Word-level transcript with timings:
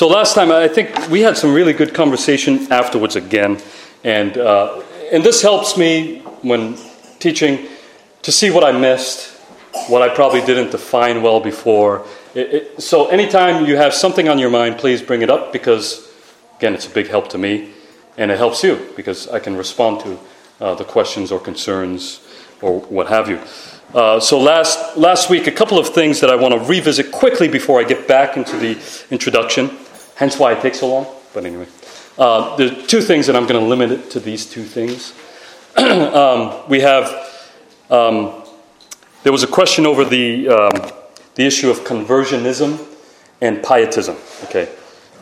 So 0.00 0.08
last 0.08 0.34
time, 0.34 0.50
I 0.50 0.66
think 0.66 1.10
we 1.10 1.20
had 1.20 1.36
some 1.36 1.52
really 1.52 1.74
good 1.74 1.92
conversation 1.92 2.72
afterwards 2.72 3.16
again, 3.16 3.58
and 4.02 4.38
uh, 4.38 4.82
and 5.12 5.22
this 5.22 5.42
helps 5.42 5.76
me 5.76 6.20
when 6.40 6.78
teaching 7.18 7.68
to 8.22 8.32
see 8.32 8.50
what 8.50 8.64
I 8.64 8.72
missed, 8.72 9.36
what 9.88 10.00
I 10.00 10.08
probably 10.08 10.40
didn't 10.40 10.70
define 10.70 11.20
well 11.20 11.38
before. 11.38 12.06
It, 12.34 12.54
it, 12.54 12.82
so 12.82 13.08
anytime 13.08 13.66
you 13.66 13.76
have 13.76 13.92
something 13.92 14.26
on 14.26 14.38
your 14.38 14.48
mind, 14.48 14.78
please 14.78 15.02
bring 15.02 15.20
it 15.20 15.28
up 15.28 15.52
because, 15.52 16.10
again, 16.56 16.72
it's 16.72 16.86
a 16.86 16.94
big 16.94 17.08
help 17.08 17.28
to 17.32 17.36
me, 17.36 17.68
and 18.16 18.30
it 18.30 18.38
helps 18.38 18.64
you 18.64 18.80
because 18.96 19.28
I 19.28 19.38
can 19.38 19.54
respond 19.54 20.00
to 20.00 20.18
uh, 20.62 20.74
the 20.76 20.84
questions 20.84 21.30
or 21.30 21.38
concerns 21.38 22.26
or 22.62 22.80
what 22.80 23.08
have 23.08 23.28
you. 23.28 23.38
Uh, 23.92 24.18
so 24.18 24.40
last 24.40 24.96
last 24.96 25.28
week, 25.28 25.46
a 25.46 25.52
couple 25.52 25.78
of 25.78 25.90
things 25.90 26.20
that 26.20 26.30
I 26.30 26.36
want 26.36 26.54
to 26.54 26.60
revisit 26.60 27.12
quickly 27.12 27.48
before 27.48 27.78
I 27.78 27.84
get 27.84 28.08
back 28.08 28.38
into 28.38 28.56
the 28.56 28.78
introduction. 29.10 29.76
Hence 30.20 30.38
why 30.38 30.52
it 30.52 30.60
takes 30.60 30.80
so 30.80 30.88
long. 30.88 31.06
But 31.32 31.46
anyway, 31.46 31.66
uh, 32.18 32.54
there 32.56 32.70
are 32.70 32.82
two 32.82 33.00
things, 33.00 33.30
and 33.30 33.38
I'm 33.38 33.46
going 33.46 33.58
to 33.58 33.66
limit 33.66 33.90
it 33.90 34.10
to 34.10 34.20
these 34.20 34.44
two 34.44 34.64
things. 34.64 35.14
um, 35.78 36.68
we 36.68 36.80
have 36.80 37.06
um, 37.88 38.44
there 39.22 39.32
was 39.32 39.42
a 39.42 39.46
question 39.46 39.86
over 39.86 40.04
the 40.04 40.46
um, 40.50 40.92
the 41.36 41.46
issue 41.46 41.70
of 41.70 41.84
conversionism 41.84 42.86
and 43.40 43.62
pietism. 43.64 44.14
Okay, 44.44 44.68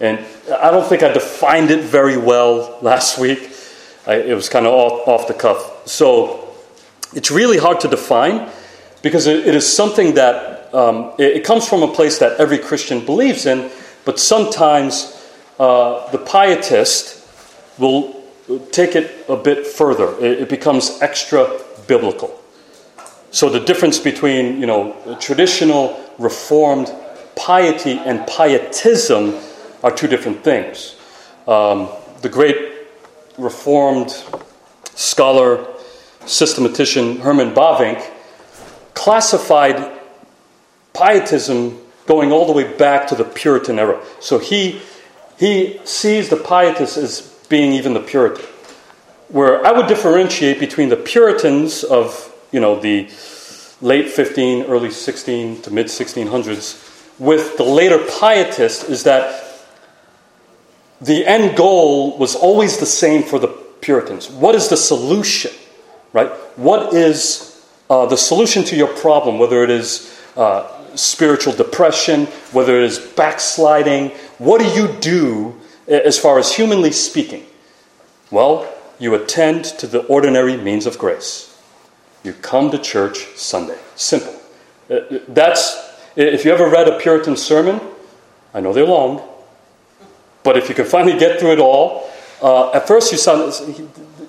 and 0.01 0.19
I 0.51 0.73
don't 0.73 0.85
think 0.89 1.05
I 1.05 1.13
defined 1.13 1.71
it 1.71 1.85
very 1.85 2.17
well 2.17 2.77
last 2.83 3.21
week. 3.21 3.53
I, 4.05 4.17
it 4.17 4.35
was 4.35 4.49
kind 4.49 4.67
of 4.67 4.73
off, 4.75 5.07
off 5.07 5.29
the 5.29 5.35
cuff. 5.35 5.87
So 5.87 6.57
it's 7.15 7.31
really 7.31 7.59
hard 7.59 7.79
to 7.83 7.89
define 7.89 8.51
because 9.03 9.29
it, 9.29 9.47
it 9.47 9.55
is 9.55 9.73
something 9.73 10.15
that 10.15 10.75
um, 10.75 11.13
it, 11.19 11.37
it, 11.37 11.45
comes 11.45 11.69
from 11.69 11.85
a 11.85 11.89
place 11.89 12.19
that 12.19 12.41
every 12.41 12.59
Christian 12.59 13.07
believes 13.07 13.47
in, 13.47 13.71
but 14.05 14.19
sometimes 14.19 15.15
uh, 15.59 16.11
the 16.11 16.19
pietist 16.19 17.27
will 17.79 18.23
take 18.71 18.97
it 18.97 19.25
a 19.29 19.37
bit 19.37 19.67
further. 19.67 20.15
It, 20.19 20.43
it, 20.43 20.49
becomes 20.49 20.99
extra 21.03 21.61
biblical. 21.87 22.41
So 23.31 23.51
the 23.51 23.61
difference 23.61 23.99
between 23.99 24.61
you 24.61 24.67
know 24.67 25.17
traditional 25.21 26.05
Reformed 26.19 26.93
piety 27.37 27.93
and 27.93 28.27
pietism 28.27 29.37
are 29.85 29.93
two 29.93 30.09
different 30.09 30.43
things. 30.43 30.97
Um, 31.47 31.89
the 32.23 32.29
great 32.29 32.57
Reformed 33.37 34.11
scholar, 34.97 35.65
systematician 36.27 37.21
Herman 37.21 37.55
Bavinck 37.55 38.05
classified 38.95 39.93
pietism 40.93 41.79
going 42.09 42.33
all 42.33 42.47
the 42.47 42.53
way 42.53 42.77
back 42.77 43.07
to 43.09 43.15
the 43.15 43.25
Puritan 43.25 43.79
era. 43.79 44.03
So 44.19 44.39
he, 44.39 44.81
he 45.39 45.79
sees 45.85 46.31
the 46.31 46.37
pietists 46.37 46.97
as 46.97 47.21
being 47.49 47.73
even 47.73 47.95
the 47.95 48.01
Puritan. 48.01 48.45
Where 49.29 49.65
I 49.65 49.73
would 49.73 49.87
differentiate 49.87 50.59
between 50.59 50.89
the 50.89 50.97
Puritans 50.97 51.85
of 51.85 52.35
you 52.51 52.61
know 52.61 52.81
the 52.81 53.09
late 53.83 54.09
15, 54.09 54.65
early 54.65 54.91
16 54.91 55.63
to 55.63 55.71
mid 55.71 55.87
1600s 55.87 56.89
with 57.19 57.57
the 57.59 57.63
later 57.65 57.99
pietists 57.99 58.85
is 58.85 59.05
that 59.05 59.45
the 61.01 61.27
end 61.27 61.57
goal 61.57 62.17
was 62.17 62.35
always 62.35 62.79
the 62.79 62.87
same 62.87 63.23
for 63.23 63.39
the 63.39 63.49
Puritans. 63.49 64.31
What 64.31 64.55
is 64.55 64.69
the 64.69 64.77
solution? 64.77 65.51
Right? 66.13 66.31
What 66.57 66.95
is 66.95 67.63
uh, 67.91 68.07
the 68.07 68.17
solution 68.17 68.65
to 68.65 68.77
your 68.77 68.89
problem, 68.89 69.39
whether 69.39 69.63
it 69.63 69.71
is 69.71 70.19
uh, 70.37 70.78
spiritual 70.97 71.53
depression, 71.53 72.27
whether 72.53 72.77
it 72.77 72.85
is 72.85 72.99
backsliding, 72.99 74.11
what 74.39 74.61
do 74.61 74.67
you 74.67 74.89
do 75.01 75.61
as 75.87 76.19
far 76.19 76.39
as 76.39 76.55
humanly 76.55 76.93
speaking? 76.93 77.45
Well, 78.31 78.73
you 78.99 79.15
attend 79.15 79.65
to 79.65 79.87
the 79.87 80.01
ordinary 80.07 80.57
means 80.57 80.87
of 80.87 80.99
grace. 80.99 81.57
You 82.25 82.33
come 82.33 82.71
to 82.71 82.79
church 82.79 83.27
Sunday. 83.37 83.79
Simple. 83.95 84.35
Uh, 84.91 85.01
that's, 85.29 85.77
if 86.17 86.45
you 86.45 86.53
ever 86.53 86.69
read 86.69 86.89
a 86.89 86.99
Puritan 86.99 87.37
sermon, 87.37 87.81
I 88.53 88.61
know 88.61 88.73
they're 88.73 88.87
long, 88.87 89.23
but 90.43 90.57
if 90.57 90.69
you 90.69 90.75
can 90.75 90.85
finally 90.85 91.19
get 91.19 91.39
through 91.39 91.53
it 91.53 91.59
all, 91.59 92.11
uh, 92.43 92.71
at 92.73 92.87
first 92.87 93.13
you 93.13 93.19
sound, 93.19 93.53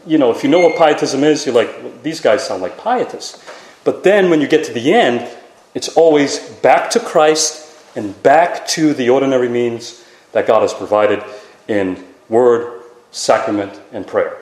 you 0.06 0.18
know, 0.18 0.32
if 0.32 0.44
you 0.44 0.50
know 0.50 0.60
what 0.60 0.78
pietism 0.78 1.24
is, 1.24 1.46
you're 1.46 1.56
like, 1.56 2.04
these 2.04 2.20
guys 2.20 2.46
sound 2.46 2.62
like 2.62 2.78
pietists. 2.78 3.44
But 3.84 4.04
then 4.04 4.30
when 4.30 4.42
you 4.42 4.48
get 4.48 4.66
to 4.66 4.74
the 4.74 4.94
end, 4.94 5.28
it's 5.74 5.90
always 5.90 6.40
back 6.40 6.90
to 6.92 7.00
Christ 7.00 7.76
and 7.96 8.22
back 8.24 8.68
to 8.70 8.94
the 8.94 9.10
ordinary 9.10 9.50
means 9.50 10.06
that 10.32 10.48
God 10.48 10.62
has 10.62 10.74
provided 10.74 11.24
in 11.68 12.04
word, 12.28 12.84
sacrament, 13.12 13.80
and 13.92 14.06
prayer. 14.06 14.38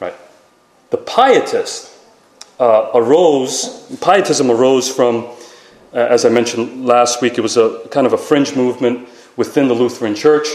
Right? 0.00 0.14
The 0.90 0.98
pietist 0.98 1.90
uh, 2.58 2.90
arose, 2.94 3.86
pietism 4.00 4.50
arose 4.50 4.88
from, 4.88 5.24
uh, 5.92 5.98
as 5.98 6.24
I 6.24 6.28
mentioned 6.28 6.86
last 6.86 7.22
week, 7.22 7.38
it 7.38 7.40
was 7.40 7.56
a 7.56 7.86
kind 7.90 8.06
of 8.06 8.12
a 8.12 8.18
fringe 8.18 8.54
movement 8.54 9.08
within 9.36 9.68
the 9.68 9.74
Lutheran 9.74 10.14
Church 10.14 10.48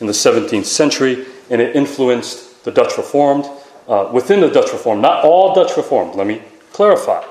in 0.00 0.06
the 0.06 0.12
17th 0.12 0.64
century, 0.64 1.26
and 1.50 1.60
it 1.60 1.76
influenced 1.76 2.64
the 2.64 2.70
Dutch 2.70 2.96
Reformed. 2.96 3.46
Uh, 3.88 4.08
within 4.12 4.40
the 4.40 4.48
Dutch 4.48 4.72
Reformed, 4.72 5.02
not 5.02 5.24
all 5.24 5.54
Dutch 5.54 5.76
Reformed, 5.76 6.14
let 6.14 6.26
me 6.26 6.42
clarify. 6.72 7.24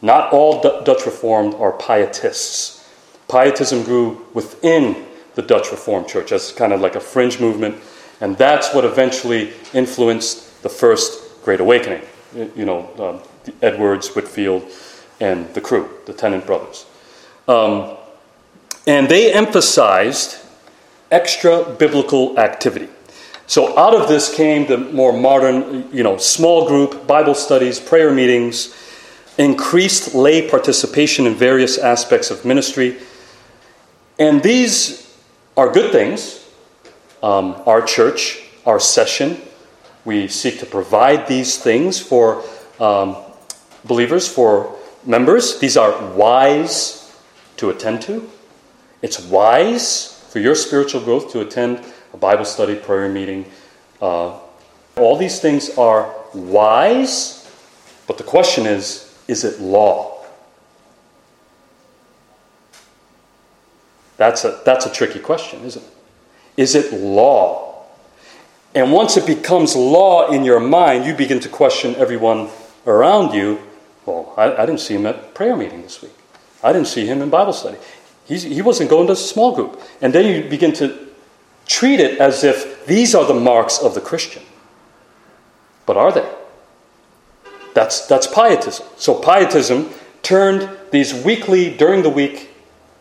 Not 0.00 0.32
all 0.32 0.60
D- 0.60 0.80
Dutch 0.84 1.06
Reformed 1.06 1.54
are 1.54 1.72
pietists. 1.72 2.88
Pietism 3.28 3.82
grew 3.82 4.26
within 4.34 5.04
the 5.34 5.42
Dutch 5.42 5.70
Reformed 5.70 6.08
Church 6.08 6.32
as 6.32 6.52
kind 6.52 6.72
of 6.72 6.80
like 6.80 6.94
a 6.94 7.00
fringe 7.00 7.40
movement, 7.40 7.76
and 8.20 8.36
that's 8.36 8.74
what 8.74 8.84
eventually 8.84 9.52
influenced 9.74 10.62
the 10.62 10.68
first 10.68 11.42
Great 11.44 11.60
Awakening. 11.60 12.02
You 12.34 12.64
know, 12.64 13.22
um, 13.44 13.52
Edwards, 13.62 14.08
Whitefield, 14.14 14.70
and 15.20 15.52
the 15.54 15.60
crew, 15.60 15.88
the 16.06 16.12
Tennent 16.12 16.46
brothers. 16.46 16.86
Um, 17.46 17.96
and 18.86 19.08
they 19.08 19.32
emphasized 19.32 20.38
extra 21.10 21.64
biblical 21.78 22.38
activity. 22.38 22.88
So 23.46 23.78
out 23.78 23.94
of 23.94 24.08
this 24.08 24.34
came 24.34 24.66
the 24.66 24.76
more 24.76 25.12
modern, 25.12 25.90
you 25.90 26.02
know, 26.02 26.18
small 26.18 26.68
group 26.68 27.06
Bible 27.06 27.34
studies, 27.34 27.80
prayer 27.80 28.12
meetings, 28.12 28.74
increased 29.38 30.14
lay 30.14 30.48
participation 30.48 31.26
in 31.26 31.34
various 31.34 31.78
aspects 31.78 32.30
of 32.30 32.44
ministry. 32.44 32.96
And 34.18 34.42
these 34.42 35.16
are 35.56 35.72
good 35.72 35.92
things. 35.92 36.44
Um, 37.22 37.62
our 37.66 37.80
church, 37.80 38.42
our 38.66 38.80
session, 38.80 39.40
we 40.04 40.28
seek 40.28 40.58
to 40.60 40.66
provide 40.66 41.28
these 41.28 41.56
things 41.58 42.00
for 42.00 42.44
um, 42.80 43.16
believers, 43.84 44.28
for 44.28 44.76
members. 45.04 45.58
These 45.60 45.76
are 45.76 46.14
wise 46.14 47.16
to 47.56 47.70
attend 47.70 48.02
to. 48.02 48.28
It's 49.02 49.20
wise 49.20 50.24
for 50.30 50.40
your 50.40 50.54
spiritual 50.54 51.00
growth 51.00 51.32
to 51.32 51.40
attend 51.40 51.84
a 52.12 52.16
Bible 52.16 52.44
study, 52.44 52.74
prayer 52.74 53.08
meeting. 53.08 53.46
Uh, 54.02 54.38
all 54.96 55.16
these 55.16 55.40
things 55.40 55.76
are 55.78 56.12
wise, 56.34 57.48
but 58.06 58.18
the 58.18 58.24
question 58.24 58.66
is 58.66 59.07
is 59.28 59.44
it 59.44 59.60
law? 59.60 60.24
That's 64.16 64.44
a, 64.44 64.60
that's 64.64 64.84
a 64.86 64.90
tricky 64.90 65.20
question, 65.20 65.62
isn't 65.62 65.82
it? 65.82 65.92
Is 66.56 66.74
it 66.74 66.92
law? 66.92 67.84
And 68.74 68.92
once 68.92 69.16
it 69.16 69.26
becomes 69.26 69.76
law 69.76 70.30
in 70.30 70.44
your 70.44 70.58
mind, 70.58 71.04
you 71.04 71.14
begin 71.14 71.38
to 71.40 71.48
question 71.48 71.94
everyone 71.94 72.48
around 72.86 73.32
you. 73.32 73.60
Well, 74.06 74.34
I, 74.36 74.54
I 74.54 74.66
didn't 74.66 74.80
see 74.80 74.94
him 74.94 75.06
at 75.06 75.34
prayer 75.34 75.56
meeting 75.56 75.82
this 75.82 76.02
week. 76.02 76.12
I 76.62 76.72
didn't 76.72 76.88
see 76.88 77.06
him 77.06 77.22
in 77.22 77.30
Bible 77.30 77.52
study. 77.52 77.78
He's, 78.26 78.42
he 78.42 78.60
wasn't 78.60 78.90
going 78.90 79.06
to 79.06 79.12
a 79.12 79.16
small 79.16 79.54
group. 79.54 79.80
And 80.00 80.12
then 80.12 80.26
you 80.26 80.50
begin 80.50 80.72
to 80.74 81.06
treat 81.66 82.00
it 82.00 82.18
as 82.18 82.42
if 82.42 82.86
these 82.86 83.14
are 83.14 83.24
the 83.24 83.34
marks 83.34 83.78
of 83.78 83.94
the 83.94 84.00
Christian. 84.00 84.42
But 85.86 85.96
are 85.96 86.12
they? 86.12 86.28
That's, 87.74 88.06
that's 88.06 88.26
pietism. 88.26 88.86
So 88.96 89.14
pietism 89.14 89.90
turned 90.22 90.68
these 90.90 91.14
weekly, 91.14 91.76
during 91.76 92.02
the 92.02 92.10
week 92.10 92.50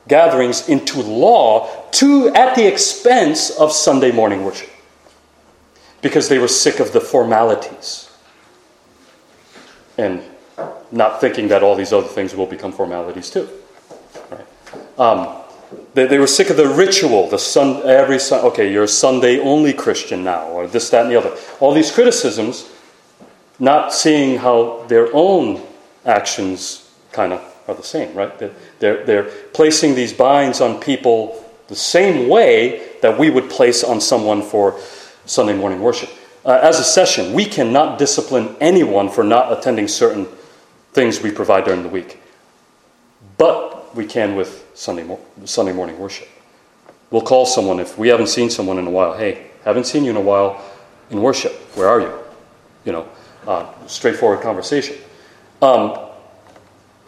gatherings 0.07 0.69
into 0.69 1.01
law 1.01 1.69
to 1.91 2.29
at 2.29 2.55
the 2.55 2.65
expense 2.65 3.49
of 3.49 3.71
Sunday 3.71 4.11
morning 4.11 4.43
worship. 4.43 4.69
Because 6.01 6.29
they 6.29 6.37
were 6.37 6.47
sick 6.47 6.79
of 6.79 6.93
the 6.93 7.01
formalities. 7.01 8.09
And 9.97 10.21
not 10.91 11.19
thinking 11.19 11.47
that 11.49 11.63
all 11.63 11.75
these 11.75 11.91
other 11.91 12.07
things 12.07 12.35
will 12.35 12.45
become 12.45 12.71
formalities 12.71 13.29
too. 13.29 13.49
Right? 14.29 14.45
Um, 14.99 15.43
they, 15.93 16.07
they, 16.07 16.17
were 16.17 16.27
sick 16.27 16.49
of 16.49 16.57
the 16.57 16.67
ritual, 16.67 17.29
the 17.29 17.39
sun, 17.39 17.81
every 17.85 18.19
sun, 18.19 18.45
okay, 18.45 18.71
you're 18.71 18.85
a 18.85 18.87
Sunday 18.87 19.39
only 19.39 19.73
Christian 19.73 20.23
now, 20.23 20.47
or 20.47 20.65
this, 20.67 20.89
that, 20.91 21.03
and 21.03 21.11
the 21.11 21.17
other. 21.17 21.35
All 21.59 21.73
these 21.73 21.91
criticisms 21.91 22.69
not 23.59 23.93
seeing 23.93 24.37
how 24.37 24.85
their 24.87 25.09
own 25.13 25.61
actions 26.05 26.89
kind 27.11 27.33
of 27.33 27.41
are 27.67 27.75
the 27.75 27.83
same, 27.83 28.13
right? 28.15 28.37
They're, 28.79 29.03
they're 29.05 29.23
placing 29.53 29.95
these 29.95 30.13
binds 30.13 30.61
on 30.61 30.79
people 30.79 31.43
the 31.67 31.75
same 31.75 32.29
way 32.29 32.89
that 33.01 33.19
we 33.19 33.29
would 33.29 33.49
place 33.49 33.83
on 33.83 33.99
someone 33.99 34.41
for 34.41 34.79
Sunday 35.25 35.55
morning 35.55 35.81
worship. 35.81 36.09
Uh, 36.45 36.59
as 36.61 36.79
a 36.79 36.83
session, 36.83 37.33
we 37.33 37.43
cannot 37.43 37.99
discipline 37.99 38.55
anyone 38.61 39.09
for 39.09 39.23
not 39.23 39.51
attending 39.51 39.87
certain 39.87 40.25
things 40.93 41.21
we 41.21 41.29
provide 41.29 41.65
during 41.65 41.83
the 41.83 41.89
week. 41.89 42.19
But 43.37 43.93
we 43.95 44.05
can 44.05 44.35
with 44.35 44.65
Sunday, 44.73 45.03
mo- 45.03 45.19
Sunday 45.43 45.73
morning 45.73 45.99
worship. 45.99 46.29
We'll 47.11 47.21
call 47.21 47.45
someone 47.45 47.79
if 47.79 47.97
we 47.97 48.07
haven't 48.07 48.27
seen 48.27 48.49
someone 48.49 48.79
in 48.79 48.87
a 48.87 48.91
while. 48.91 49.17
Hey, 49.17 49.47
haven't 49.65 49.85
seen 49.85 50.05
you 50.05 50.11
in 50.11 50.17
a 50.17 50.21
while 50.21 50.63
in 51.09 51.21
worship. 51.21 51.53
Where 51.75 51.89
are 51.89 51.99
you? 51.99 52.13
You 52.85 52.93
know, 52.93 53.09
uh, 53.47 53.87
straightforward 53.87 54.41
conversation. 54.41 54.97
Um, 55.61 55.97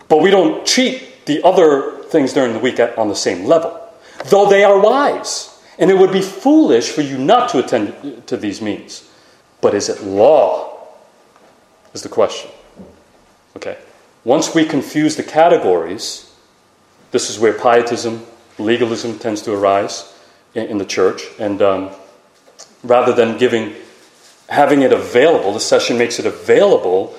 but 0.08 0.22
we 0.22 0.32
don't 0.32 0.66
treat 0.66 1.26
the 1.26 1.44
other 1.44 2.02
things 2.06 2.34
during 2.34 2.54
the 2.54 2.60
week 2.60 2.80
on 2.98 3.08
the 3.08 3.16
same 3.16 3.46
level, 3.46 3.80
though 4.26 4.50
they 4.50 4.64
are 4.64 4.80
wise. 4.80 5.56
And 5.78 5.92
it 5.92 5.98
would 5.98 6.12
be 6.12 6.22
foolish 6.22 6.90
for 6.90 7.02
you 7.02 7.18
not 7.18 7.50
to 7.50 7.60
attend 7.60 8.28
to 8.28 8.36
these 8.36 8.62
means. 8.62 9.10
But 9.62 9.74
is 9.74 9.90
it 9.90 10.04
law? 10.04 10.88
Is 11.94 12.02
the 12.02 12.10
question. 12.10 12.52
Okay. 13.56 13.78
Once 14.24 14.54
we 14.54 14.66
confuse 14.66 15.16
the 15.16 15.24
categories, 15.24 16.32
this 17.12 17.30
is 17.30 17.40
where 17.40 17.54
pietism, 17.54 18.26
legalism 18.58 19.18
tends 19.18 19.42
to 19.44 19.54
arise 19.54 20.14
in, 20.54 20.68
in 20.68 20.78
the 20.78 20.86
church. 20.86 21.24
And 21.40 21.62
um, 21.62 21.90
rather 22.84 23.14
than 23.14 23.38
giving, 23.38 23.74
having 24.50 24.82
it 24.82 24.92
available, 24.92 25.54
the 25.54 25.60
session 25.60 25.98
makes 25.98 26.20
it 26.20 26.26
available, 26.26 27.16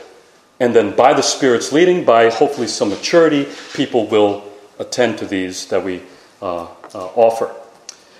and 0.58 0.74
then 0.74 0.94
by 0.94 1.14
the 1.14 1.22
Spirit's 1.22 1.72
leading, 1.72 2.04
by 2.04 2.28
hopefully 2.28 2.66
some 2.66 2.90
maturity, 2.90 3.48
people 3.72 4.06
will 4.08 4.44
attend 4.78 5.18
to 5.18 5.26
these 5.26 5.66
that 5.66 5.82
we 5.82 6.02
uh, 6.42 6.64
uh, 6.64 6.68
offer. 6.94 7.54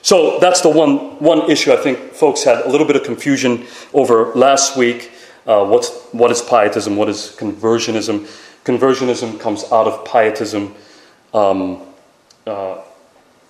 So 0.03 0.39
that's 0.39 0.63
the 0.63 0.71
one, 0.71 1.19
one 1.19 1.51
issue 1.51 1.73
I 1.73 1.77
think 1.77 2.13
folks 2.13 2.45
had 2.45 2.65
a 2.65 2.69
little 2.69 2.87
bit 2.87 2.97
of 2.97 3.05
confusion 3.05 3.67
over 3.93 4.33
last 4.35 4.77
week. 4.77 5.13
Uh, 5.47 5.67
what's, 5.67 5.91
what 6.13 6.31
is 6.31 6.41
pietism? 6.41 6.97
What 6.97 7.09
is 7.09 7.37
conversionism? 7.39 8.27
Conversionism 8.65 9.39
comes 9.41 9.65
out 9.73 9.87
of 9.87 10.05
pietism. 10.07 10.75
Um, 11.35 11.83
uh, 12.47 12.79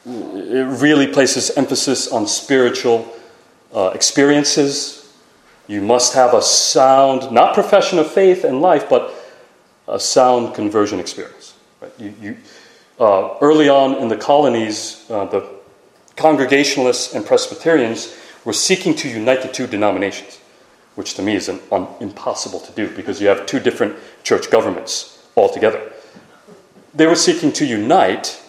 it 0.06 0.80
really 0.80 1.06
places 1.06 1.50
emphasis 1.50 2.08
on 2.10 2.26
spiritual 2.26 3.12
uh, 3.74 3.90
experiences. 3.94 4.99
You 5.70 5.80
must 5.80 6.14
have 6.14 6.34
a 6.34 6.42
sound, 6.42 7.30
not 7.30 7.54
profession 7.54 8.00
of 8.00 8.10
faith 8.10 8.42
and 8.42 8.60
life, 8.60 8.88
but 8.88 9.14
a 9.86 10.00
sound 10.00 10.52
conversion 10.52 10.98
experience. 10.98 11.54
Right? 11.80 11.92
You, 11.96 12.14
you, 12.20 12.36
uh, 12.98 13.36
early 13.40 13.68
on 13.68 13.94
in 13.94 14.08
the 14.08 14.16
colonies, 14.16 15.06
uh, 15.08 15.26
the 15.26 15.48
Congregationalists 16.16 17.14
and 17.14 17.24
Presbyterians 17.24 18.12
were 18.44 18.52
seeking 18.52 18.96
to 18.96 19.08
unite 19.08 19.42
the 19.42 19.48
two 19.48 19.68
denominations, 19.68 20.40
which 20.96 21.14
to 21.14 21.22
me 21.22 21.36
is 21.36 21.48
an, 21.48 21.60
impossible 22.00 22.58
to 22.58 22.72
do 22.72 22.92
because 22.96 23.20
you 23.20 23.28
have 23.28 23.46
two 23.46 23.60
different 23.60 23.94
church 24.24 24.50
governments 24.50 25.24
altogether. 25.36 25.92
They 26.94 27.06
were 27.06 27.14
seeking 27.14 27.52
to 27.52 27.64
unite, 27.64 28.42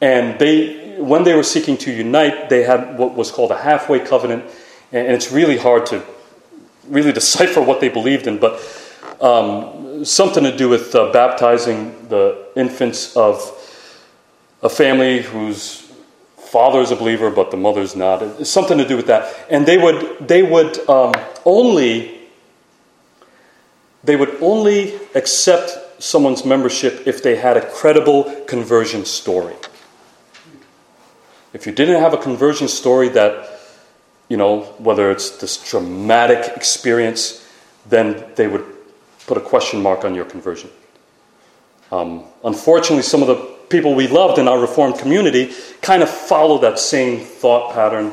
and 0.00 0.38
they, 0.38 0.96
when 0.96 1.24
they 1.24 1.34
were 1.34 1.42
seeking 1.42 1.76
to 1.76 1.92
unite, 1.92 2.48
they 2.48 2.62
had 2.62 2.98
what 2.98 3.12
was 3.12 3.30
called 3.30 3.50
a 3.50 3.58
halfway 3.58 4.00
covenant, 4.00 4.46
and 4.90 5.08
it's 5.08 5.30
really 5.30 5.58
hard 5.58 5.84
to 5.84 6.02
really 6.90 7.12
decipher 7.22 7.62
what 7.62 7.80
they 7.80 7.88
believed 7.88 8.26
in, 8.26 8.38
but 8.38 8.60
um, 9.20 10.04
something 10.04 10.44
to 10.44 10.54
do 10.54 10.68
with 10.68 10.94
uh, 10.94 11.10
baptizing 11.12 12.08
the 12.08 12.46
infants 12.56 13.16
of 13.16 13.56
a 14.62 14.68
family 14.68 15.22
whose 15.22 15.90
father 16.36 16.80
is 16.80 16.90
a 16.90 16.96
believer, 16.96 17.30
but 17.30 17.50
the 17.50 17.56
mother's 17.56 17.96
not. 17.96 18.22
It's 18.22 18.50
something 18.50 18.76
to 18.76 18.86
do 18.86 18.96
with 18.96 19.06
that. 19.06 19.46
And 19.48 19.64
they 19.64 19.78
would, 19.78 20.28
they 20.28 20.42
would 20.42 20.78
um, 20.88 21.14
only 21.46 22.20
they 24.02 24.16
would 24.16 24.42
only 24.42 24.98
accept 25.14 26.02
someone's 26.02 26.44
membership 26.44 27.06
if 27.06 27.22
they 27.22 27.36
had 27.36 27.56
a 27.56 27.70
credible 27.70 28.24
conversion 28.46 29.04
story. 29.04 29.54
If 31.52 31.66
you 31.66 31.72
didn't 31.72 32.00
have 32.00 32.14
a 32.14 32.18
conversion 32.18 32.68
story 32.68 33.08
that, 33.10 33.59
you 34.30 34.38
know, 34.38 34.60
whether 34.78 35.10
it's 35.10 35.36
this 35.38 35.62
dramatic 35.68 36.56
experience, 36.56 37.46
then 37.86 38.24
they 38.36 38.46
would 38.46 38.64
put 39.26 39.36
a 39.36 39.40
question 39.40 39.82
mark 39.82 40.04
on 40.04 40.14
your 40.14 40.24
conversion. 40.24 40.70
Um, 41.92 42.24
unfortunately, 42.44 43.02
some 43.02 43.20
of 43.20 43.28
the 43.28 43.34
people 43.68 43.94
we 43.94 44.06
loved 44.06 44.38
in 44.38 44.48
our 44.48 44.58
Reformed 44.58 44.98
community 44.98 45.52
kind 45.82 46.02
of 46.02 46.08
follow 46.08 46.58
that 46.58 46.78
same 46.78 47.20
thought 47.20 47.74
pattern. 47.74 48.12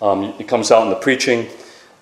Um, 0.00 0.34
it 0.38 0.48
comes 0.48 0.70
out 0.70 0.84
in 0.84 0.90
the 0.90 0.96
preaching. 0.96 1.46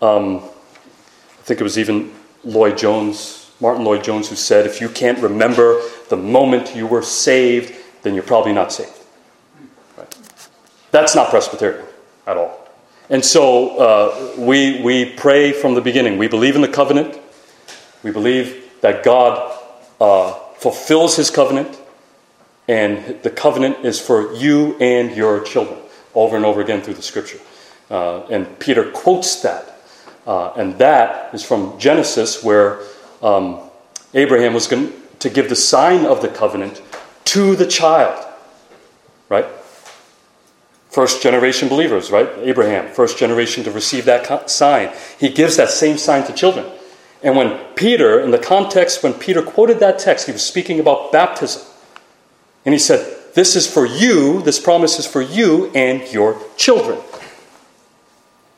Um, 0.00 0.36
I 0.38 1.42
think 1.42 1.60
it 1.60 1.64
was 1.64 1.78
even 1.78 2.12
Lloyd 2.44 2.78
Jones, 2.78 3.50
Martin 3.60 3.84
Lloyd-Jones, 3.84 4.28
who 4.28 4.36
said, 4.36 4.66
If 4.66 4.80
you 4.80 4.88
can't 4.88 5.18
remember 5.18 5.80
the 6.08 6.16
moment 6.16 6.76
you 6.76 6.86
were 6.86 7.02
saved, 7.02 7.74
then 8.02 8.14
you're 8.14 8.22
probably 8.22 8.52
not 8.52 8.72
saved. 8.72 8.92
Right? 9.96 10.14
That's 10.92 11.14
not 11.16 11.30
Presbyterian 11.30 11.84
at 12.26 12.36
all. 12.36 12.55
And 13.08 13.24
so 13.24 13.78
uh, 13.78 14.34
we, 14.36 14.82
we 14.82 15.12
pray 15.14 15.52
from 15.52 15.74
the 15.74 15.80
beginning. 15.80 16.18
We 16.18 16.28
believe 16.28 16.56
in 16.56 16.62
the 16.62 16.68
covenant. 16.68 17.18
We 18.02 18.10
believe 18.10 18.70
that 18.80 19.04
God 19.04 19.58
uh, 20.00 20.32
fulfills 20.58 21.16
his 21.16 21.30
covenant 21.30 21.80
and 22.68 23.22
the 23.22 23.30
covenant 23.30 23.84
is 23.84 24.00
for 24.00 24.34
you 24.34 24.76
and 24.80 25.16
your 25.16 25.40
children, 25.44 25.78
over 26.14 26.36
and 26.36 26.44
over 26.44 26.60
again 26.60 26.82
through 26.82 26.94
the 26.94 27.02
scripture. 27.02 27.38
Uh, 27.90 28.22
and 28.26 28.58
Peter 28.58 28.90
quotes 28.90 29.42
that. 29.42 29.80
Uh, 30.26 30.52
and 30.54 30.76
that 30.78 31.32
is 31.32 31.44
from 31.44 31.78
Genesis, 31.78 32.42
where 32.42 32.80
um, 33.22 33.60
Abraham 34.14 34.54
was 34.54 34.66
going 34.66 34.92
to 35.20 35.30
give 35.30 35.48
the 35.48 35.56
sign 35.56 36.04
of 36.04 36.20
the 36.22 36.28
covenant 36.28 36.82
to 37.26 37.54
the 37.54 37.66
child. 37.66 38.24
Right? 39.28 39.46
First 40.96 41.20
generation 41.20 41.68
believers, 41.68 42.10
right? 42.10 42.26
Abraham, 42.38 42.90
first 42.90 43.18
generation 43.18 43.62
to 43.64 43.70
receive 43.70 44.06
that 44.06 44.48
sign. 44.48 44.90
He 45.20 45.28
gives 45.28 45.58
that 45.58 45.68
same 45.68 45.98
sign 45.98 46.24
to 46.24 46.32
children. 46.32 46.64
And 47.22 47.36
when 47.36 47.58
Peter, 47.74 48.18
in 48.18 48.30
the 48.30 48.38
context, 48.38 49.02
when 49.02 49.12
Peter 49.12 49.42
quoted 49.42 49.78
that 49.80 49.98
text, 49.98 50.24
he 50.24 50.32
was 50.32 50.42
speaking 50.42 50.80
about 50.80 51.12
baptism. 51.12 51.60
And 52.64 52.72
he 52.72 52.78
said, 52.78 53.14
This 53.34 53.56
is 53.56 53.70
for 53.70 53.84
you, 53.84 54.40
this 54.40 54.58
promise 54.58 54.98
is 54.98 55.06
for 55.06 55.20
you 55.20 55.70
and 55.74 56.10
your 56.10 56.40
children. 56.56 56.98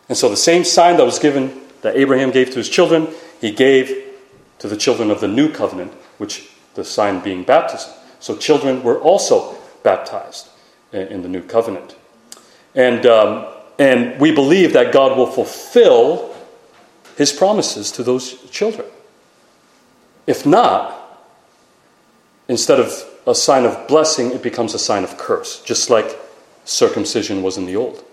And 0.09 0.17
so 0.17 0.29
the 0.29 0.37
same 0.37 0.63
sign 0.63 0.97
that 0.99 1.05
was 1.05 1.19
given, 1.19 1.61
that 1.83 1.97
Abraham 1.97 2.31
gave 2.31 2.51
to 2.51 2.59
his 2.59 2.69
children, 2.69 3.09
he 3.41 3.51
gave 3.51 4.15
to 4.61 4.69
the 4.69 4.77
children 4.77 5.11
of 5.11 5.21
the 5.21 5.27
new 5.27 5.51
covenant, 5.51 5.93
which 6.19 6.53
the 6.75 6.85
sign 6.85 7.19
being 7.19 7.43
baptism. 7.43 7.93
So 8.21 8.37
children 8.37 8.85
were 8.85 9.01
also 9.01 9.59
baptized 9.83 10.51
uh, 10.95 10.99
in 10.99 11.23
the 11.23 11.29
new 11.29 11.43
covenant. 11.43 11.97
And, 12.75 13.07
um, 13.07 13.47
and 13.79 14.21
we 14.21 14.33
believe 14.33 14.73
that 14.73 14.93
God 14.93 15.17
will 15.17 15.27
fulfill 15.27 16.35
his 17.17 17.33
promises 17.33 17.91
to 17.93 18.03
those 18.03 18.49
children. 18.51 18.87
If 20.27 20.47
not, 20.47 20.95
instead 22.49 22.79
of 22.79 23.05
a 23.27 23.35
sign 23.35 23.65
of 23.65 23.89
blessing, 23.89 24.31
it 24.31 24.43
becomes 24.43 24.75
a 24.75 24.79
sign 24.79 25.05
of 25.05 25.19
curse, 25.19 25.61
just 25.63 25.91
like 25.91 26.19
circumcision 26.65 27.43
was 27.43 27.57
in 27.57 27.67
the 27.67 27.77
old. 27.77 28.05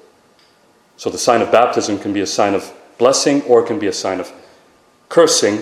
So 0.97 1.09
the 1.09 1.17
sign 1.17 1.41
of 1.41 1.51
baptism 1.51 1.99
can 1.99 2.13
be 2.13 2.21
a 2.21 2.27
sign 2.27 2.53
of 2.53 2.73
blessing 2.97 3.41
or 3.43 3.63
it 3.63 3.67
can 3.67 3.79
be 3.79 3.87
a 3.87 3.93
sign 3.93 4.19
of 4.19 4.31
cursing. 5.09 5.61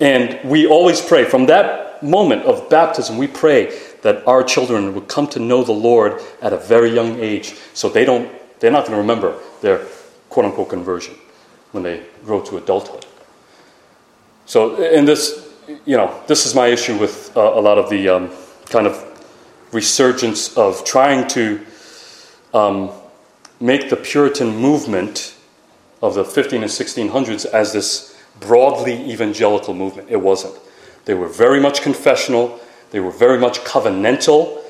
And 0.00 0.38
we 0.48 0.66
always 0.66 1.00
pray 1.00 1.24
from 1.24 1.46
that 1.46 2.02
moment 2.02 2.42
of 2.42 2.70
baptism, 2.70 3.18
we 3.18 3.26
pray 3.26 3.76
that 4.02 4.26
our 4.26 4.42
children 4.42 4.94
would 4.94 5.08
come 5.08 5.26
to 5.28 5.38
know 5.38 5.64
the 5.64 5.72
Lord 5.72 6.20
at 6.40 6.52
a 6.52 6.56
very 6.56 6.90
young 6.90 7.18
age 7.20 7.54
so 7.74 7.88
they 7.88 8.04
don't 8.04 8.30
they're 8.60 8.72
not 8.72 8.86
going 8.86 8.96
to 8.96 9.00
remember 9.00 9.38
their 9.60 9.86
quote 10.28 10.46
unquote 10.46 10.68
conversion 10.68 11.14
when 11.72 11.82
they 11.82 12.02
grow 12.24 12.40
to 12.42 12.56
adulthood. 12.56 13.06
So 14.46 14.82
in 14.82 15.04
this 15.04 15.48
you 15.84 15.96
know, 15.96 16.22
this 16.26 16.46
is 16.46 16.54
my 16.54 16.68
issue 16.68 16.96
with 16.96 17.36
uh, 17.36 17.40
a 17.40 17.60
lot 17.60 17.78
of 17.78 17.90
the 17.90 18.08
um, 18.08 18.30
kind 18.66 18.86
of 18.86 19.04
resurgence 19.72 20.56
of 20.56 20.84
trying 20.84 21.28
to 21.28 21.64
um, 22.54 22.90
make 23.60 23.90
the 23.90 23.96
Puritan 23.96 24.56
movement 24.56 25.34
of 26.00 26.14
the 26.14 26.24
15 26.24 26.62
and 26.62 26.70
1600s 26.70 27.44
as 27.46 27.72
this 27.72 28.18
broadly 28.40 29.10
evangelical 29.10 29.74
movement. 29.74 30.08
It 30.10 30.20
wasn't. 30.20 30.54
They 31.04 31.14
were 31.14 31.28
very 31.28 31.60
much 31.60 31.82
confessional, 31.82 32.60
they 32.90 33.00
were 33.00 33.10
very 33.10 33.38
much 33.38 33.60
covenantal, 33.60 34.62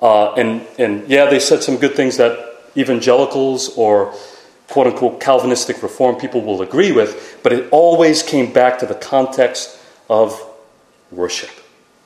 uh, 0.00 0.32
and, 0.34 0.66
and 0.78 1.08
yeah, 1.08 1.26
they 1.26 1.40
said 1.40 1.62
some 1.62 1.76
good 1.76 1.94
things 1.94 2.16
that 2.16 2.38
evangelicals 2.76 3.76
or 3.76 4.14
quote 4.68 4.86
unquote 4.86 5.20
Calvinistic 5.20 5.82
reform 5.82 6.16
people 6.16 6.42
will 6.42 6.62
agree 6.62 6.92
with, 6.92 7.38
but 7.42 7.52
it 7.52 7.68
always 7.70 8.22
came 8.22 8.52
back 8.52 8.78
to 8.80 8.86
the 8.86 8.94
context 8.94 9.78
of 10.08 10.40
worship, 11.10 11.50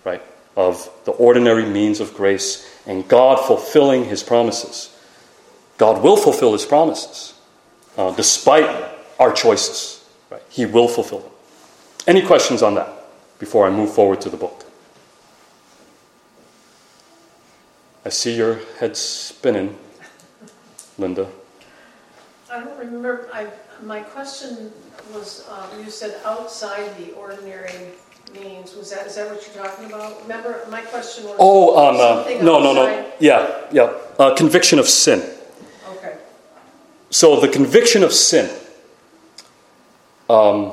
right? 0.05 0.23
Of 0.57 0.91
the 1.05 1.13
ordinary 1.13 1.67
means 1.67 2.01
of 2.01 2.15
grace 2.15 2.67
and 2.87 3.07
God 3.09 3.45
fulfilling 3.47 4.05
his 4.05 4.23
promises. 4.23 4.97
God 5.79 6.03
will 6.03 6.17
fulfill 6.17 6.53
his 6.53 6.67
promises 6.67 7.35
uh, 7.97 8.15
despite 8.15 8.69
our 9.19 9.33
choices. 9.33 10.05
Right? 10.31 10.43
He 10.49 10.67
will 10.67 10.89
fulfill 10.89 11.21
them. 11.21 11.33
Any 12.07 12.23
questions 12.23 12.63
on 12.63 12.75
that 12.75 12.89
before 13.39 13.67
I 13.67 13.71
move 13.71 13.93
forward 13.93 14.21
to 14.23 14.31
the 14.31 14.37
book? 14.37 14.60
I 18.11 18.13
see 18.13 18.37
your 18.37 18.59
head 18.81 18.97
spinning, 18.97 19.79
Linda. 20.99 21.29
I 22.51 22.59
don't 22.59 22.77
remember, 22.77 23.29
I, 23.33 23.47
my 23.85 24.01
question 24.01 24.73
was, 25.15 25.49
um, 25.49 25.85
you 25.85 25.93
said 25.93 26.21
outside 26.25 26.99
the 26.99 27.13
ordinary 27.13 27.93
means, 28.35 28.75
was 28.75 28.91
that, 28.91 29.07
is 29.07 29.15
that 29.15 29.31
what 29.31 29.47
you're 29.47 29.65
talking 29.65 29.85
about? 29.85 30.21
Remember, 30.23 30.67
my 30.69 30.81
question 30.81 31.23
was. 31.23 31.37
Oh, 31.39 31.79
um, 31.79 31.95
uh, 31.99 32.43
no, 32.43 32.59
no, 32.59 32.73
no. 32.73 33.13
Yeah, 33.21 33.69
yeah. 33.71 33.95
Uh, 34.19 34.35
conviction 34.35 34.81
of 34.81 34.89
sin. 34.89 35.21
Okay, 35.91 36.17
So 37.11 37.39
the 37.39 37.47
conviction 37.47 38.03
of 38.03 38.13
sin, 38.13 38.51
um, 40.29 40.73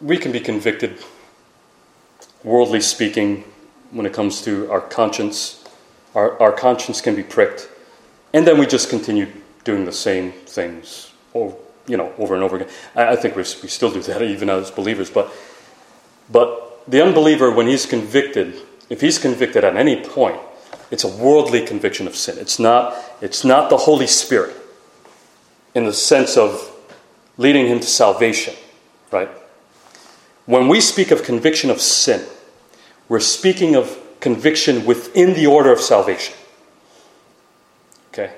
we 0.00 0.16
can 0.16 0.32
be 0.32 0.40
convicted, 0.40 1.04
worldly 2.42 2.80
speaking, 2.80 3.44
when 3.90 4.06
it 4.06 4.14
comes 4.14 4.40
to 4.44 4.70
our 4.70 4.80
conscience. 4.80 5.60
Our, 6.14 6.40
our 6.40 6.52
conscience 6.52 7.00
can 7.00 7.16
be 7.16 7.22
pricked, 7.22 7.68
and 8.32 8.46
then 8.46 8.58
we 8.58 8.66
just 8.66 8.88
continue 8.88 9.28
doing 9.64 9.84
the 9.84 9.92
same 9.92 10.32
things, 10.32 11.12
or 11.32 11.56
you 11.86 11.96
know, 11.96 12.12
over 12.18 12.34
and 12.34 12.42
over 12.42 12.56
again. 12.56 12.68
I, 12.94 13.08
I 13.08 13.16
think 13.16 13.36
we 13.36 13.42
we 13.62 13.68
still 13.68 13.90
do 13.90 14.00
that 14.02 14.22
even 14.34 14.48
as 14.50 14.70
believers, 14.70 15.10
but 15.10 15.32
but 16.30 16.82
the 16.86 17.02
unbeliever, 17.02 17.50
when 17.50 17.66
he's 17.66 17.86
convicted, 17.86 18.60
if 18.90 19.00
he's 19.00 19.18
convicted 19.18 19.64
at 19.64 19.76
any 19.76 20.02
point, 20.02 20.40
it's 20.90 21.04
a 21.04 21.08
worldly 21.08 21.66
conviction 21.66 22.06
of 22.06 22.14
sin. 22.14 22.38
It's 22.38 22.58
not, 22.58 22.96
it's 23.20 23.44
not 23.44 23.70
the 23.70 23.76
Holy 23.76 24.06
Spirit 24.06 24.54
in 25.74 25.84
the 25.84 25.92
sense 25.92 26.36
of 26.36 26.70
leading 27.36 27.66
him 27.66 27.80
to 27.80 27.86
salvation, 27.86 28.54
right? 29.10 29.28
When 30.46 30.68
we 30.68 30.80
speak 30.80 31.10
of 31.10 31.22
conviction 31.22 31.70
of 31.70 31.80
sin, 31.80 32.24
we're 33.08 33.20
speaking 33.20 33.74
of 33.74 33.98
conviction 34.24 34.86
within 34.86 35.34
the 35.34 35.46
order 35.46 35.70
of 35.70 35.78
salvation. 35.78 36.34
Okay? 38.08 38.32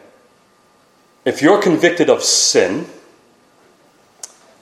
If 1.24 1.40
you're 1.40 1.62
convicted 1.62 2.10
of 2.10 2.24
sin 2.24 2.86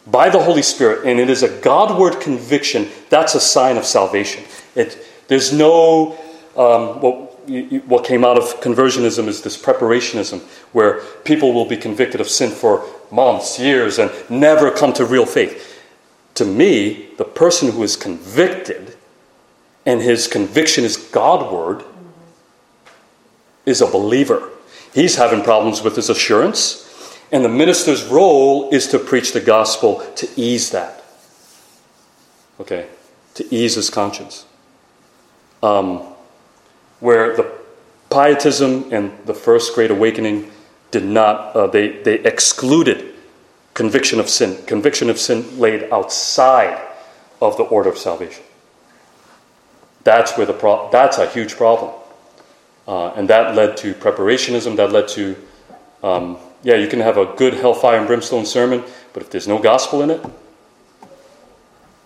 by 0.07 0.29
the 0.29 0.43
Holy 0.43 0.61
Spirit 0.61 1.07
and 1.07 1.19
it 1.19 1.31
is 1.31 1.43
a 1.43 1.49
Godward 1.61 2.21
conviction, 2.21 2.89
that's 3.09 3.35
a 3.35 3.41
sign 3.41 3.79
of 3.79 3.87
salvation. 3.87 4.45
It, 4.75 4.99
there's 5.29 5.51
no, 5.51 6.13
um, 6.59 7.01
what, 7.01 7.17
what 7.89 8.05
came 8.05 8.23
out 8.23 8.37
of 8.37 8.61
conversionism 8.61 9.27
is 9.27 9.41
this 9.41 9.57
preparationism, 9.57 10.43
where 10.73 11.01
people 11.25 11.55
will 11.55 11.67
be 11.67 11.79
convicted 11.79 12.21
of 12.21 12.29
sin 12.29 12.51
for 12.51 12.85
months, 13.11 13.59
years, 13.59 13.99
and 13.99 14.11
never 14.29 14.71
come 14.71 14.93
to 14.93 15.07
real 15.07 15.25
faith. 15.25 15.81
To 16.35 16.45
me, 16.45 17.09
the 17.17 17.25
person 17.25 17.73
who 17.73 17.83
is 17.83 17.97
convicted 17.97 18.94
and 19.87 20.01
his 20.01 20.27
conviction 20.27 20.85
is 20.85 20.97
Godward 20.97 21.85
is 23.67 23.81
a 23.81 23.87
believer. 23.87 24.51
He's 24.93 25.17
having 25.17 25.43
problems 25.43 25.83
with 25.83 25.97
his 25.97 26.09
assurance, 26.09 27.19
and 27.33 27.45
the 27.45 27.49
minister's 27.49 28.05
role 28.05 28.71
is 28.71 28.87
to 28.89 28.99
preach 28.99 29.33
the 29.33 29.41
gospel 29.41 30.01
to 30.17 30.29
ease 30.37 30.71
that. 30.71 31.03
Okay? 32.61 32.89
To 33.35 33.55
ease 33.55 33.75
his 33.75 33.91
conscience. 33.91 34.47
Um, 35.63 36.03
where 37.01 37.37
the 37.37 37.51
pietism 38.11 38.93
and 38.93 39.13
the 39.27 39.35
First 39.35 39.75
Great 39.75 39.91
Awakening 39.91 40.51
did 40.91 41.05
not, 41.05 41.57
uh, 41.57 41.67
they, 41.67 41.89
they 42.03 42.21
excluded 42.21 43.15
conviction 43.73 44.21
of 44.21 44.29
sin. 44.29 44.65
Conviction 44.67 45.11
of 45.11 45.19
sin 45.19 45.59
laid 45.59 45.91
outside 45.91 46.81
of 47.41 47.57
the 47.57 47.65
order 47.65 47.91
of 47.91 47.99
salvation. 47.99 48.44
That's 50.05 50.37
where 50.37 50.47
the 50.47 50.53
pro- 50.53 50.91
that's 50.91 51.19
a 51.19 51.29
huge 51.29 51.57
problem. 51.57 51.93
Uh, 52.87 53.09
and 53.17 53.29
that 53.29 53.55
led 53.55 53.77
to 53.79 53.95
preparationism, 53.95 54.77
that 54.77 54.93
led 54.93 55.09
to, 55.09 55.35
um, 56.03 56.37
yeah, 56.63 56.75
you 56.75 56.87
can 56.87 57.01
have 57.01 57.17
a 57.17 57.25
good 57.37 57.55
hellfire 57.55 57.99
and 57.99 58.07
brimstone 58.07 58.45
sermon, 58.45 58.85
but 59.15 59.23
if 59.23 59.31
there's 59.31 59.49
no 59.49 59.59
gospel 59.59 60.03
in 60.03 60.11
it, 60.11 60.25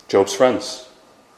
Job's 0.07 0.33
friends, 0.33 0.87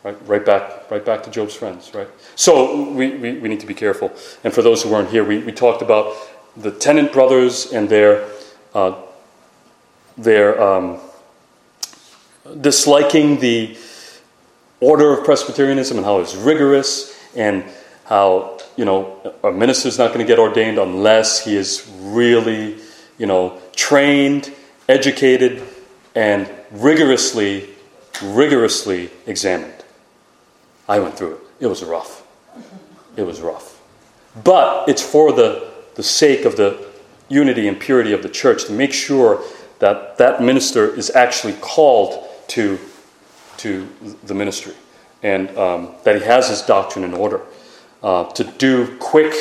right? 0.03 0.15
Right 0.27 0.46
back, 0.46 0.89
right 0.91 1.03
back 1.03 1.24
to 1.24 1.32
Job's 1.32 1.56
friends, 1.56 1.91
right? 1.96 2.08
So 2.36 2.89
we, 2.91 3.18
we, 3.18 3.34
we 3.39 3.50
need 3.50 3.60
to 3.62 3.65
be 3.65 3.74
careful. 3.74 4.13
And 4.44 4.53
for 4.53 4.62
those 4.62 4.84
who 4.84 4.89
weren't 4.89 5.10
here, 5.10 5.24
we, 5.24 5.39
we 5.39 5.51
talked 5.51 5.82
about 5.82 6.15
the 6.56 6.72
Tennent 6.72 7.12
brothers 7.12 7.74
and 7.74 7.89
their, 7.89 8.27
uh, 8.75 8.96
their 10.18 10.62
um, 10.62 11.00
disliking 12.62 13.39
the 13.39 13.75
order 14.82 15.18
of 15.18 15.24
Presbyterianism 15.24 15.98
and 15.98 16.06
how 16.06 16.20
it's 16.20 16.36
rigorous 16.36 17.18
and 17.36 17.64
how 18.06 18.60
you 18.76 18.84
know 18.84 19.34
a 19.44 19.52
minister's 19.52 19.98
not 19.98 20.10
going 20.10 20.20
to 20.20 20.26
get 20.26 20.40
ordained 20.40 20.78
unless 20.78 21.46
he 21.46 21.56
is 21.56 21.90
really 22.00 22.78
you 23.18 23.26
know 23.26 23.62
trained, 23.76 24.54
educated, 24.90 25.64
and 26.16 26.50
rigorously 26.72 27.70
rigorously 28.22 29.10
examined. 29.26 29.84
I 30.88 31.00
went 31.00 31.18
through 31.18 31.36
it. 31.36 31.40
It 31.62 31.68
was 31.68 31.84
rough. 31.84 32.24
It 33.16 33.24
was 33.24 33.42
rough. 33.42 33.82
But 34.44 34.88
it's 34.88 35.02
for 35.02 35.32
the, 35.32 35.70
the 35.96 36.04
sake 36.04 36.46
of 36.46 36.56
the 36.56 36.88
unity 37.30 37.68
and 37.68 37.80
purity 37.80 38.14
of 38.14 38.24
the 38.24 38.30
church 38.30 38.66
to 38.66 38.72
make 38.72 38.94
sure 38.94 39.44
that 39.80 40.18
that 40.18 40.42
minister 40.42 40.94
is 40.94 41.10
actually 41.12 41.54
called 41.54 42.28
to, 42.50 42.80
to 43.62 43.88
the 44.24 44.34
ministry 44.34 44.74
and 45.24 45.56
um, 45.58 45.94
that 46.03 46.15
he 46.15 46.24
has 46.24 46.50
his 46.50 46.62
doctrine 46.62 47.06
in 47.06 47.13
order. 47.13 47.41
Uh, 48.01 48.25
to 48.32 48.44
do 48.44 48.98
quick 48.98 49.34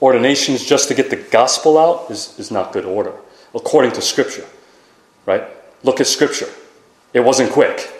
ordinations 0.00 0.64
just 0.64 0.88
to 0.88 0.94
get 0.94 1.10
the 1.10 1.16
gospel 1.16 1.78
out 1.78 2.10
is, 2.10 2.38
is 2.38 2.50
not 2.50 2.72
good 2.72 2.84
order, 2.84 3.12
according 3.54 3.90
to 3.92 4.00
Scripture. 4.00 4.46
Right? 5.26 5.44
Look 5.82 6.00
at 6.00 6.06
Scripture. 6.06 6.48
It 7.12 7.20
wasn't 7.20 7.50
quick. 7.50 7.90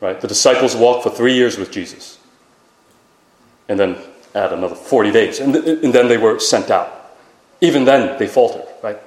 Right? 0.00 0.18
The 0.18 0.28
disciples 0.28 0.74
walked 0.74 1.02
for 1.02 1.10
three 1.10 1.34
years 1.34 1.58
with 1.58 1.70
Jesus. 1.70 2.18
And 3.68 3.78
then 3.78 3.98
add 4.34 4.52
another 4.52 4.74
40 4.74 5.12
days. 5.12 5.40
And, 5.40 5.52
th- 5.52 5.84
and 5.84 5.92
then 5.92 6.08
they 6.08 6.16
were 6.16 6.38
sent 6.38 6.70
out. 6.70 7.12
Even 7.60 7.84
then, 7.84 8.18
they 8.18 8.26
faltered. 8.26 8.66
Right? 8.82 8.98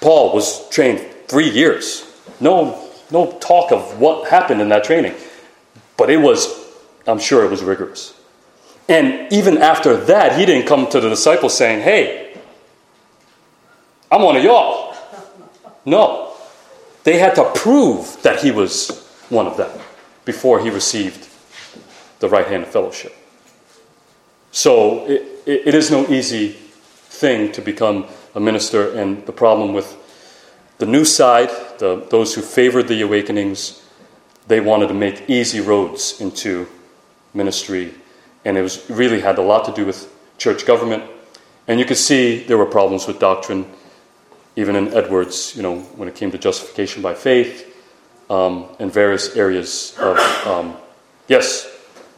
Paul 0.00 0.34
was 0.34 0.68
trained 0.70 1.06
three 1.28 1.48
years. 1.48 2.10
No, 2.40 2.90
no 3.12 3.38
talk 3.38 3.70
of 3.72 4.00
what 4.00 4.28
happened 4.28 4.60
in 4.60 4.68
that 4.70 4.84
training. 4.84 5.14
But 5.96 6.10
it 6.10 6.16
was, 6.16 6.48
I'm 7.06 7.18
sure 7.18 7.44
it 7.44 7.50
was 7.50 7.62
rigorous. 7.62 8.18
And 8.88 9.32
even 9.32 9.58
after 9.58 9.96
that, 9.96 10.38
he 10.38 10.44
didn't 10.44 10.66
come 10.66 10.88
to 10.90 11.00
the 11.00 11.08
disciples 11.08 11.56
saying, 11.56 11.82
Hey, 11.82 12.36
I'm 14.10 14.22
one 14.22 14.36
of 14.36 14.42
y'all. 14.42 14.94
No. 15.84 16.34
They 17.04 17.18
had 17.18 17.34
to 17.36 17.50
prove 17.54 18.20
that 18.22 18.40
he 18.40 18.50
was 18.50 19.06
one 19.28 19.46
of 19.46 19.56
them 19.56 19.70
before 20.24 20.60
he 20.60 20.70
received 20.70 21.28
the 22.20 22.28
right 22.28 22.46
hand 22.46 22.62
of 22.62 22.68
fellowship. 22.68 23.14
So 24.52 25.06
it, 25.06 25.22
it, 25.46 25.68
it 25.68 25.74
is 25.74 25.90
no 25.90 26.06
easy 26.08 26.50
thing 26.50 27.52
to 27.52 27.60
become 27.62 28.06
a 28.34 28.40
minister, 28.40 28.92
and 28.92 29.24
the 29.26 29.32
problem 29.32 29.72
with 29.72 29.96
the 30.82 30.90
new 30.90 31.04
side, 31.04 31.48
the, 31.78 32.04
those 32.10 32.34
who 32.34 32.42
favored 32.42 32.88
the 32.88 33.00
awakenings, 33.02 33.80
they 34.48 34.58
wanted 34.58 34.88
to 34.88 34.94
make 34.94 35.30
easy 35.30 35.60
roads 35.60 36.20
into 36.20 36.66
ministry, 37.34 37.94
and 38.44 38.58
it 38.58 38.62
was 38.62 38.90
really 38.90 39.20
had 39.20 39.38
a 39.38 39.42
lot 39.42 39.64
to 39.64 39.72
do 39.72 39.86
with 39.86 40.12
church 40.38 40.66
government. 40.66 41.04
And 41.68 41.78
you 41.78 41.86
could 41.86 41.98
see 41.98 42.42
there 42.42 42.58
were 42.58 42.66
problems 42.66 43.06
with 43.06 43.20
doctrine, 43.20 43.64
even 44.56 44.74
in 44.74 44.92
Edwards, 44.92 45.54
you 45.54 45.62
know, 45.62 45.78
when 45.94 46.08
it 46.08 46.16
came 46.16 46.32
to 46.32 46.38
justification 46.38 47.00
by 47.00 47.14
faith, 47.14 47.72
um, 48.28 48.66
and 48.80 48.92
various 48.92 49.36
areas 49.36 49.96
of. 50.00 50.18
Um, 50.48 50.76
yes, 51.28 51.68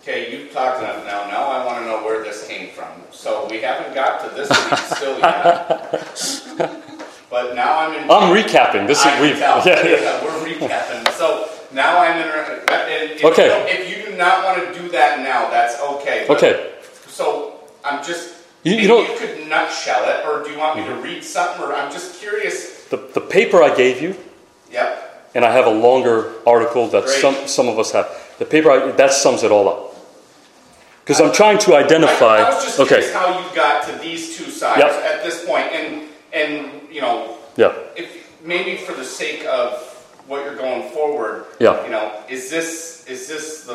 Okay, 0.00 0.30
you've 0.30 0.52
talked 0.52 0.80
enough 0.80 1.02
now. 1.06 1.24
Now 1.28 1.44
I 1.46 1.64
want 1.64 1.78
to 1.78 1.86
know 1.86 2.04
where 2.04 2.22
this 2.22 2.46
came 2.46 2.68
from. 2.70 2.92
So 3.10 3.46
we 3.48 3.62
haven't 3.62 3.94
got 3.94 4.20
to 4.22 4.34
this 4.34 4.50
week 4.50 4.78
still 4.96 5.18
yet. 5.18 6.90
But 7.34 7.56
now 7.56 7.80
I'm 7.80 7.92
in. 8.00 8.08
I'm 8.08 8.30
recapping. 8.32 8.86
This 8.86 9.04
is 9.04 9.20
we've 9.20 9.36
tell. 9.36 9.58
yeah, 9.66 9.84
yeah. 9.84 10.24
We're 10.24 10.54
recapping. 10.54 11.10
So 11.14 11.50
now 11.72 11.98
I'm 11.98 12.16
in. 12.20 12.28
If, 12.28 13.24
Okay. 13.24 13.48
You 13.48 13.74
if 13.74 13.90
you 13.90 14.08
do 14.08 14.16
not 14.16 14.44
want 14.44 14.62
to 14.62 14.80
do 14.80 14.88
that 14.90 15.18
now, 15.18 15.50
that's 15.50 15.80
okay. 15.80 16.26
But- 16.28 16.36
Okay. 16.36 16.70
So 17.08 17.58
I'm 17.84 18.04
just. 18.04 18.36
You- 18.62 18.76
you 18.76 18.86
don't- 18.86 19.10
you 19.10 19.18
could 19.18 19.48
nutshell 19.48 20.08
it, 20.08 20.24
or 20.24 20.44
do 20.44 20.50
you 20.52 20.58
want 20.58 20.78
me 20.78 20.84
to 20.84 20.90
mm-hmm. 20.90 21.02
read 21.02 21.24
something? 21.24 21.64
Or 21.64 21.74
I'm 21.74 21.90
just 21.90 22.20
curious. 22.20 22.84
The, 22.84 22.98
the 22.98 23.20
paper 23.20 23.60
I 23.64 23.74
gave 23.74 24.00
you, 24.00 24.14
Yep. 24.70 25.32
and 25.34 25.44
I 25.44 25.50
have 25.50 25.66
a 25.66 25.76
longer 25.88 26.34
article 26.46 26.86
that 26.94 27.06
Great. 27.06 27.20
some 27.20 27.34
some 27.48 27.66
of 27.66 27.80
us 27.80 27.90
have. 27.90 28.06
The 28.38 28.44
paper 28.44 28.70
I, 28.70 28.92
that 28.92 29.12
sums 29.12 29.42
it 29.42 29.50
all 29.50 29.68
up. 29.68 29.80
Because 31.02 31.20
I'm 31.20 31.32
trying 31.32 31.58
to 31.66 31.74
I, 31.74 31.82
identify. 31.82 32.36
I 32.36 32.54
was 32.54 32.64
just 32.64 32.78
okay. 32.78 33.02
curious 33.02 33.12
how 33.12 33.26
you 33.40 33.56
got 33.56 33.82
to 33.88 33.98
these 33.98 34.36
two 34.38 34.48
sides 34.52 34.78
Yep. 34.78 34.92
at 35.02 35.24
this 35.24 35.44
point, 35.44 35.66
and 35.74 36.08
and 36.32 36.83
you 36.94 37.00
know, 37.00 37.36
Yeah. 37.56 37.72
if 37.96 38.08
maybe 38.42 38.76
for 38.76 38.92
the 38.92 39.04
sake 39.04 39.44
of 39.46 39.70
what 40.28 40.44
you're 40.44 40.56
going 40.66 40.84
forward, 40.90 41.44
Yeah. 41.58 41.84
you 41.84 41.90
know, 41.90 42.10
is 42.28 42.48
this 42.50 43.04
is 43.06 43.26
this 43.28 43.64
the 43.64 43.74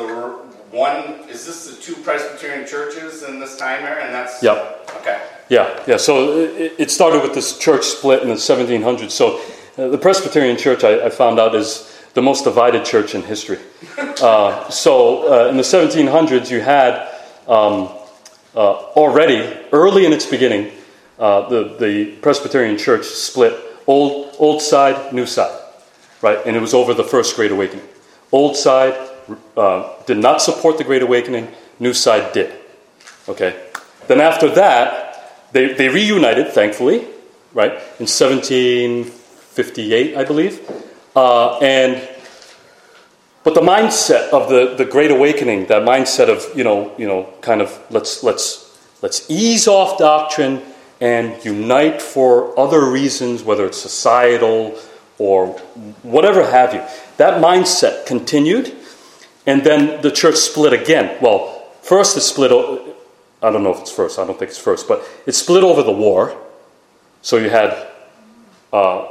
one? 0.72 1.20
Is 1.28 1.46
this 1.46 1.66
the 1.68 1.76
two 1.80 1.94
Presbyterian 2.02 2.66
churches 2.66 3.22
in 3.22 3.38
this 3.38 3.56
time 3.56 3.84
era? 3.84 4.02
And 4.04 4.14
that's 4.14 4.42
Yeah. 4.42 4.58
Okay. 5.00 5.18
Yeah, 5.48 5.68
yeah. 5.86 5.98
So 5.98 6.12
it, 6.38 6.72
it 6.78 6.90
started 6.90 7.22
with 7.22 7.34
this 7.34 7.58
church 7.58 7.84
split 7.84 8.22
in 8.22 8.28
the 8.28 8.38
1700s. 8.38 9.10
So 9.12 9.40
uh, 9.78 9.88
the 9.88 9.98
Presbyterian 9.98 10.56
Church, 10.56 10.82
I, 10.84 11.06
I 11.06 11.10
found 11.10 11.38
out, 11.40 11.54
is 11.54 11.92
the 12.14 12.22
most 12.22 12.44
divided 12.44 12.84
church 12.84 13.14
in 13.14 13.22
history. 13.22 13.58
Uh, 14.20 14.68
so 14.68 14.92
uh, 15.32 15.48
in 15.48 15.56
the 15.56 15.62
1700s, 15.62 16.50
you 16.50 16.60
had 16.60 17.08
um, 17.48 17.88
uh, 18.54 18.92
already, 18.94 19.40
early 19.72 20.04
in 20.04 20.12
its 20.12 20.26
beginning, 20.26 20.70
uh, 21.20 21.48
the, 21.48 21.76
the 21.78 22.16
Presbyterian 22.22 22.78
Church 22.78 23.04
split 23.04 23.54
old, 23.86 24.34
old 24.38 24.62
side, 24.62 25.12
new 25.12 25.26
side, 25.26 25.56
right? 26.22 26.38
And 26.46 26.56
it 26.56 26.60
was 26.60 26.72
over 26.72 26.94
the 26.94 27.04
First 27.04 27.36
Great 27.36 27.52
Awakening. 27.52 27.86
Old 28.32 28.56
side 28.56 28.94
uh, 29.56 29.92
did 30.06 30.16
not 30.16 30.40
support 30.40 30.78
the 30.78 30.84
Great 30.84 31.02
Awakening, 31.02 31.48
new 31.78 31.92
side 31.92 32.32
did. 32.32 32.54
Okay? 33.28 33.62
Then 34.08 34.20
after 34.20 34.48
that, 34.54 35.50
they, 35.52 35.74
they 35.74 35.88
reunited, 35.88 36.48
thankfully, 36.48 37.06
right, 37.52 37.72
in 37.98 38.06
1758, 38.06 40.16
I 40.16 40.24
believe. 40.24 40.60
Uh, 41.14 41.58
and 41.58 42.08
but 43.42 43.54
the 43.54 43.60
mindset 43.60 44.30
of 44.30 44.48
the, 44.48 44.74
the 44.76 44.84
Great 44.84 45.10
Awakening, 45.10 45.66
that 45.66 45.82
mindset 45.82 46.28
of, 46.28 46.46
you 46.56 46.64
know, 46.64 46.94
you 46.98 47.06
know, 47.06 47.32
kind 47.40 47.60
of 47.60 47.78
let's 47.90 48.22
let's 48.22 48.78
let's 49.02 49.30
ease 49.30 49.66
off 49.66 49.98
doctrine 49.98 50.62
and 51.00 51.42
unite 51.44 52.02
for 52.02 52.58
other 52.58 52.84
reasons, 52.84 53.42
whether 53.42 53.64
it's 53.64 53.78
societal 53.78 54.78
or 55.18 55.48
whatever 56.02 56.44
have 56.50 56.74
you. 56.74 56.82
That 57.16 57.42
mindset 57.42 58.06
continued, 58.06 58.76
and 59.46 59.64
then 59.64 60.02
the 60.02 60.10
church 60.10 60.36
split 60.36 60.72
again. 60.72 61.16
Well, 61.20 61.64
first 61.82 62.16
it 62.16 62.20
split. 62.20 62.52
I 63.42 63.50
don't 63.50 63.62
know 63.62 63.72
if 63.72 63.80
it's 63.80 63.92
first. 63.92 64.18
I 64.18 64.26
don't 64.26 64.38
think 64.38 64.50
it's 64.50 64.58
first, 64.58 64.86
but 64.88 65.06
it 65.26 65.32
split 65.32 65.64
over 65.64 65.82
the 65.82 65.92
war. 65.92 66.36
So 67.22 67.36
you 67.36 67.50
had 67.50 67.88
uh, 68.72 69.08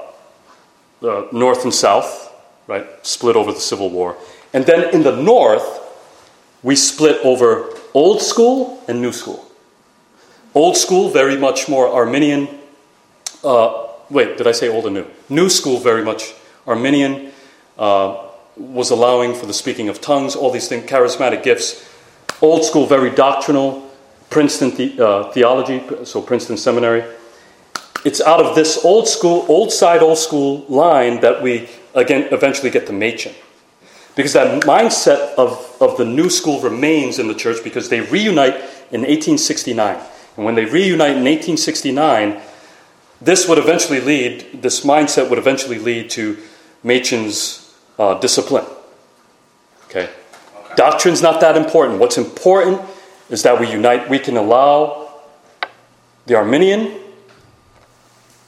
the 1.00 1.28
north 1.32 1.64
and 1.64 1.74
south, 1.74 2.34
right? 2.68 2.86
Split 3.06 3.36
over 3.36 3.52
the 3.52 3.60
Civil 3.60 3.90
War, 3.90 4.16
and 4.54 4.66
then 4.66 4.94
in 4.94 5.04
the 5.04 5.16
north, 5.16 5.80
we 6.62 6.76
split 6.76 7.24
over 7.24 7.74
old 7.94 8.22
school 8.22 8.84
and 8.88 9.02
new 9.02 9.12
school. 9.12 9.49
Old 10.56 10.78
school, 10.78 11.10
very 11.10 11.38
much 11.38 11.70
more 11.70 11.88
Arminian. 11.88 12.48
Uh, 13.44 13.88
wait, 14.10 14.38
did 14.38 14.48
I 14.48 14.52
say 14.52 14.68
old 14.68 14.86
or 14.86 14.90
new? 14.90 15.06
New 15.30 15.50
school, 15.50 15.80
very 15.80 16.04
much 16.04 16.34
Arminian, 16.66 17.32
uh, 17.78 18.26
was 18.58 18.90
allowing 18.90 19.36
for 19.36 19.46
the 19.46 19.54
speaking 19.54 19.90
of 19.90 20.02
tongues, 20.02 20.36
all 20.36 20.52
these 20.52 20.68
things, 20.68 20.90
charismatic 20.90 21.44
gifts. 21.44 21.88
Old 22.42 22.66
school, 22.66 22.88
very 22.88 23.12
doctrinal, 23.12 23.90
Princeton 24.30 24.72
the, 24.76 25.06
uh, 25.06 25.32
theology, 25.32 25.84
so 26.04 26.22
Princeton 26.22 26.58
Seminary. 26.58 27.04
It's 28.04 28.22
out 28.22 28.44
of 28.44 28.56
this 28.56 28.84
old 28.84 29.08
school, 29.08 29.46
old 29.50 29.72
side, 29.72 30.02
old 30.02 30.18
school 30.18 30.66
line 30.68 31.20
that 31.22 31.42
we 31.42 31.70
again 31.94 32.30
eventually 32.32 32.70
get 32.70 32.88
to 32.88 32.94
Machen. 32.94 33.34
Because 34.16 34.34
that 34.34 34.64
mindset 34.64 35.36
of, 35.36 35.78
of 35.80 35.98
the 35.98 36.06
new 36.06 36.30
school 36.30 36.60
remains 36.62 37.20
in 37.20 37.28
the 37.28 37.34
church 37.36 37.64
because 37.64 37.90
they 37.90 38.02
reunite 38.02 38.56
in 38.92 39.02
1869. 39.02 40.00
And 40.40 40.46
when 40.46 40.56
they 40.56 40.64
reunite 40.64 41.18
in 41.18 41.26
1869, 41.26 42.40
this 43.20 43.46
would 43.50 43.58
eventually 43.58 44.00
lead, 44.00 44.62
this 44.62 44.86
mindset 44.86 45.30
would 45.30 45.38
eventually 45.38 45.80
lead 45.80 46.10
to 46.12 46.38
Machen's 46.82 47.76
uh, 48.00 48.18
discipline. 48.20 48.64
Okay? 49.88 50.04
Okay. 50.06 50.76
Doctrine's 50.78 51.22
not 51.22 51.42
that 51.42 51.58
important. 51.58 52.00
What's 52.00 52.18
important 52.18 52.80
is 53.30 53.44
that 53.44 53.60
we 53.60 53.70
unite, 53.70 54.10
we 54.10 54.18
can 54.18 54.38
allow 54.38 55.12
the 56.26 56.36
Arminian 56.36 56.98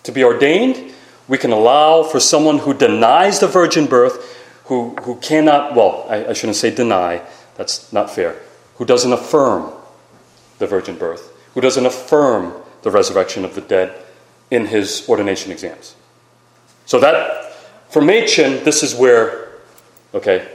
to 0.04 0.14
be 0.14 0.24
ordained. 0.24 0.94
We 1.28 1.38
can 1.38 1.52
allow 1.52 2.04
for 2.04 2.22
someone 2.22 2.60
who 2.60 2.74
denies 2.74 3.42
the 3.42 3.48
virgin 3.48 3.86
birth, 3.86 4.42
who, 4.68 4.96
who 5.02 5.18
cannot, 5.18 5.76
well, 5.76 6.06
I, 6.08 6.28
I 6.28 6.32
shouldn't 6.32 6.56
say 6.56 6.74
deny, 6.74 7.22
that's 7.58 7.92
not 7.92 8.10
fair, 8.10 8.38
who 8.76 8.86
doesn't 8.86 9.12
affirm 9.12 9.74
the 10.60 10.68
virgin 10.68 10.96
birth, 10.98 11.31
who 11.54 11.62
doesn't 11.62 11.86
affirm 11.86 12.54
the 12.82 12.92
resurrection 12.92 13.46
of 13.46 13.56
the 13.56 13.62
dead 13.62 13.94
in 14.50 14.68
his 14.68 15.08
ordination 15.08 15.52
exams. 15.52 15.96
So 16.86 17.00
that, 17.00 17.54
for 17.90 18.02
Machen, 18.02 18.64
this 18.64 18.84
is 18.84 18.96
where, 18.96 19.50
okay, 20.14 20.48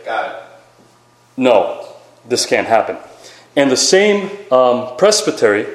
no, 1.37 1.89
this 2.29 2.47
can't 2.47 2.67
happen. 2.67 2.97
And 3.55 3.71
the 3.71 3.77
same 3.77 4.31
um, 4.53 4.97
presbytery 4.97 5.67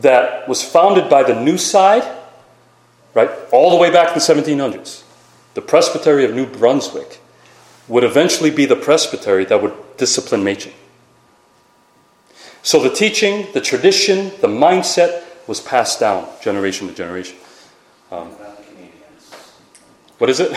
that 0.00 0.48
was 0.48 0.62
founded 0.62 1.10
by 1.10 1.22
the 1.22 1.38
New 1.38 1.58
Side, 1.58 2.04
right, 3.14 3.30
all 3.52 3.70
the 3.70 3.76
way 3.76 3.90
back 3.90 4.08
in 4.08 4.14
the 4.14 4.20
1700s, 4.20 5.02
the 5.54 5.60
Presbytery 5.60 6.24
of 6.24 6.34
New 6.34 6.46
Brunswick, 6.46 7.20
would 7.88 8.04
eventually 8.04 8.50
be 8.50 8.64
the 8.64 8.76
presbytery 8.76 9.44
that 9.44 9.60
would 9.60 9.74
discipline 9.98 10.42
Machen. 10.42 10.72
So 12.62 12.80
the 12.80 12.90
teaching, 12.90 13.46
the 13.52 13.60
tradition, 13.60 14.30
the 14.40 14.48
mindset 14.48 15.22
was 15.48 15.60
passed 15.60 15.98
down 16.00 16.26
generation 16.40 16.86
to 16.88 16.94
generation. 16.94 17.36
Not 18.10 18.38
the 18.38 18.62
Canadians. 18.62 19.52
What 20.18 20.30
is 20.30 20.40
it? 20.40 20.52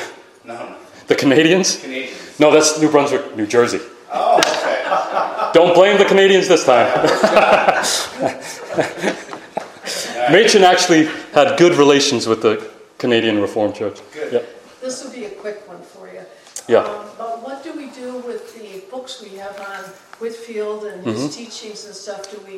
No, 0.45 0.53
no. 0.53 0.75
The 1.07 1.15
Canadians? 1.15 1.81
Canadians. 1.81 2.39
No, 2.39 2.51
that's 2.51 2.79
New 2.79 2.89
Brunswick, 2.91 3.35
New 3.35 3.47
Jersey. 3.47 3.79
Oh, 4.11 4.37
okay. 4.39 5.51
Don't 5.53 5.73
blame 5.73 5.97
the 5.97 6.05
Canadians 6.05 6.47
this 6.47 6.65
time. 6.65 6.85
Machen 10.31 10.63
actually 10.63 11.05
had 11.33 11.57
good 11.57 11.73
relations 11.75 12.27
with 12.27 12.41
the 12.41 12.69
Canadian 12.97 13.41
Reformed 13.41 13.75
Church. 13.75 13.99
Good. 14.13 14.33
Yep. 14.33 14.49
This 14.81 15.03
will 15.03 15.11
be 15.11 15.25
a 15.25 15.29
quick 15.29 15.67
one 15.67 15.81
for 15.81 16.07
you. 16.07 16.21
Yeah. 16.67 16.79
Um, 16.79 17.05
But 17.17 17.43
what 17.43 17.63
do 17.63 17.73
we 17.73 17.87
do 17.87 18.17
with 18.19 18.53
the 18.53 18.54
books 18.95 19.21
we 19.21 19.37
have 19.37 19.59
on 19.59 19.83
Whitefield 20.19 20.85
and 20.85 21.03
his 21.05 21.19
Mm-hmm. 21.19 21.27
teachings 21.41 21.85
and 21.85 21.93
stuff? 21.93 22.21
Do 22.31 22.37
we 22.47 22.57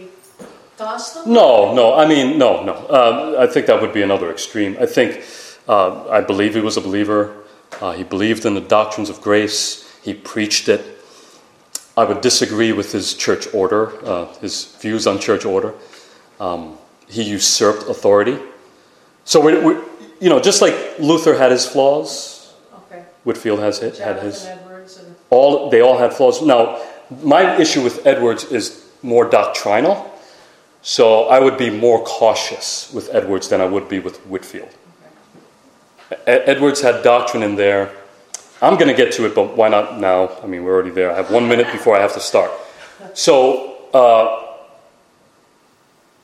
toss 0.77 1.13
them? 1.13 1.33
No, 1.33 1.73
no. 1.73 1.95
I 1.95 2.05
mean, 2.07 2.37
no, 2.37 2.63
no. 2.63 2.75
Um, 2.97 3.15
I 3.43 3.47
think 3.51 3.65
that 3.65 3.81
would 3.81 3.93
be 3.93 4.03
another 4.03 4.29
extreme. 4.31 4.77
I 4.79 4.85
think, 4.85 5.09
uh, 5.67 6.07
I 6.09 6.21
believe 6.21 6.53
he 6.53 6.61
was 6.61 6.77
a 6.77 6.81
believer. 6.81 7.21
Uh, 7.81 7.93
he 7.93 8.03
believed 8.03 8.45
in 8.45 8.53
the 8.53 8.61
doctrines 8.77 9.09
of 9.09 9.19
grace. 9.21 9.61
He 10.03 10.13
preached 10.13 10.69
it. 10.69 10.81
I 11.97 12.03
would 12.03 12.21
disagree 12.21 12.71
with 12.71 12.91
his 12.91 13.15
church 13.15 13.51
order, 13.53 13.81
uh, 14.05 14.25
his 14.35 14.75
views 14.81 15.07
on 15.07 15.19
church 15.19 15.43
order. 15.45 15.73
Um, 16.39 16.77
he 17.09 17.23
usurped 17.23 17.89
authority. 17.89 18.37
So 19.25 19.41
we, 19.41 19.57
we, 19.67 19.73
you 20.21 20.29
know, 20.29 20.39
just 20.39 20.61
like 20.61 20.75
Luther 20.99 21.35
had 21.35 21.51
his 21.51 21.65
flaws, 21.65 22.53
Okay. 22.81 23.01
Whitefield 23.23 23.59
has 23.59 23.79
his, 23.79 23.97
had 23.97 24.17
his. 24.21 24.45
Edwards 24.45 24.66
All 25.29 25.69
they 25.69 25.81
all 25.81 25.97
had 25.97 26.13
flaws. 26.13 26.41
Now, 26.41 26.81
my 27.23 27.57
issue 27.57 27.83
with 27.83 28.05
Edwards 28.05 28.45
is 28.45 28.85
more 29.01 29.29
doctrinal. 29.29 30.13
So 30.81 31.25
I 31.25 31.39
would 31.39 31.57
be 31.57 31.69
more 31.69 32.03
cautious 32.03 32.91
with 32.93 33.13
Edwards 33.13 33.49
than 33.49 33.59
I 33.59 33.65
would 33.65 33.89
be 33.89 33.99
with 33.99 34.17
Whitefield. 34.25 34.69
E- 36.11 36.15
Edwards 36.25 36.81
had 36.81 37.03
doctrine 37.03 37.43
in 37.43 37.55
there. 37.55 37.91
I'm 38.61 38.75
going 38.75 38.87
to 38.87 38.93
get 38.93 39.11
to 39.13 39.25
it, 39.25 39.35
but 39.35 39.57
why 39.57 39.67
not 39.67 39.99
now? 39.99 40.29
I 40.41 40.47
mean, 40.47 40.63
we're 40.63 40.73
already 40.73 40.91
there. 40.91 41.11
I 41.11 41.15
have 41.15 41.29
one 41.29 41.49
minute 41.49 41.71
before 41.71 41.97
I 41.97 42.01
have 42.01 42.13
to 42.13 42.19
start. 42.19 42.51
So, 43.13 43.75
uh, 43.93 44.45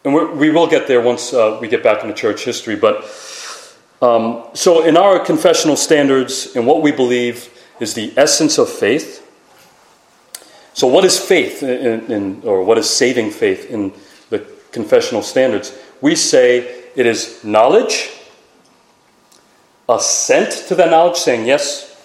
and 0.06 0.14
we're, 0.14 0.34
we 0.34 0.50
will 0.50 0.68
get 0.68 0.88
there 0.88 1.02
once 1.02 1.34
uh, 1.34 1.58
we 1.62 1.68
get 1.68 1.84
back 1.84 2.02
into 2.04 2.16
church 2.16 2.46
history. 2.46 2.76
But 2.76 3.04
um, 4.02 4.46
so, 4.54 4.86
in 4.86 4.98
our 4.98 5.20
confessional 5.20 5.76
standards 5.76 6.56
and 6.56 6.66
what 6.66 6.82
we 6.82 6.92
believe 6.92 7.50
is 7.80 7.94
the 7.94 8.14
essence 8.18 8.58
of 8.58 8.70
faith. 8.70 9.20
So, 10.74 10.88
what 10.88 11.06
is 11.06 11.20
faith, 11.20 11.62
in, 11.62 12.12
in, 12.12 12.42
or 12.44 12.64
what 12.64 12.78
is 12.78 12.90
saving 12.90 13.32
faith 13.32 13.70
in 13.70 13.94
the 14.30 14.46
confessional 14.72 15.22
standards? 15.22 15.78
We 16.02 16.16
say 16.16 16.84
it 16.96 17.06
is 17.06 17.44
knowledge, 17.44 18.12
assent 19.88 20.68
to 20.68 20.76
that 20.76 20.90
knowledge, 20.90 21.18
saying, 21.18 21.46
Yes, 21.46 21.96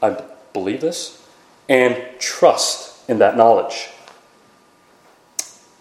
I 0.00 0.22
believe 0.52 0.80
this, 0.80 1.26
and 1.68 1.96
trust 2.18 3.08
in 3.08 3.18
that 3.18 3.36
knowledge. 3.36 3.88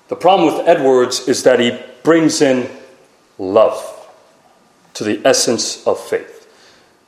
The 0.07 0.15
problem 0.15 0.55
with 0.55 0.67
Edwards 0.67 1.27
is 1.27 1.43
that 1.43 1.59
he 1.59 1.77
brings 2.03 2.41
in 2.41 2.69
love 3.37 3.93
to 4.93 5.03
the 5.03 5.21
essence 5.25 5.85
of 5.85 5.99
faith. 5.99 6.47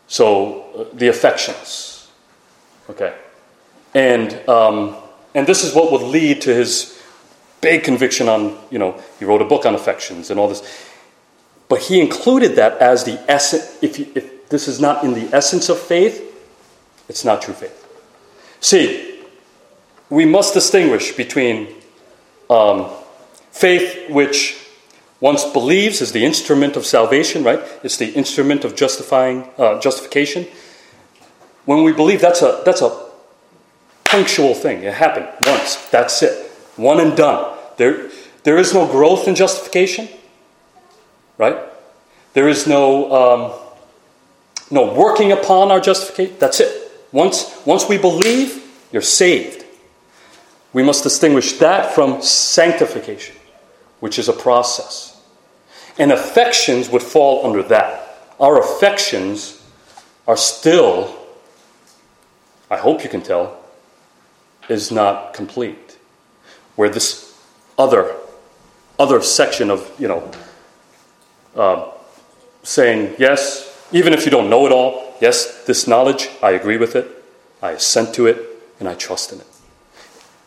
So, 0.07 0.63
uh, 0.73 0.85
the 0.93 1.07
affections. 1.07 1.98
Okay. 2.89 3.15
And, 3.93 4.33
um, 4.49 4.95
and 5.35 5.47
this 5.47 5.63
is 5.63 5.73
what 5.73 5.91
would 5.91 6.01
lead 6.01 6.41
to 6.41 6.53
his 6.53 7.01
big 7.61 7.83
conviction 7.83 8.27
on, 8.27 8.57
you 8.71 8.79
know, 8.79 9.01
he 9.19 9.25
wrote 9.25 9.41
a 9.41 9.45
book 9.45 9.65
on 9.65 9.75
affections 9.75 10.29
and 10.29 10.39
all 10.39 10.47
this. 10.47 10.87
But 11.67 11.81
he 11.81 12.01
included 12.01 12.55
that 12.55 12.77
as 12.79 13.03
the 13.03 13.23
essence. 13.29 13.77
If, 13.81 13.99
if 14.17 14.49
this 14.49 14.67
is 14.67 14.79
not 14.79 15.03
in 15.03 15.13
the 15.13 15.35
essence 15.35 15.69
of 15.69 15.79
faith, 15.79 16.25
it's 17.07 17.23
not 17.23 17.41
true 17.41 17.53
faith. 17.53 17.85
See, 18.59 19.21
we 20.09 20.25
must 20.25 20.53
distinguish 20.53 21.13
between 21.13 21.67
um, 22.49 22.89
faith 23.51 24.09
which 24.09 24.57
once 25.21 25.45
believes 25.45 26.01
is 26.01 26.11
the 26.11 26.25
instrument 26.25 26.75
of 26.75 26.85
salvation, 26.85 27.43
right? 27.43 27.59
It's 27.83 27.97
the 27.97 28.11
instrument 28.13 28.63
of 28.63 28.75
justifying 28.75 29.49
uh, 29.57 29.79
justification. 29.79 30.47
When 31.69 31.83
we 31.83 31.93
believe, 31.93 32.19
that's 32.19 32.41
a 32.41 32.63
that's 32.65 32.81
a 32.81 32.89
punctual 34.03 34.55
thing. 34.55 34.81
It 34.81 34.95
happened 34.95 35.27
once. 35.45 35.75
That's 35.89 36.23
it. 36.23 36.49
One 36.77 36.99
and 36.99 37.15
done. 37.15 37.55
There, 37.77 38.09
there 38.41 38.57
is 38.57 38.73
no 38.73 38.87
growth 38.87 39.27
in 39.27 39.35
justification, 39.35 40.09
right? 41.37 41.57
There 42.33 42.47
is 42.47 42.65
no 42.65 43.13
um, 43.13 43.59
no 44.71 44.91
working 44.95 45.31
upon 45.31 45.69
our 45.69 45.79
justification. 45.79 46.37
That's 46.39 46.59
it. 46.59 46.91
Once 47.11 47.61
once 47.67 47.87
we 47.87 47.99
believe, 47.99 48.65
you're 48.91 49.03
saved. 49.03 49.63
We 50.73 50.81
must 50.81 51.03
distinguish 51.03 51.59
that 51.59 51.93
from 51.93 52.23
sanctification, 52.23 53.35
which 53.99 54.17
is 54.17 54.27
a 54.27 54.33
process. 54.33 55.21
And 55.99 56.11
affections 56.11 56.89
would 56.89 57.03
fall 57.03 57.45
under 57.45 57.61
that. 57.61 58.25
Our 58.39 58.59
affections 58.59 59.61
are 60.27 60.35
still, 60.37 61.15
I 62.69 62.77
hope 62.77 63.03
you 63.03 63.09
can 63.09 63.21
tell, 63.21 63.59
is 64.69 64.91
not 64.91 65.33
complete. 65.33 65.97
Where 66.75 66.89
this 66.89 67.37
other, 67.77 68.15
other 68.97 69.21
section 69.21 69.69
of, 69.69 69.91
you 69.99 70.07
know, 70.07 70.31
uh, 71.55 71.91
saying, 72.63 73.15
yes, 73.17 73.65
even 73.91 74.13
if 74.13 74.25
you 74.25 74.31
don't 74.31 74.49
know 74.49 74.65
it 74.65 74.71
all, 74.71 75.15
yes, 75.19 75.65
this 75.65 75.87
knowledge, 75.87 76.29
I 76.43 76.51
agree 76.51 76.77
with 76.77 76.95
it, 76.95 77.23
I 77.61 77.71
assent 77.71 78.13
to 78.15 78.27
it, 78.27 78.37
and 78.79 78.87
I 78.87 78.95
trust 78.95 79.33
in 79.33 79.39
it. 79.39 79.47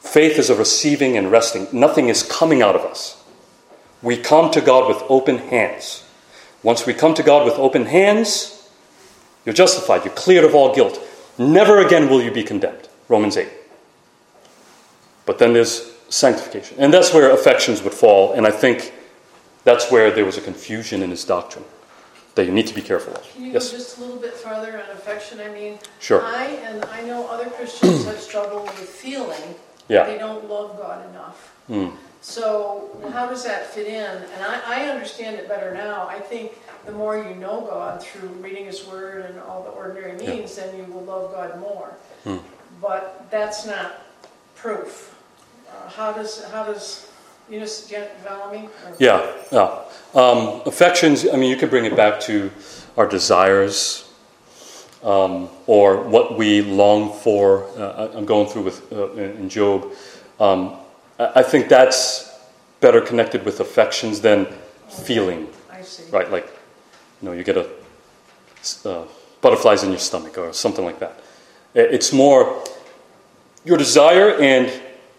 Faith 0.00 0.38
is 0.38 0.50
a 0.50 0.54
receiving 0.54 1.16
and 1.16 1.30
resting. 1.30 1.66
Nothing 1.72 2.08
is 2.08 2.22
coming 2.22 2.62
out 2.62 2.76
of 2.76 2.82
us 2.82 3.22
we 4.02 4.16
come 4.16 4.50
to 4.50 4.60
God 4.60 4.88
with 4.88 5.02
open 5.08 5.38
hands. 5.38 6.04
Once 6.62 6.86
we 6.86 6.92
come 6.92 7.14
to 7.14 7.22
God 7.22 7.44
with 7.44 7.54
open 7.54 7.86
hands, 7.86 8.68
you're 9.46 9.54
justified, 9.54 10.04
you're 10.04 10.14
cleared 10.14 10.44
of 10.44 10.54
all 10.54 10.74
guilt. 10.74 11.00
Never 11.38 11.78
again 11.78 12.08
will 12.08 12.22
you 12.22 12.30
be 12.30 12.42
condemned. 12.42 12.88
Romans 13.08 13.36
8. 13.36 13.48
But 15.26 15.38
then 15.38 15.52
there's 15.52 15.92
sanctification. 16.08 16.76
And 16.78 16.92
that's 16.92 17.12
where 17.14 17.30
affections 17.30 17.82
would 17.82 17.94
fall, 17.94 18.32
and 18.34 18.46
I 18.46 18.50
think 18.50 18.92
that's 19.64 19.90
where 19.90 20.10
there 20.10 20.24
was 20.24 20.36
a 20.36 20.40
confusion 20.40 21.02
in 21.02 21.10
his 21.10 21.24
doctrine 21.24 21.64
that 22.34 22.44
you 22.46 22.52
need 22.52 22.66
to 22.66 22.74
be 22.74 22.80
careful 22.82 23.14
of. 23.14 23.22
Can 23.32 23.44
you 23.44 23.52
yes? 23.52 23.70
go 23.70 23.76
just 23.76 23.98
a 23.98 24.00
little 24.00 24.16
bit 24.16 24.34
farther 24.34 24.72
on 24.82 24.90
affection? 24.96 25.38
I 25.40 25.48
mean, 25.50 25.78
Sure. 26.00 26.22
I 26.24 26.46
and 26.64 26.84
I 26.86 27.02
know 27.02 27.26
other 27.28 27.48
Christians 27.50 28.04
have 28.06 28.18
struggled 28.20 28.64
with 28.64 28.88
feeling 28.88 29.54
Yeah. 29.88 30.04
they 30.06 30.18
don't 30.18 30.48
love 30.48 30.78
God 30.78 31.08
enough. 31.10 31.54
Mm. 31.68 31.92
So 32.22 32.88
how 33.12 33.26
does 33.26 33.44
that 33.44 33.66
fit 33.66 33.86
in? 33.86 33.94
And 34.04 34.42
I, 34.42 34.60
I 34.66 34.88
understand 34.88 35.36
it 35.36 35.48
better 35.48 35.74
now. 35.74 36.06
I 36.08 36.20
think 36.20 36.52
the 36.86 36.92
more 36.92 37.16
you 37.16 37.34
know 37.36 37.66
God 37.68 38.02
through 38.02 38.28
reading 38.28 38.66
His 38.66 38.86
Word 38.86 39.26
and 39.26 39.38
all 39.40 39.62
the 39.62 39.70
ordinary 39.70 40.16
means, 40.16 40.56
then 40.56 40.76
you 40.76 40.84
will 40.92 41.04
love 41.04 41.32
God 41.32 41.60
more. 41.60 41.94
Hmm. 42.24 42.38
But 42.80 43.30
that's 43.30 43.66
not 43.66 44.02
proof. 44.56 45.14
Uh, 45.68 45.88
how 45.88 46.12
does 46.12 46.44
how 46.44 46.64
does 46.64 47.10
you 47.48 47.60
just 47.60 47.88
get 47.90 48.20
follow 48.22 48.52
me? 48.52 48.68
Yeah, 48.98 49.30
yeah. 49.50 49.78
Um, 50.14 50.62
affections, 50.66 51.26
I 51.32 51.36
mean, 51.36 51.50
you 51.50 51.56
can 51.56 51.68
bring 51.68 51.84
it 51.84 51.96
back 51.96 52.20
to 52.22 52.50
our 52.96 53.06
desires 53.06 54.10
um, 55.02 55.48
or 55.66 56.02
what 56.02 56.36
we 56.36 56.62
long 56.62 57.12
for. 57.12 57.64
Uh, 57.78 58.10
I'm 58.14 58.24
going 58.26 58.48
through 58.48 58.62
with 58.62 58.92
uh, 58.92 59.12
in 59.12 59.48
Job. 59.48 59.92
Um, 60.40 60.76
I 61.18 61.40
I 61.40 61.42
think 61.42 61.68
that's 61.68 62.32
better 62.80 63.00
connected 63.00 63.44
with 63.44 63.60
affections 63.60 64.20
than 64.20 64.46
feeling, 64.88 65.48
I 65.70 65.82
see. 65.82 66.10
right? 66.10 66.30
Like, 66.30 66.48
you 67.22 67.28
know, 67.28 67.34
you 67.34 67.44
get 67.44 67.56
a 67.56 67.68
uh, 68.84 69.04
butterflies 69.40 69.82
in 69.84 69.90
your 69.90 69.98
stomach 69.98 70.36
or 70.38 70.52
something 70.52 70.84
like 70.84 70.98
that. 70.98 71.20
It's 71.74 72.12
more 72.12 72.62
your 73.64 73.78
desire 73.78 74.34
and 74.40 74.70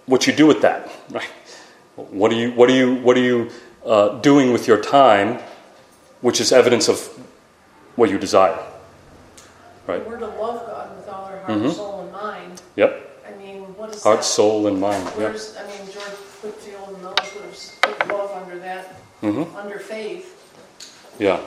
what 0.06 0.28
you 0.28 0.34
do 0.34 0.46
with 0.46 0.62
that, 0.62 0.92
right? 1.10 1.30
What 1.96 2.32
are 2.32 2.36
you, 2.36 2.52
what 2.52 2.70
are 2.70 2.74
you, 2.74 2.96
what 2.96 3.18
are 3.18 3.22
you 3.24 3.50
uh, 3.86 4.20
doing 4.20 4.52
with 4.52 4.68
your 4.68 4.82
time, 4.82 5.39
which 6.22 6.42
is 6.42 6.52
evidence 6.52 6.89
of 6.89 7.00
what 7.96 8.10
you 8.10 8.18
desire, 8.18 8.58
right? 9.88 10.06
We're 10.08 10.18
to 10.20 10.28
love 10.28 10.66
God 10.68 10.98
with 10.98 11.08
all 11.08 11.26
our 11.26 11.38
heart, 11.39 11.60
Mhm. 11.60 11.74
soul, 11.74 12.02
and 12.02 12.12
mind. 12.12 12.62
Yep. 12.76 13.22
I 13.28 13.38
mean, 13.38 13.62
what 13.78 13.94
is 13.96 14.04
Heart, 14.04 14.20
that? 14.20 14.24
soul, 14.26 14.68
and 14.68 14.80
mind. 14.82 15.04
Yep. 15.18 15.36
I 15.60 15.68
mean, 15.68 15.92
George 15.92 16.18
Whitefield 16.42 16.89
and 16.96 17.06
those 17.06 17.34
would 17.36 17.44
have 17.46 17.98
put 18.00 18.08
love 18.10 18.32
under 18.44 18.60
that, 18.60 18.86
hmm 19.22 19.44
under 19.56 19.80
faith. 19.80 20.36
Yeah. 21.20 21.39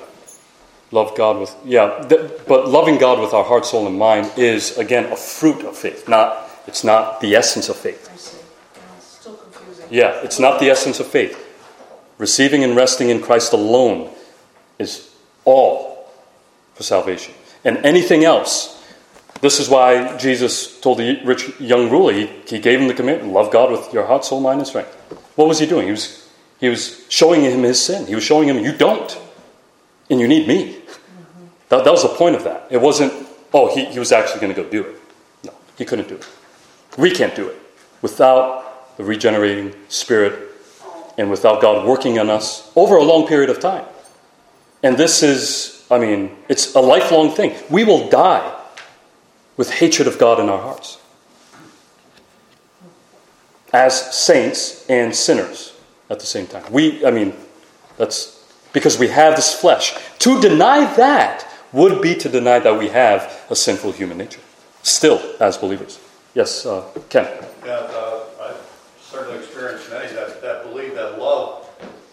Love 0.93 1.17
God 1.17 1.41
with, 1.41 1.55
yeah. 1.65 2.05
th- 2.09 2.31
but 2.47 2.69
loving 2.69 2.97
God 2.97 3.21
with 3.21 3.33
our 3.33 3.43
heart, 3.43 3.67
soul, 3.67 3.87
and 3.87 3.99
mind 3.99 4.31
is, 4.37 4.79
again, 4.79 5.13
a 5.13 5.17
fruit 5.17 5.65
of 5.65 5.77
faith. 5.77 6.09
Not, 6.09 6.49
it's 6.67 6.85
not 6.85 7.21
the 7.21 7.35
essence 7.35 7.69
of 7.69 7.77
faith. 7.77 8.09
I 8.13 8.17
see. 8.17 8.39
Yeah, 8.39 8.97
it's 8.97 9.07
still 9.07 9.35
confusing. 9.35 9.87
Yeah, 9.91 10.21
it's 10.23 10.39
not 10.39 10.61
the 10.61 10.71
essence 10.71 11.01
of 11.01 11.09
faith. 11.09 11.43
Receiving 12.19 12.63
and 12.63 12.77
resting 12.77 13.11
in 13.11 13.21
Christ 13.21 13.53
alone 13.53 14.11
is 14.79 15.13
all 15.45 16.09
for 16.75 16.85
salvation. 16.85 17.35
And 17.65 17.79
anything 17.79 18.25
else, 18.25 18.81
this 19.41 19.59
is 19.59 19.69
why 19.69 20.17
Jesus 20.19 20.81
told 20.81 20.99
the 20.99 21.21
rich 21.25 21.59
young 21.59 21.91
ruler, 21.91 22.13
he, 22.13 22.27
he 22.47 22.61
gave 22.61 22.81
him 22.81 22.87
the 22.87 22.95
commandment 22.95 23.33
love 23.33 23.51
God 23.51 23.73
with 23.73 23.93
your 23.93 24.07
heart, 24.07 24.25
soul, 24.25 24.41
mind, 24.41 24.61
and 24.61 24.69
strength. 24.69 24.93
What 25.35 25.49
was 25.49 25.59
he 25.59 25.67
doing? 25.67 25.87
He 25.87 25.91
was, 25.91 26.31
he 26.61 26.69
was 26.69 27.05
showing 27.09 27.43
him 27.43 27.65
his 27.65 27.83
sin. 27.83 28.07
He 28.07 28.15
was 28.15 28.25
showing 28.25 28.49
him, 28.49 28.59
you 28.59 28.73
don't, 28.73 29.21
and 30.11 30.21
you 30.21 30.29
need 30.29 30.47
me. 30.47 30.79
That, 31.69 31.85
that 31.85 31.91
was 31.91 32.03
the 32.03 32.11
point 32.11 32.37
of 32.37 32.45
that. 32.45 32.67
It 32.71 32.81
wasn't, 32.81 33.13
oh, 33.53 33.75
he, 33.75 33.85
he 33.87 33.99
was 33.99 34.13
actually 34.13 34.41
going 34.41 34.55
to 34.55 34.63
go 34.63 34.69
do 34.69 34.83
it. 34.83 34.97
No, 35.45 35.55
he 35.77 35.85
couldn't 35.85 36.09
do 36.09 36.17
it. 36.17 36.29
We 36.97 37.11
can't 37.11 37.35
do 37.35 37.49
it 37.49 37.57
without 38.03 38.97
the 38.97 39.05
regenerating 39.05 39.75
spirit 39.89 40.51
and 41.19 41.31
without 41.31 41.61
God 41.61 41.87
working 41.87 42.19
on 42.19 42.31
us 42.31 42.71
over 42.77 42.97
a 42.97 43.03
long 43.03 43.27
period 43.27 43.51
of 43.51 43.61
time. 43.61 43.85
And 44.83 44.97
this 44.97 45.23
is, 45.23 45.85
I 45.91 45.99
mean, 45.99 46.37
it's 46.49 46.75
a 46.75 46.81
lifelong 46.81 47.35
thing. 47.35 47.55
We 47.71 47.85
will 47.85 48.09
die 48.09 48.53
with 49.57 49.71
hatred 49.71 50.07
of 50.07 50.19
God 50.19 50.39
in 50.39 50.49
our 50.49 50.61
hearts 50.61 50.99
as 53.73 54.15
saints 54.15 54.87
and 54.89 55.15
sinners 55.15 55.75
at 56.09 56.21
the 56.21 56.27
same 56.27 56.47
time. 56.47 56.71
We, 56.71 57.05
I 57.05 57.11
mean, 57.11 57.35
that's 57.97 58.36
because 58.73 58.99
we 58.99 59.09
have 59.09 59.37
this 59.37 59.55
flesh. 59.55 59.95
To 60.21 60.41
deny 60.41 60.93
that 60.97 61.47
would 61.73 62.01
be 62.01 62.15
to 62.17 62.29
deny 62.29 62.59
that 62.59 62.79
we 62.79 62.89
have 62.89 63.45
a 63.51 63.57
sinful 63.57 63.93
human 63.93 64.19
nature, 64.19 64.41
still 64.83 65.21
as 65.41 65.57
believers. 65.57 65.99
Yes, 66.35 66.67
uh, 66.67 66.83
Ken. 67.09 67.27
Yeah, 67.65 67.73
uh, 67.73 68.21
I've 68.43 68.57
certainly 69.01 69.39
experienced 69.39 69.91
many 69.91 70.13
that, 70.15 70.43
that 70.43 70.65
believe 70.65 70.95
that 70.95 71.19
love 71.19 71.69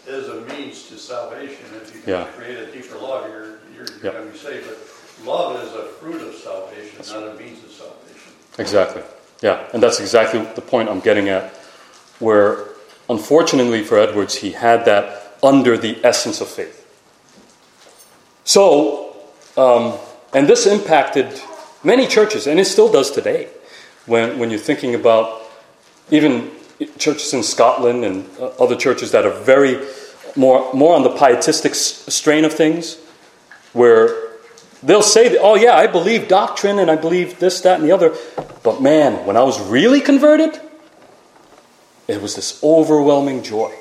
is 0.06 0.28
a 0.28 0.40
means 0.54 0.88
to 0.88 0.98
salvation. 0.98 1.64
If 1.82 1.94
you 1.94 2.00
can 2.02 2.10
Yeah. 2.10 2.24
create 2.36 2.58
a 2.58 2.66
deeper 2.72 2.96
love, 2.98 3.28
you're, 3.28 3.58
you're, 3.74 3.86
you're 4.02 4.12
going 4.12 4.26
to 4.26 4.32
be 4.32 4.38
saved. 4.38 4.66
But 4.66 5.26
love 5.26 5.62
is 5.64 5.72
a 5.72 5.84
fruit 6.00 6.20
of 6.22 6.34
salvation, 6.34 6.98
not 7.12 7.30
a 7.30 7.34
means 7.38 7.62
of 7.64 7.70
salvation. 7.70 8.32
Exactly. 8.58 9.02
Yeah, 9.42 9.66
and 9.72 9.82
that's 9.82 10.00
exactly 10.00 10.40
the 10.54 10.60
point 10.62 10.88
I'm 10.88 11.00
getting 11.00 11.28
at. 11.28 11.54
Where, 12.18 12.68
unfortunately 13.10 13.82
for 13.82 13.98
Edwards, 13.98 14.36
he 14.36 14.52
had 14.52 14.84
that 14.84 15.23
under 15.42 15.76
the 15.76 15.98
essence 16.04 16.40
of 16.40 16.48
faith. 16.48 16.80
So, 18.44 19.16
um, 19.56 19.98
and 20.32 20.46
this 20.46 20.66
impacted 20.66 21.40
many 21.82 22.06
churches, 22.06 22.46
and 22.46 22.60
it 22.60 22.66
still 22.66 22.90
does 22.90 23.10
today. 23.10 23.48
When, 24.06 24.38
when 24.38 24.50
you're 24.50 24.58
thinking 24.58 24.94
about 24.94 25.42
even 26.10 26.50
churches 26.98 27.32
in 27.32 27.42
Scotland 27.42 28.04
and 28.04 28.28
uh, 28.38 28.48
other 28.60 28.76
churches 28.76 29.12
that 29.12 29.24
are 29.24 29.32
very 29.44 29.86
more, 30.36 30.72
more 30.74 30.94
on 30.94 31.02
the 31.02 31.10
pietistic 31.10 31.74
strain 31.74 32.44
of 32.44 32.52
things, 32.52 32.98
where 33.72 34.30
they'll 34.82 35.02
say, 35.02 35.38
oh, 35.38 35.54
yeah, 35.54 35.74
I 35.76 35.86
believe 35.86 36.28
doctrine 36.28 36.78
and 36.78 36.90
I 36.90 36.96
believe 36.96 37.38
this, 37.38 37.60
that, 37.62 37.80
and 37.80 37.88
the 37.88 37.92
other. 37.92 38.14
But 38.62 38.82
man, 38.82 39.24
when 39.26 39.36
I 39.36 39.42
was 39.42 39.60
really 39.60 40.00
converted, 40.00 40.60
it 42.06 42.20
was 42.20 42.34
this 42.34 42.62
overwhelming 42.62 43.42
joy. 43.42 43.74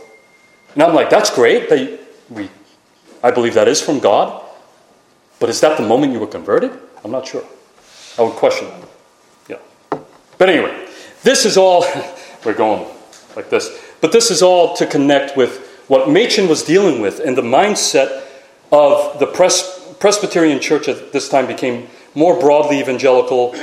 And 0.73 0.83
I'm 0.83 0.93
like, 0.93 1.09
that's 1.09 1.29
great. 1.29 1.69
That 1.69 1.99
we, 2.29 2.49
I 3.21 3.31
believe 3.31 3.53
that 3.53 3.67
is 3.67 3.81
from 3.81 3.99
God. 3.99 4.43
But 5.39 5.49
is 5.49 5.61
that 5.61 5.77
the 5.77 5.83
moment 5.83 6.13
you 6.13 6.19
were 6.19 6.27
converted? 6.27 6.71
I'm 7.03 7.11
not 7.11 7.27
sure. 7.27 7.43
I 8.17 8.21
would 8.21 8.33
question 8.33 8.67
that. 8.69 8.89
Yeah. 9.49 9.99
But 10.37 10.49
anyway, 10.49 10.87
this 11.23 11.45
is 11.45 11.57
all, 11.57 11.85
we're 12.45 12.53
going 12.53 12.85
like 13.35 13.49
this. 13.49 13.69
But 14.01 14.11
this 14.11 14.31
is 14.31 14.41
all 14.41 14.75
to 14.75 14.85
connect 14.85 15.35
with 15.35 15.85
what 15.87 16.09
Machen 16.09 16.47
was 16.47 16.63
dealing 16.63 17.01
with 17.01 17.19
and 17.19 17.37
the 17.37 17.41
mindset 17.41 18.23
of 18.71 19.19
the 19.19 19.27
Pres- 19.27 19.95
Presbyterian 19.99 20.59
Church 20.59 20.87
at 20.87 21.11
this 21.11 21.29
time 21.29 21.47
became 21.47 21.87
more 22.15 22.39
broadly 22.39 22.79
evangelical. 22.79 23.55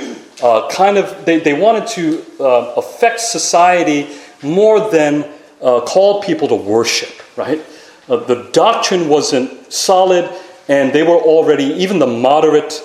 Uh, 0.42 0.68
kind 0.70 0.98
of, 0.98 1.24
they, 1.24 1.38
they 1.38 1.52
wanted 1.52 1.86
to 1.88 2.24
uh, 2.40 2.74
affect 2.76 3.20
society 3.20 4.08
more 4.42 4.90
than 4.90 5.28
uh, 5.62 5.80
call 5.82 6.22
people 6.22 6.48
to 6.48 6.54
worship, 6.54 7.22
right? 7.36 7.64
Uh, 8.08 8.16
the 8.16 8.50
doctrine 8.52 9.08
wasn't 9.08 9.72
solid, 9.72 10.30
and 10.68 10.92
they 10.92 11.02
were 11.02 11.16
already, 11.16 11.64
even 11.64 11.98
the 11.98 12.06
moderate, 12.06 12.82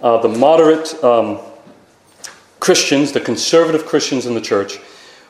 uh, 0.00 0.18
the 0.18 0.28
moderate 0.28 0.92
um, 1.04 1.38
Christians, 2.60 3.12
the 3.12 3.20
conservative 3.20 3.86
Christians 3.86 4.26
in 4.26 4.34
the 4.34 4.40
church, 4.40 4.78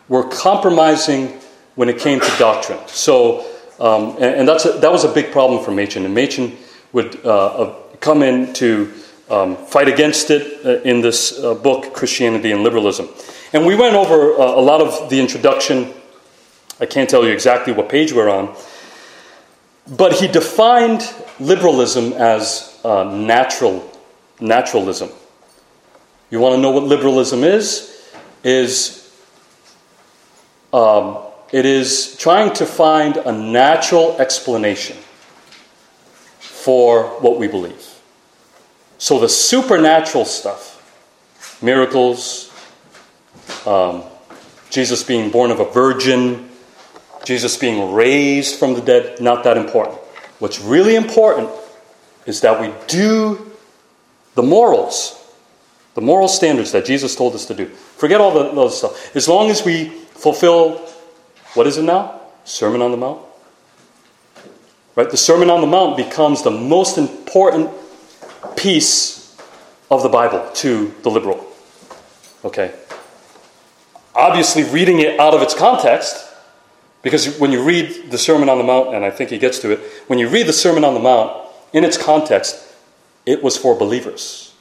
were 0.08 0.28
compromising 0.28 1.40
when 1.74 1.88
it 1.88 1.98
came 1.98 2.20
to 2.20 2.36
doctrine. 2.38 2.78
So, 2.86 3.40
um, 3.80 4.14
and, 4.16 4.36
and, 4.36 4.48
that's 4.48 4.64
a, 4.64 4.72
that 4.78 4.92
was 4.92 5.04
a 5.04 5.12
big 5.12 5.32
problem 5.32 5.64
for 5.64 5.72
Machen. 5.72 6.04
And 6.04 6.14
Machen 6.14 6.56
would 6.92 7.24
uh, 7.24 7.46
uh, 7.46 7.74
come 8.00 8.22
in 8.22 8.52
to 8.54 8.92
um, 9.28 9.56
fight 9.56 9.88
against 9.88 10.30
it 10.30 10.64
uh, 10.64 10.82
in 10.82 11.00
this 11.00 11.38
uh, 11.38 11.54
book, 11.54 11.94
Christianity 11.94 12.52
and 12.52 12.62
Liberalism. 12.62 13.08
And 13.52 13.66
we 13.66 13.74
went 13.74 13.96
over 13.96 14.34
uh, 14.34 14.54
a 14.54 14.60
lot 14.60 14.80
of 14.80 15.10
the 15.10 15.20
introduction. 15.20 15.92
I 16.80 16.86
can't 16.86 17.08
tell 17.08 17.24
you 17.24 17.32
exactly 17.32 17.72
what 17.72 17.88
page 17.88 18.12
we're 18.12 18.28
on. 18.28 18.54
But 19.86 20.14
he 20.14 20.28
defined 20.28 21.12
liberalism 21.38 22.12
as 22.14 22.78
uh, 22.84 23.04
natural, 23.04 23.90
naturalism. 24.40 25.10
You 26.30 26.40
want 26.40 26.56
to 26.56 26.60
know 26.60 26.70
what 26.70 26.84
liberalism 26.84 27.44
is? 27.44 27.90
Is 28.42 29.12
um, 30.72 31.18
it 31.52 31.66
is 31.66 32.16
trying 32.16 32.52
to 32.54 32.66
find 32.66 33.16
a 33.16 33.30
natural 33.30 34.16
explanation 34.20 34.96
for 36.40 37.04
what 37.20 37.38
we 37.38 37.46
believe. 37.46 38.00
So 38.98 39.18
the 39.18 39.28
supernatural 39.28 40.24
stuff, 40.24 41.60
miracles, 41.62 42.50
um, 43.66 44.02
Jesus 44.70 45.04
being 45.04 45.30
born 45.30 45.50
of 45.50 45.60
a 45.60 45.70
virgin, 45.70 46.48
Jesus 47.24 47.56
being 47.56 47.92
raised 47.92 48.58
from 48.58 48.74
the 48.74 48.80
dead, 48.80 49.20
not 49.20 49.44
that 49.44 49.56
important. 49.56 49.98
What's 50.38 50.60
really 50.60 50.94
important 50.94 51.50
is 52.26 52.40
that 52.42 52.60
we 52.60 52.72
do 52.86 53.52
the 54.34 54.42
morals, 54.42 55.20
the 55.94 56.00
moral 56.00 56.28
standards 56.28 56.72
that 56.72 56.84
Jesus 56.84 57.16
told 57.16 57.34
us 57.34 57.46
to 57.46 57.54
do. 57.54 57.66
Forget 57.66 58.20
all 58.20 58.32
the 58.32 58.60
other 58.60 58.70
stuff. 58.70 59.14
As 59.16 59.28
long 59.28 59.50
as 59.50 59.64
we 59.64 59.88
fulfill, 59.88 60.78
what 61.54 61.66
is 61.66 61.78
it 61.78 61.82
now? 61.82 62.20
Sermon 62.44 62.82
on 62.82 62.90
the 62.90 62.96
Mount? 62.96 63.20
Right? 64.96 65.10
The 65.10 65.16
Sermon 65.16 65.50
on 65.50 65.60
the 65.60 65.66
Mount 65.66 65.96
becomes 65.96 66.42
the 66.42 66.50
most 66.50 66.98
important 66.98 67.70
piece 68.56 69.36
of 69.90 70.02
the 70.02 70.08
Bible 70.08 70.50
to 70.54 70.94
the 71.02 71.10
liberal. 71.10 71.46
Okay? 72.44 72.74
Obviously, 74.14 74.64
reading 74.64 75.00
it 75.00 75.18
out 75.18 75.34
of 75.34 75.42
its 75.42 75.54
context, 75.54 76.33
because 77.04 77.38
when 77.38 77.52
you 77.52 77.62
read 77.62 78.10
the 78.10 78.16
Sermon 78.16 78.48
on 78.48 78.56
the 78.56 78.64
Mount, 78.64 78.94
and 78.94 79.04
I 79.04 79.10
think 79.10 79.28
he 79.28 79.38
gets 79.38 79.58
to 79.60 79.70
it, 79.72 79.80
when 80.06 80.18
you 80.18 80.26
read 80.28 80.46
the 80.46 80.54
Sermon 80.54 80.84
on 80.84 80.94
the 80.94 81.00
Mount 81.00 81.46
in 81.74 81.84
its 81.84 81.98
context, 81.98 82.74
it 83.26 83.42
was 83.42 83.58
for 83.58 83.78
believers. 83.78 84.54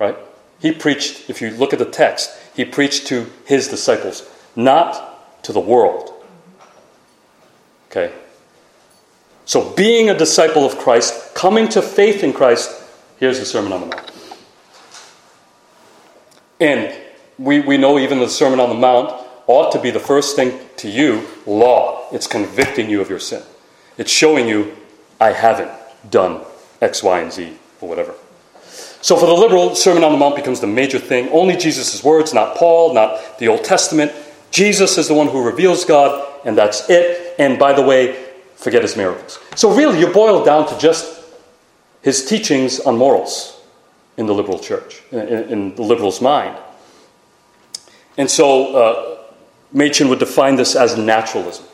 Right? 0.00 0.16
He 0.58 0.72
preached, 0.72 1.30
if 1.30 1.40
you 1.40 1.50
look 1.50 1.72
at 1.72 1.78
the 1.78 1.84
text, 1.84 2.36
he 2.54 2.64
preached 2.64 3.06
to 3.06 3.30
his 3.46 3.68
disciples, 3.68 4.28
not 4.56 5.44
to 5.44 5.52
the 5.52 5.60
world. 5.60 6.12
Okay? 7.88 8.12
So, 9.44 9.70
being 9.74 10.10
a 10.10 10.18
disciple 10.18 10.64
of 10.64 10.78
Christ, 10.78 11.34
coming 11.34 11.68
to 11.68 11.82
faith 11.82 12.24
in 12.24 12.32
Christ, 12.32 12.82
here's 13.18 13.38
the 13.38 13.46
Sermon 13.46 13.72
on 13.72 13.80
the 13.82 13.86
Mount. 13.86 14.12
And 16.60 16.96
we, 17.38 17.60
we 17.60 17.76
know 17.76 18.00
even 18.00 18.18
the 18.18 18.28
Sermon 18.28 18.58
on 18.58 18.68
the 18.68 18.74
Mount 18.74 19.21
ought 19.46 19.72
to 19.72 19.80
be 19.80 19.90
the 19.90 20.00
first 20.00 20.36
thing 20.36 20.58
to 20.78 20.88
you 20.88 21.26
law. 21.46 22.06
It's 22.12 22.26
convicting 22.26 22.88
you 22.90 23.00
of 23.00 23.10
your 23.10 23.18
sin, 23.18 23.42
it's 23.98 24.10
showing 24.10 24.48
you, 24.48 24.76
I 25.20 25.32
haven't 25.32 25.70
done 26.10 26.40
X, 26.80 27.02
Y, 27.02 27.20
and 27.20 27.32
Z, 27.32 27.56
or 27.80 27.88
whatever. 27.88 28.14
So, 29.02 29.16
for 29.16 29.26
the 29.26 29.32
liberal, 29.32 29.74
Sermon 29.74 30.04
on 30.04 30.12
the 30.12 30.18
Mount 30.18 30.36
becomes 30.36 30.60
the 30.60 30.66
major 30.68 30.98
thing. 30.98 31.28
Only 31.30 31.56
Jesus' 31.56 32.04
words, 32.04 32.32
not 32.32 32.56
Paul, 32.56 32.94
not 32.94 33.38
the 33.38 33.48
Old 33.48 33.64
Testament. 33.64 34.12
Jesus 34.52 34.96
is 34.96 35.08
the 35.08 35.14
one 35.14 35.26
who 35.26 35.44
reveals 35.44 35.84
God, 35.84 36.40
and 36.44 36.56
that's 36.56 36.88
it. 36.88 37.34
And 37.38 37.58
by 37.58 37.72
the 37.72 37.82
way, 37.82 38.26
forget 38.54 38.82
his 38.82 38.96
miracles. 38.96 39.40
So, 39.56 39.74
really, 39.74 39.98
you 39.98 40.06
boil 40.06 40.44
down 40.44 40.68
to 40.68 40.78
just 40.78 41.20
his 42.02 42.24
teachings 42.24 42.78
on 42.80 42.96
morals 42.96 43.60
in 44.16 44.26
the 44.26 44.34
liberal 44.34 44.58
church, 44.58 45.02
in, 45.10 45.18
in 45.18 45.74
the 45.74 45.82
liberal's 45.82 46.20
mind. 46.20 46.56
And 48.16 48.30
so, 48.30 48.76
uh, 48.76 49.21
Machen 49.72 50.08
would 50.08 50.18
define 50.18 50.56
this 50.56 50.76
as 50.76 50.96
naturalism. 50.96 51.64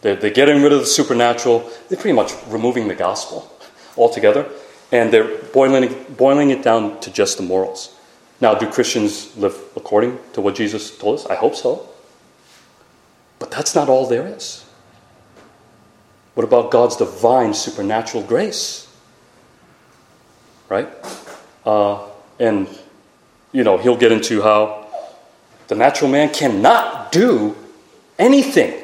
They're, 0.00 0.16
they're 0.16 0.30
getting 0.30 0.62
rid 0.62 0.72
of 0.72 0.80
the 0.80 0.86
supernatural, 0.86 1.70
they're 1.88 1.98
pretty 1.98 2.14
much 2.14 2.32
removing 2.48 2.88
the 2.88 2.94
gospel 2.94 3.50
altogether, 3.96 4.48
and 4.92 5.12
they're 5.12 5.38
boiling, 5.52 6.06
boiling 6.16 6.50
it 6.50 6.62
down 6.62 7.00
to 7.00 7.10
just 7.10 7.36
the 7.36 7.42
morals. 7.42 7.94
Now, 8.40 8.54
do 8.54 8.70
Christians 8.70 9.36
live 9.36 9.58
according 9.76 10.18
to 10.34 10.40
what 10.40 10.54
Jesus 10.54 10.96
told 10.96 11.18
us? 11.18 11.26
I 11.26 11.34
hope 11.34 11.56
so. 11.56 11.88
But 13.38 13.50
that's 13.50 13.74
not 13.74 13.88
all 13.88 14.06
there 14.06 14.26
is. 14.26 14.64
What 16.34 16.44
about 16.44 16.70
God's 16.70 16.96
divine 16.96 17.52
supernatural 17.52 18.22
grace? 18.22 18.86
Right? 20.68 20.88
Uh, 21.66 22.06
and, 22.38 22.68
you 23.52 23.64
know, 23.64 23.76
he'll 23.76 23.96
get 23.96 24.12
into 24.12 24.42
how 24.42 24.87
the 25.68 25.74
natural 25.74 26.10
man 26.10 26.32
cannot 26.32 27.12
do 27.12 27.54
anything 28.18 28.74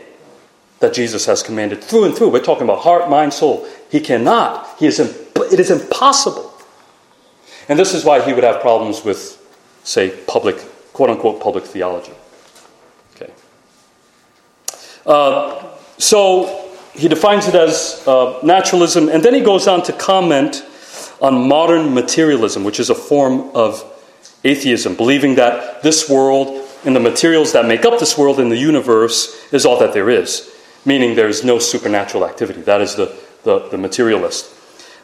that 0.80 0.92
Jesus 0.92 1.26
has 1.26 1.42
commanded 1.42 1.82
through 1.82 2.04
and 2.04 2.14
through. 2.14 2.28
We're 2.28 2.44
talking 2.44 2.64
about 2.64 2.80
heart, 2.80 3.08
mind, 3.08 3.32
soul. 3.32 3.66
He 3.90 4.00
cannot. 4.00 4.78
He 4.78 4.86
is 4.86 5.00
imp- 5.00 5.36
it 5.52 5.58
is 5.58 5.70
impossible. 5.70 6.52
And 7.68 7.78
this 7.78 7.94
is 7.94 8.04
why 8.04 8.20
he 8.20 8.32
would 8.32 8.44
have 8.44 8.60
problems 8.60 9.04
with, 9.04 9.40
say, 9.82 10.10
public, 10.26 10.56
quote 10.92 11.10
unquote, 11.10 11.40
public 11.40 11.64
theology. 11.64 12.12
Okay. 13.16 13.32
Uh, 15.06 15.66
so 15.96 16.70
he 16.92 17.08
defines 17.08 17.48
it 17.48 17.54
as 17.54 18.02
uh, 18.06 18.38
naturalism, 18.42 19.08
and 19.08 19.22
then 19.22 19.32
he 19.32 19.40
goes 19.40 19.66
on 19.66 19.82
to 19.84 19.92
comment 19.94 20.64
on 21.20 21.48
modern 21.48 21.94
materialism, 21.94 22.64
which 22.64 22.78
is 22.78 22.90
a 22.90 22.94
form 22.94 23.50
of 23.54 23.82
atheism, 24.44 24.94
believing 24.94 25.36
that 25.36 25.82
this 25.82 26.10
world 26.10 26.63
and 26.84 26.94
the 26.94 27.00
materials 27.00 27.52
that 27.52 27.66
make 27.66 27.84
up 27.84 27.98
this 27.98 28.16
world 28.18 28.40
and 28.40 28.50
the 28.50 28.56
universe 28.56 29.52
is 29.52 29.64
all 29.64 29.78
that 29.78 29.92
there 29.92 30.10
is, 30.10 30.50
meaning 30.84 31.14
there 31.14 31.28
is 31.28 31.44
no 31.44 31.58
supernatural 31.58 32.26
activity. 32.26 32.60
That 32.62 32.80
is 32.80 32.94
the, 32.94 33.16
the, 33.44 33.68
the 33.68 33.78
materialist. 33.78 34.50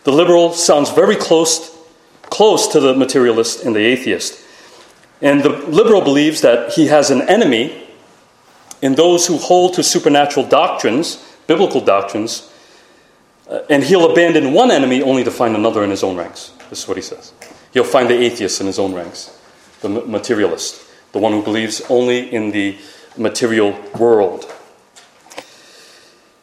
The 0.05 0.12
liberal 0.12 0.53
sounds 0.53 0.90
very 0.90 1.16
close, 1.16 1.77
close 2.23 2.69
to 2.69 2.81
the 2.81 2.95
materialist 2.95 3.64
and 3.64 3.75
the 3.75 3.81
atheist. 3.81 4.43
And 5.23 5.43
the 5.43 5.51
liberal 5.51 6.01
believes 6.01 6.40
that 6.40 6.73
he 6.73 6.87
has 6.87 7.11
an 7.11 7.23
enemy 7.23 7.87
in 8.81 8.95
those 8.95 9.27
who 9.27 9.37
hold 9.37 9.75
to 9.75 9.83
supernatural 9.83 10.47
doctrines 10.47 11.27
biblical 11.51 11.81
doctrines, 11.81 12.49
uh, 13.49 13.62
and 13.69 13.83
he'll 13.83 14.12
abandon 14.12 14.53
one 14.55 14.71
enemy 14.71 15.03
only 15.03 15.25
to 15.25 15.33
find 15.33 15.57
another 15.57 15.83
in 15.83 15.90
his 15.90 16.05
own 16.05 16.16
ranks. 16.16 16.53
This 16.69 16.85
is 16.85 16.87
what 16.87 16.97
he 16.97 17.03
says. 17.03 17.33
He'll 17.73 17.83
find 17.83 18.09
the 18.09 18.14
atheist 18.14 18.61
in 18.61 18.69
his 18.69 18.79
own 18.79 18.95
ranks, 18.95 19.37
the 19.81 19.88
materialist, 19.88 20.81
the 21.12 21.18
one 21.18 21.33
who 21.33 21.42
believes 21.42 21.81
only 21.88 22.33
in 22.33 22.51
the 22.51 22.79
material 23.16 23.79
world. 23.99 24.53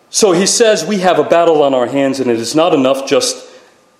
So 0.09 0.31
he 0.31 0.45
says 0.45 0.85
we 0.85 0.99
have 0.99 1.19
a 1.19 1.23
battle 1.23 1.61
on 1.63 1.73
our 1.73 1.87
hands, 1.87 2.19
and 2.19 2.29
it 2.29 2.39
is 2.39 2.55
not 2.55 2.73
enough 2.73 3.07
just 3.07 3.49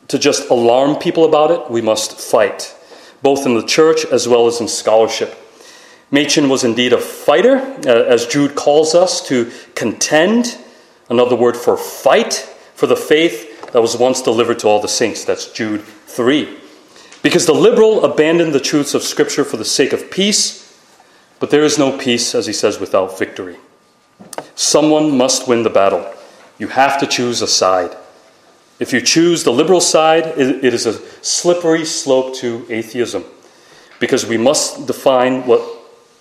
to 0.07 0.17
just 0.17 0.49
alarm 0.49 0.97
people 0.97 1.25
about 1.25 1.51
it. 1.51 1.69
We 1.69 1.81
must 1.81 2.19
fight, 2.19 2.75
both 3.21 3.45
in 3.45 3.55
the 3.55 3.65
church 3.65 4.05
as 4.05 4.27
well 4.27 4.47
as 4.47 4.61
in 4.61 4.67
scholarship. 4.67 5.37
Machen 6.09 6.47
was 6.47 6.63
indeed 6.63 6.93
a 6.93 6.97
fighter, 6.97 7.57
uh, 7.57 7.89
as 7.89 8.25
Jude 8.25 8.55
calls 8.55 8.95
us 8.95 9.25
to 9.27 9.51
contend 9.75 10.57
Another 11.09 11.35
word 11.35 11.55
for 11.55 11.77
fight 11.77 12.33
for 12.75 12.85
the 12.85 12.95
faith 12.95 13.71
that 13.71 13.81
was 13.81 13.95
once 13.95 14.21
delivered 14.21 14.59
to 14.59 14.67
all 14.67 14.81
the 14.81 14.87
saints. 14.87 15.23
That's 15.23 15.51
Jude 15.51 15.81
3. 15.81 16.57
Because 17.23 17.45
the 17.45 17.53
liberal 17.53 18.05
abandoned 18.05 18.53
the 18.53 18.59
truths 18.59 18.93
of 18.93 19.03
Scripture 19.03 19.43
for 19.43 19.57
the 19.57 19.65
sake 19.65 19.93
of 19.93 20.11
peace, 20.11 20.63
but 21.39 21.49
there 21.49 21.63
is 21.63 21.77
no 21.77 21.97
peace, 21.97 22.33
as 22.33 22.47
he 22.47 22.53
says, 22.53 22.79
without 22.79 23.17
victory. 23.17 23.57
Someone 24.55 25.17
must 25.17 25.47
win 25.47 25.63
the 25.63 25.69
battle. 25.69 26.11
You 26.57 26.69
have 26.69 26.99
to 26.99 27.07
choose 27.07 27.41
a 27.41 27.47
side. 27.47 27.95
If 28.79 28.93
you 28.93 29.01
choose 29.01 29.43
the 29.43 29.51
liberal 29.51 29.81
side, 29.81 30.25
it 30.37 30.73
is 30.73 30.85
a 30.85 30.99
slippery 31.23 31.85
slope 31.85 32.35
to 32.35 32.65
atheism 32.69 33.23
because 33.99 34.25
we 34.25 34.37
must 34.37 34.85
define 34.85 35.45
what 35.47 35.61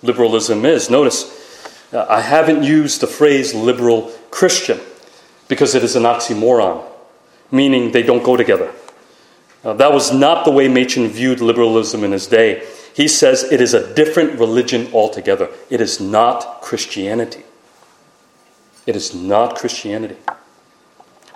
liberalism 0.01 0.65
is. 0.65 0.89
Notice, 0.89 1.33
uh, 1.93 2.05
I 2.09 2.21
haven't 2.21 2.63
used 2.63 3.01
the 3.01 3.07
phrase 3.07 3.53
liberal 3.53 4.11
Christian 4.31 4.79
because 5.47 5.75
it 5.75 5.83
is 5.83 5.95
an 5.95 6.03
oxymoron. 6.03 6.83
meaning 7.51 7.91
they 7.91 8.03
don't 8.03 8.23
go 8.23 8.35
together. 8.35 8.73
Uh, 9.67 9.73
that 9.73 9.91
was 9.91 10.13
not 10.13 10.45
the 10.45 10.51
way 10.51 10.69
Machen 10.69 11.09
viewed 11.09 11.41
liberalism 11.41 12.05
in 12.05 12.13
his 12.13 12.25
day. 12.25 12.65
He 12.93 13.05
says 13.05 13.43
it 13.51 13.59
is 13.59 13.73
a 13.73 13.93
different 13.93 14.39
religion 14.39 14.87
altogether. 14.93 15.49
It 15.69 15.81
is 15.81 15.99
not 15.99 16.61
Christianity. 16.61 17.43
It 18.85 18.95
is 18.95 19.13
not 19.13 19.57
Christianity. 19.57 20.15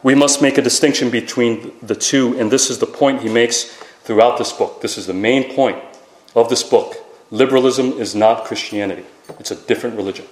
We 0.02 0.15
must 0.15 0.41
make 0.41 0.58
a 0.58 0.62
distinction 0.62 1.10
between 1.10 1.74
the 1.82 1.94
two, 1.94 2.39
and 2.39 2.50
this 2.50 2.70
is 2.70 2.80
the 2.80 2.86
point 2.86 3.22
he 3.22 3.28
makes 3.28 3.65
throughout 4.04 4.38
this 4.38 4.54
book. 4.54 4.80
This 4.80 4.98
is 4.98 5.08
the 5.08 5.13
main 5.13 5.54
point 5.54 5.84
of 6.34 6.48
this 6.48 6.63
book. 6.63 6.96
Liberalism 7.32 7.91
is 8.00 8.15
not 8.15 8.46
Christianity. 8.46 9.04
It's 9.39 9.52
a 9.52 9.58
different 9.58 9.98
religion. 9.98 10.26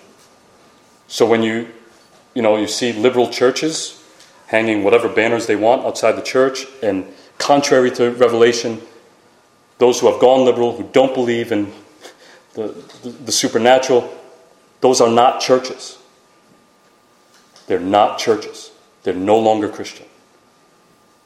So 1.10 1.26
when 1.26 1.44
you, 1.44 1.68
you 2.34 2.42
know, 2.42 2.56
you 2.56 2.68
see 2.68 2.94
liberal 2.94 3.28
churches 3.30 4.02
hanging 4.48 4.86
whatever 4.86 5.10
banners 5.10 5.48
they 5.48 5.58
want 5.58 5.86
outside 5.86 6.14
the 6.14 6.22
church, 6.22 6.66
and 6.82 7.06
contrary 7.40 7.90
to 7.92 8.12
Revelation, 8.12 8.80
those 9.80 10.00
who 10.00 10.12
have 10.12 10.22
gone 10.22 10.46
liberal, 10.46 10.78
who 10.78 10.88
don't 10.94 11.16
believe 11.16 11.52
in 11.52 11.72
the, 12.54 12.68
the, 13.02 13.10
the 13.10 13.32
supernatural, 13.32 14.14
those 14.82 15.02
are 15.02 15.10
not 15.10 15.42
churches. 15.42 15.98
They're 17.66 17.80
not 17.80 18.20
churches. 18.20 18.72
They're 19.04 19.14
no 19.14 19.40
longer 19.40 19.70
Christian, 19.70 20.06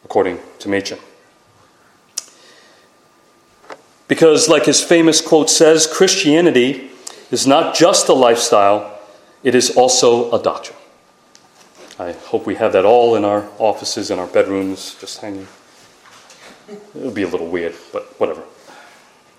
according 0.06 0.40
to 0.60 0.70
Machen. 0.70 1.00
Because, 4.08 4.48
like 4.48 4.66
his 4.66 4.84
famous 4.84 5.22
quote 5.22 5.50
says, 5.50 5.88
Christianity 5.88 6.92
is 7.32 7.48
not 7.48 7.76
just 7.76 8.10
a 8.10 8.14
lifestyle, 8.14 9.00
it 9.44 9.56
is 9.56 9.76
also 9.76 10.32
a 10.32 10.42
doctrine. 10.42 10.78
I 11.98 12.12
hope 12.12 12.46
we 12.46 12.56
have 12.56 12.74
that 12.74 12.86
all 12.86 13.16
in 13.16 13.26
our 13.26 13.50
offices 13.58 14.12
and 14.12 14.20
our 14.20 14.28
bedrooms, 14.28 14.96
just 15.00 15.20
hanging. 15.20 15.48
It 16.74 17.02
would 17.02 17.14
be 17.14 17.24
a 17.24 17.28
little 17.28 17.48
weird, 17.48 17.76
but 17.92 18.04
whatever. 18.20 18.44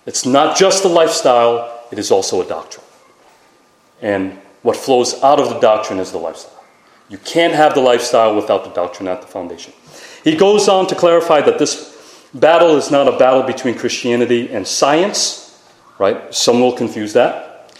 It's 0.06 0.26
not 0.26 0.56
just 0.56 0.84
a 0.84 0.88
lifestyle, 0.88 1.86
it 1.90 1.98
is 1.98 2.10
also 2.10 2.42
a 2.42 2.46
doctrine. 2.46 2.84
And 4.02 4.38
what 4.62 4.76
flows 4.76 5.22
out 5.22 5.40
of 5.40 5.48
the 5.48 5.58
doctrine 5.60 5.98
is 5.98 6.12
the 6.12 6.18
lifestyle. 6.18 6.64
You 7.08 7.18
can't 7.18 7.54
have 7.54 7.74
the 7.74 7.80
lifestyle 7.80 8.34
without 8.34 8.64
the 8.64 8.70
doctrine 8.70 9.08
at 9.08 9.20
the 9.20 9.26
foundation. 9.26 9.72
He 10.22 10.36
goes 10.36 10.68
on 10.68 10.86
to 10.88 10.94
clarify 10.94 11.42
that 11.42 11.58
this 11.58 12.28
battle 12.34 12.76
is 12.76 12.90
not 12.90 13.08
a 13.08 13.18
battle 13.18 13.42
between 13.42 13.76
Christianity 13.76 14.50
and 14.50 14.66
science, 14.66 15.62
right? 15.98 16.34
Some 16.34 16.60
will 16.60 16.72
confuse 16.72 17.12
that. 17.12 17.72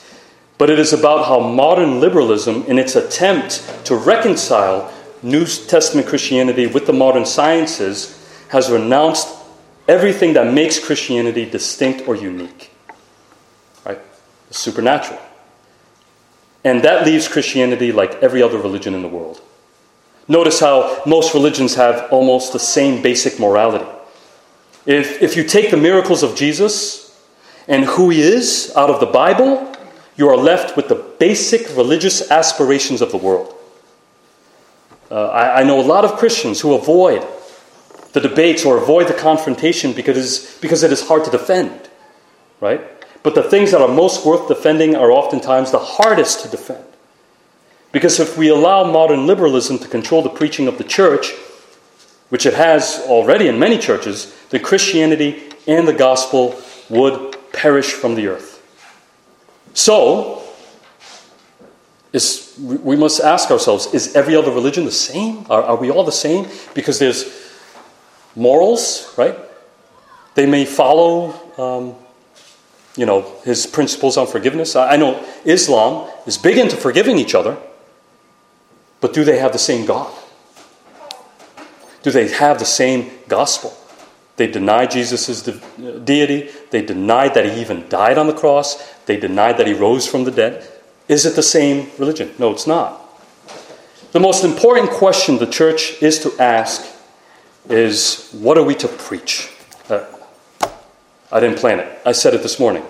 But 0.57 0.71
it 0.71 0.79
is 0.79 0.93
about 0.93 1.27
how 1.27 1.40
modern 1.40 2.01
liberalism, 2.01 2.64
in 2.67 2.79
its 2.79 2.97
attempt 2.97 3.87
to 3.87 3.97
reconcile 3.97 4.93
New 5.23 5.47
Testament 5.47 6.07
Christianity 6.07 6.67
with 6.67 6.87
the 6.87 6.93
modern 6.93 7.27
sciences, 7.27 8.21
has 8.49 8.71
renounced 8.71 9.29
everything 9.88 10.35
that 10.35 10.53
makes 10.53 10.79
Christianity 10.85 11.44
distinct 11.49 12.09
or 12.09 12.16
unique. 12.16 12.70
Right? 13.85 14.01
The 14.49 14.55
supernatural. 14.55 15.20
And 16.64 16.83
that 16.83 17.05
leaves 17.05 17.29
Christianity 17.29 17.92
like 17.92 18.14
every 18.23 18.42
other 18.42 18.59
religion 18.59 18.94
in 18.94 19.03
the 19.03 19.09
world. 19.09 19.40
Notice 20.27 20.61
how 20.61 21.03
most 21.05 21.35
religions 21.35 21.75
have 21.75 22.11
almost 22.11 22.53
the 22.53 22.59
same 22.59 23.03
basic 23.03 23.38
morality. 23.38 23.85
If, 24.87 25.23
if 25.23 25.37
you 25.37 25.44
take 25.44 25.70
the 25.70 25.77
miracles 25.77 26.23
of 26.23 26.35
Jesus 26.35 27.23
and 27.68 27.85
who 27.85 28.11
he 28.11 28.23
is 28.23 28.73
out 28.77 28.88
of 28.88 29.01
the 29.01 29.07
Bible, 29.07 29.75
you 30.16 30.29
are 30.29 30.37
left 30.37 30.77
with 30.77 30.88
the 30.88 30.94
basic 30.94 31.77
religious 31.77 32.31
aspirations 32.31 33.03
of 33.03 33.11
the 33.11 33.18
world. 33.18 33.55
Uh, 35.11 35.27
I, 35.27 35.61
I 35.61 35.62
know 35.64 35.81
a 35.81 35.83
lot 35.83 36.05
of 36.05 36.16
Christians 36.16 36.61
who 36.61 36.75
avoid 36.75 37.27
the 38.14 38.20
debates 38.20 38.64
or 38.64 38.79
avoid 38.79 39.09
the 39.09 39.14
confrontation 39.14 39.92
because, 39.92 40.57
because 40.61 40.83
it 40.85 40.92
is 40.92 41.07
hard 41.07 41.24
to 41.24 41.31
defend, 41.31 41.90
right? 42.61 42.81
But 43.24 43.35
the 43.35 43.42
things 43.42 43.72
that 43.72 43.81
are 43.81 43.88
most 43.88 44.24
worth 44.24 44.46
defending 44.46 44.94
are 44.94 45.11
oftentimes 45.11 45.72
the 45.72 45.81
hardest 45.81 46.40
to 46.40 46.48
defend. 46.48 46.85
Because 47.90 48.20
if 48.20 48.38
we 48.38 48.48
allow 48.48 48.85
modern 48.90 49.27
liberalism 49.27 49.79
to 49.81 49.88
control 49.88 50.22
the 50.22 50.31
preaching 50.31 50.68
of 50.68 50.79
the 50.79 50.85
church, 50.85 51.33
which 52.29 52.46
it 52.46 52.55
has 52.55 53.05
already 53.07 53.48
in 53.48 53.59
many 53.59 53.79
churches, 53.79 54.33
then 54.50 54.62
Christianity 54.62 55.50
and 55.66 55.87
the 55.87 55.92
gospel 55.92 56.61
would 56.88 57.37
perish 57.53 57.92
from 57.92 58.14
the 58.14 58.29
earth. 58.29 58.62
So, 59.74 60.42
is, 62.12 62.55
we 62.61 62.94
must 62.94 63.20
ask 63.20 63.50
ourselves 63.50 63.92
is 63.92 64.14
every 64.14 64.37
other 64.37 64.53
religion 64.53 64.85
the 64.85 64.92
same? 64.92 65.46
Are, 65.50 65.62
are 65.64 65.77
we 65.77 65.90
all 65.90 66.05
the 66.05 66.12
same? 66.12 66.46
Because 66.74 67.00
there's 67.00 67.43
morals, 68.37 69.12
right? 69.16 69.37
They 70.35 70.47
may 70.47 70.64
follow, 70.64 71.35
um, 71.59 71.94
you 72.97 73.07
know, 73.07 73.33
his 73.44 73.66
principles 73.66 74.16
on 74.16 74.27
forgiveness. 74.27 74.77
I, 74.77 74.97
know 74.97 75.25
Islam 75.44 76.11
is 76.27 76.38
big 76.38 76.59
into 76.59 76.77
forgiving 76.77 77.18
each 77.18 77.35
other, 77.35 77.57
but 79.01 79.12
do 79.12 79.25
they 79.25 79.38
have 79.38 79.53
the 79.53 79.59
same 79.59 79.87
God? 79.87 80.12
Do 82.03 82.11
they 82.11 82.29
have 82.29 82.59
the 82.59 82.64
same 82.64 83.11
gospel? 83.29 83.77
They 84.37 84.47
deny 84.49 84.87
Jesus' 84.87 85.42
de- 85.42 86.01
deity. 86.01 86.51
They 86.70 86.83
deny 86.83 87.29
that 87.29 87.44
he 87.44 87.61
even 87.61 87.88
died 87.88 88.18
on 88.18 88.27
the 88.27 88.33
cross. 88.33 88.77
They 89.07 89.16
deny 89.16 89.53
that 89.53 89.66
he 89.66 89.73
rose 89.73 90.07
from 90.07 90.25
the 90.25 90.31
dead. 90.31 90.68
Is 91.07 91.25
it 91.25 91.37
the 91.37 91.42
same 91.42 91.90
religion? 91.99 92.35
No, 92.38 92.51
it's 92.51 92.66
not. 92.66 93.01
The 94.12 94.20
most 94.20 94.44
important 94.44 94.90
question 94.90 95.38
the 95.38 95.47
church 95.47 96.03
is 96.03 96.18
to 96.20 96.33
ask 96.40 96.93
is 97.68 98.31
what 98.33 98.59
are 98.59 98.62
we 98.62 98.74
to 98.77 98.88
preach? 98.88 99.50
Uh, 99.88 100.05
I 101.33 101.40
didn't 101.40 101.59
plan 101.59 101.81
it. 101.81 101.98
I 102.05 102.12
said 102.12 102.35
it 102.35 102.42
this 102.42 102.61
morning. 102.61 102.83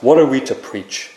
What 0.00 0.18
are 0.18 0.26
we 0.26 0.40
to 0.42 0.54
preach? 0.54 1.12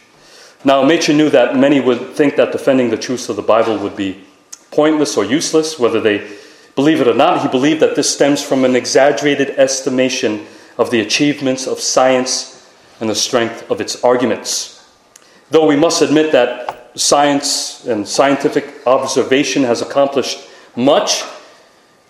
Now, 0.64 0.84
Machen 0.84 1.16
knew 1.16 1.30
that 1.30 1.56
many 1.56 1.80
would 1.80 2.16
think 2.16 2.36
that 2.36 2.52
defending 2.52 2.90
the 2.90 2.98
truths 2.98 3.30
of 3.30 3.36
the 3.36 3.42
Bible 3.42 3.78
would 3.78 3.96
be 3.96 4.26
pointless 4.72 5.16
or 5.16 5.24
useless, 5.24 5.80
whether 5.80 6.02
they 6.02 6.30
believe 6.76 7.02
it 7.02 7.08
or 7.08 7.14
not. 7.14 7.42
He 7.42 7.48
believed 7.48 7.82
that 7.82 7.96
this 7.96 8.14
stems 8.14 8.44
from 8.44 8.66
an 8.66 8.76
exaggerated 8.76 9.52
estimation 9.52 10.46
of 10.78 10.92
the 10.92 11.02
achievements 11.02 11.68
of 11.68 11.80
science 11.80 12.70
and 13.00 13.10
the 13.10 13.16
strength 13.16 13.70
of 13.72 13.80
its 13.80 14.04
arguments. 14.04 14.86
Though 15.52 15.66
we 15.66 15.76
must 15.76 16.02
admit 16.02 16.32
that 16.32 16.92
science 16.96 17.86
and 17.86 18.08
scientific 18.08 18.86
observation 18.86 19.64
has 19.64 19.82
accomplished 19.82 20.48
much, 20.76 21.24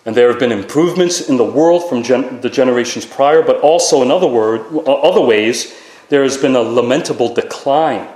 and 0.06 0.16
there 0.16 0.28
have 0.30 0.38
been 0.38 0.52
improvements 0.52 1.28
in 1.28 1.36
the 1.36 1.44
world 1.44 1.88
from 1.88 2.02
gen- 2.02 2.40
the 2.40 2.48
generations 2.48 3.04
prior, 3.04 3.42
but 3.42 3.60
also 3.60 4.02
in 4.02 4.10
other, 4.10 4.26
word, 4.26 4.62
uh, 4.72 4.92
other 4.92 5.20
ways, 5.20 5.74
there 6.08 6.22
has 6.22 6.36
been 6.36 6.56
a 6.56 6.60
lamentable 6.62 7.34
decline. 7.34 8.08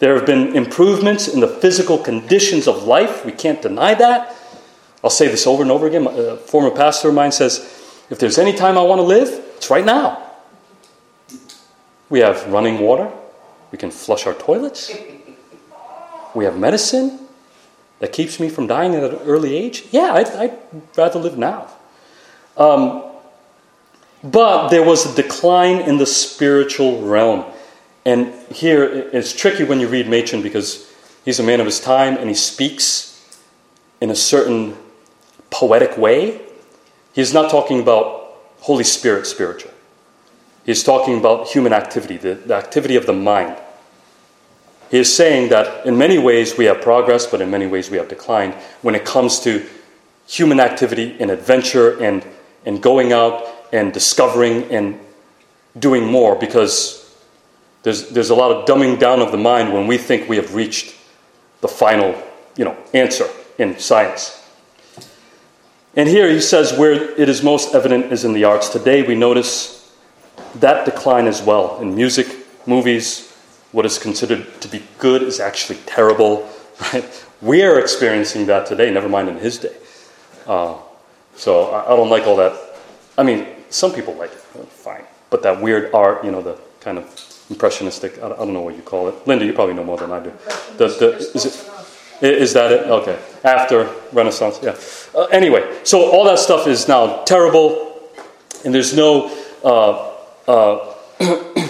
There 0.00 0.14
have 0.16 0.26
been 0.26 0.54
improvements 0.54 1.28
in 1.28 1.40
the 1.40 1.48
physical 1.48 1.98
conditions 1.98 2.68
of 2.68 2.84
life. 2.84 3.24
We 3.24 3.32
can't 3.32 3.62
deny 3.62 3.94
that. 3.94 4.36
I'll 5.02 5.10
say 5.10 5.28
this 5.28 5.46
over 5.46 5.62
and 5.62 5.70
over 5.70 5.86
again. 5.86 6.06
A 6.06 6.36
former 6.36 6.70
pastor 6.70 7.08
of 7.08 7.14
mine 7.14 7.32
says, 7.32 7.58
if 8.10 8.18
there's 8.18 8.38
any 8.38 8.52
time 8.52 8.76
I 8.76 8.82
want 8.82 8.98
to 8.98 9.04
live, 9.04 9.28
it's 9.56 9.70
right 9.70 9.84
now. 9.84 10.22
We 12.10 12.20
have 12.20 12.46
running 12.48 12.80
water. 12.80 13.10
We 13.72 13.78
can 13.78 13.90
flush 13.90 14.26
our 14.26 14.34
toilets. 14.34 14.92
We 16.34 16.44
have 16.44 16.58
medicine 16.58 17.23
that 18.04 18.12
keeps 18.12 18.38
me 18.38 18.50
from 18.50 18.66
dying 18.66 18.94
at 18.94 19.02
an 19.02 19.18
early 19.20 19.56
age. 19.56 19.86
Yeah, 19.90 20.12
I'd, 20.12 20.28
I'd 20.28 20.58
rather 20.94 21.18
live 21.18 21.38
now. 21.38 21.68
Um, 22.54 23.02
but 24.22 24.68
there 24.68 24.82
was 24.82 25.10
a 25.10 25.16
decline 25.16 25.78
in 25.78 25.96
the 25.96 26.04
spiritual 26.04 27.00
realm. 27.00 27.46
And 28.04 28.34
here 28.52 28.84
it's 28.84 29.32
tricky 29.32 29.64
when 29.64 29.80
you 29.80 29.88
read 29.88 30.06
Machen 30.06 30.42
because 30.42 30.92
he's 31.24 31.40
a 31.40 31.42
man 31.42 31.60
of 31.60 31.66
his 31.66 31.80
time 31.80 32.18
and 32.18 32.28
he 32.28 32.34
speaks 32.34 33.40
in 34.02 34.10
a 34.10 34.14
certain 34.14 34.76
poetic 35.48 35.96
way. 35.96 36.42
He's 37.14 37.32
not 37.32 37.50
talking 37.50 37.80
about 37.80 38.36
Holy 38.60 38.84
Spirit 38.84 39.26
spiritual. 39.26 39.72
He's 40.66 40.84
talking 40.84 41.16
about 41.16 41.48
human 41.48 41.72
activity, 41.72 42.18
the, 42.18 42.34
the 42.34 42.54
activity 42.54 42.96
of 42.96 43.06
the 43.06 43.14
mind. 43.14 43.56
He 44.90 44.98
is 44.98 45.14
saying 45.14 45.48
that 45.50 45.86
in 45.86 45.98
many 45.98 46.18
ways 46.18 46.56
we 46.56 46.66
have 46.66 46.80
progress, 46.80 47.26
but 47.26 47.40
in 47.40 47.50
many 47.50 47.66
ways 47.66 47.90
we 47.90 47.96
have 47.96 48.08
declined 48.08 48.54
when 48.82 48.94
it 48.94 49.04
comes 49.04 49.40
to 49.40 49.64
human 50.26 50.60
activity 50.60 51.16
and 51.20 51.30
adventure 51.30 52.02
and, 52.02 52.24
and 52.64 52.82
going 52.82 53.12
out 53.12 53.46
and 53.72 53.92
discovering 53.92 54.64
and 54.70 54.98
doing 55.78 56.06
more 56.06 56.36
because 56.36 57.00
there's, 57.82 58.08
there's 58.10 58.30
a 58.30 58.34
lot 58.34 58.50
of 58.50 58.66
dumbing 58.66 58.98
down 58.98 59.20
of 59.20 59.32
the 59.32 59.38
mind 59.38 59.72
when 59.72 59.86
we 59.86 59.98
think 59.98 60.28
we 60.28 60.36
have 60.36 60.54
reached 60.54 60.94
the 61.60 61.68
final 61.68 62.20
you 62.56 62.64
know, 62.64 62.76
answer 62.92 63.26
in 63.58 63.78
science. 63.78 64.40
And 65.96 66.08
here 66.08 66.28
he 66.28 66.40
says 66.40 66.76
where 66.76 66.92
it 66.92 67.28
is 67.28 67.42
most 67.42 67.74
evident 67.74 68.12
is 68.12 68.24
in 68.24 68.32
the 68.32 68.44
arts. 68.44 68.68
Today 68.68 69.02
we 69.02 69.14
notice 69.14 69.92
that 70.56 70.84
decline 70.84 71.26
as 71.26 71.42
well 71.42 71.78
in 71.80 71.94
music, 71.94 72.26
movies. 72.66 73.33
What 73.74 73.84
is 73.84 73.98
considered 73.98 74.46
to 74.60 74.68
be 74.68 74.84
good 74.98 75.22
is 75.22 75.40
actually 75.40 75.80
terrible. 75.86 76.48
Right? 76.92 77.04
We 77.40 77.62
are 77.62 77.78
experiencing 77.78 78.46
that 78.46 78.66
today, 78.66 78.90
never 78.90 79.08
mind 79.08 79.28
in 79.28 79.36
his 79.38 79.58
day. 79.58 79.76
Uh, 80.46 80.74
So 81.36 81.70
I, 81.70 81.92
I 81.92 81.96
don't 81.96 82.10
like 82.10 82.26
all 82.26 82.36
that. 82.36 82.54
I 83.18 83.22
mean, 83.22 83.46
some 83.70 83.92
people 83.92 84.14
like 84.14 84.32
it, 84.32 84.40
fine. 84.70 85.04
But 85.30 85.42
that 85.42 85.60
weird 85.60 85.94
art, 85.94 86.24
you 86.24 86.30
know, 86.30 86.42
the 86.42 86.56
kind 86.80 86.98
of 86.98 87.04
impressionistic, 87.50 88.18
I, 88.22 88.26
I 88.26 88.36
don't 88.46 88.52
know 88.52 88.62
what 88.62 88.76
you 88.76 88.82
call 88.82 89.08
it. 89.08 89.14
Linda, 89.26 89.44
you 89.44 89.52
probably 89.52 89.74
know 89.74 89.84
more 89.84 89.98
than 89.98 90.10
I 90.10 90.20
do. 90.20 90.32
The, 90.78 90.88
the, 90.88 91.08
is, 91.34 91.46
it, 92.22 92.34
is 92.42 92.52
that 92.54 92.70
it? 92.72 92.86
Okay. 92.90 93.18
After 93.42 93.90
Renaissance, 94.12 94.58
yeah. 94.62 94.76
Uh, 95.14 95.26
anyway, 95.30 95.62
so 95.84 96.10
all 96.10 96.24
that 96.24 96.38
stuff 96.38 96.66
is 96.66 96.86
now 96.88 97.22
terrible, 97.24 97.98
and 98.64 98.74
there's 98.74 98.94
no. 98.94 99.30
Uh, 99.62 100.10
uh, 100.46 100.94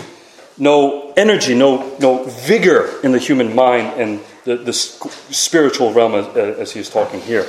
no 0.57 1.13
energy, 1.17 1.55
no, 1.55 1.97
no 1.99 2.25
vigor 2.25 3.01
in 3.03 3.13
the 3.13 3.19
human 3.19 3.55
mind 3.55 4.01
and 4.01 4.21
the, 4.45 4.57
the 4.57 4.73
spiritual 4.73 5.93
realm 5.93 6.15
as, 6.15 6.27
uh, 6.37 6.57
as 6.59 6.73
he 6.73 6.81
is 6.81 6.91
talking 6.91 7.21
here. 7.21 7.47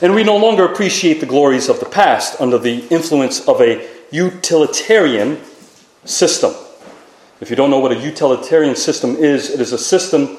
And 0.00 0.14
we 0.14 0.24
no 0.24 0.36
longer 0.36 0.64
appreciate 0.64 1.20
the 1.20 1.26
glories 1.26 1.68
of 1.68 1.80
the 1.80 1.86
past 1.86 2.40
under 2.40 2.58
the 2.58 2.86
influence 2.88 3.46
of 3.46 3.60
a 3.60 3.88
utilitarian 4.10 5.40
system. 6.04 6.52
If 7.40 7.50
you 7.50 7.56
don't 7.56 7.70
know 7.70 7.78
what 7.78 7.92
a 7.92 7.98
utilitarian 7.98 8.76
system 8.76 9.16
is, 9.16 9.50
it 9.50 9.60
is 9.60 9.72
a 9.72 9.78
system 9.78 10.38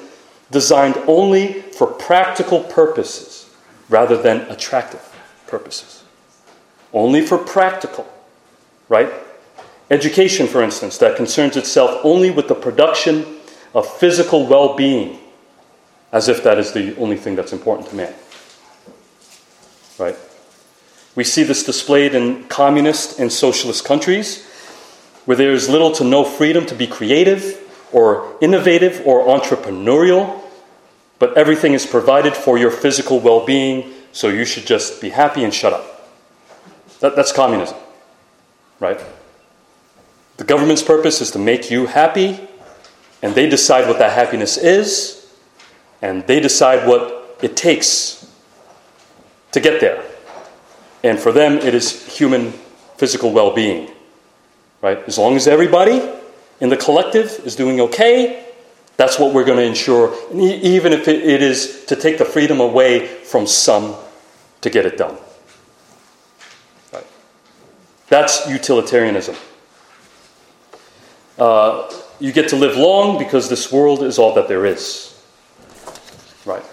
designed 0.52 0.98
only 1.08 1.62
for 1.62 1.88
practical 1.88 2.62
purposes 2.62 3.50
rather 3.90 4.22
than 4.22 4.42
attractive 4.52 5.02
purposes. 5.48 6.04
Only 6.94 7.22
for 7.22 7.38
practical, 7.38 8.08
right? 8.90 9.12
Education, 9.90 10.48
for 10.48 10.64
instance, 10.64 10.98
that 10.98 11.16
concerns 11.16 11.56
itself 11.56 12.02
only 12.04 12.32
with 12.32 12.48
the 12.48 12.56
production 12.56 13.26
of 13.74 13.88
physical 13.98 14.48
well 14.48 14.76
being, 14.76 15.20
as 16.12 16.28
if 16.28 16.44
that 16.44 16.58
is 16.58 16.72
the 16.72 16.96
only 16.98 17.18
thing 17.18 17.36
that's 17.36 17.54
important 17.54 17.90
to 17.90 17.96
man. 17.96 18.14
Right? 20.00 20.16
We 21.16 21.24
see 21.24 21.44
this 21.44 21.64
displayed 21.64 22.16
in 22.16 22.46
communist 22.46 23.20
and 23.20 23.32
socialist 23.32 23.86
countries, 23.86 24.46
where 25.26 25.38
there 25.38 25.52
is 25.52 25.70
little 25.70 25.92
to 25.94 26.04
no 26.04 26.24
freedom 26.24 26.66
to 26.66 26.76
be 26.76 26.88
creative 26.88 27.62
or 27.94 28.36
innovative 28.42 29.02
or 29.06 29.26
entrepreneurial, 29.26 30.42
but 31.20 31.38
everything 31.38 31.74
is 31.74 31.86
provided 31.86 32.36
for 32.36 32.58
your 32.58 32.72
physical 32.72 33.20
well 33.20 33.46
being, 33.46 33.94
so 34.12 34.30
you 34.30 34.46
should 34.46 34.66
just 34.66 35.00
be 35.00 35.10
happy 35.10 35.44
and 35.44 35.54
shut 35.54 35.74
up. 35.74 36.10
That, 37.02 37.16
that's 37.16 37.32
communism, 37.32 37.78
right? 38.80 39.00
The 40.38 40.44
government's 40.44 40.84
purpose 40.84 41.22
is 41.22 41.32
to 41.32 41.40
make 41.40 41.72
you 41.72 41.86
happy, 41.86 42.40
and 43.22 43.34
they 43.36 43.50
decide 43.50 43.88
what 43.88 44.00
that 44.00 44.12
happiness 44.12 44.58
is, 44.58 45.34
and 46.02 46.26
they 46.28 46.40
decide 46.40 46.88
what 46.88 47.38
it 47.42 47.56
takes 47.56 48.30
to 49.52 49.60
get 49.60 49.80
there. 49.80 50.04
And 51.04 51.20
for 51.20 51.32
them, 51.32 51.54
it 51.54 51.74
is 51.74 52.18
human 52.18 52.52
physical 52.98 53.32
well 53.32 53.54
being. 53.54 53.92
Right? 54.82 54.98
As 55.08 55.18
long 55.18 55.36
as 55.36 55.48
everybody 55.48 56.02
in 56.60 56.70
the 56.70 56.78
collective 56.78 57.42
is 57.46 57.56
doing 57.56 57.80
okay, 57.82 58.46
that's 58.98 59.20
what 59.20 59.34
we're 59.34 59.44
going 59.44 59.58
to 59.58 59.66
ensure, 59.66 60.16
even 60.34 60.94
if 60.94 61.08
it 61.08 61.42
is 61.42 61.86
to 61.86 61.96
take 61.96 62.18
the 62.18 62.26
freedom 62.26 62.60
away 62.60 63.08
from 63.08 63.46
some 63.46 63.96
to 64.62 64.70
get 64.70 64.86
it 64.86 64.98
done. 64.98 65.18
Right? 66.94 67.06
That's 68.08 68.48
utilitarianism. 68.50 69.36
Uh, 71.38 71.92
you 72.20 72.32
get 72.32 72.50
to 72.50 72.56
live 72.56 72.78
long 72.78 73.18
because 73.18 73.50
this 73.50 73.72
world 73.72 74.02
is 74.02 74.18
all 74.18 74.34
that 74.36 74.48
there 74.48 74.66
is. 74.66 75.12
Right. 76.46 76.64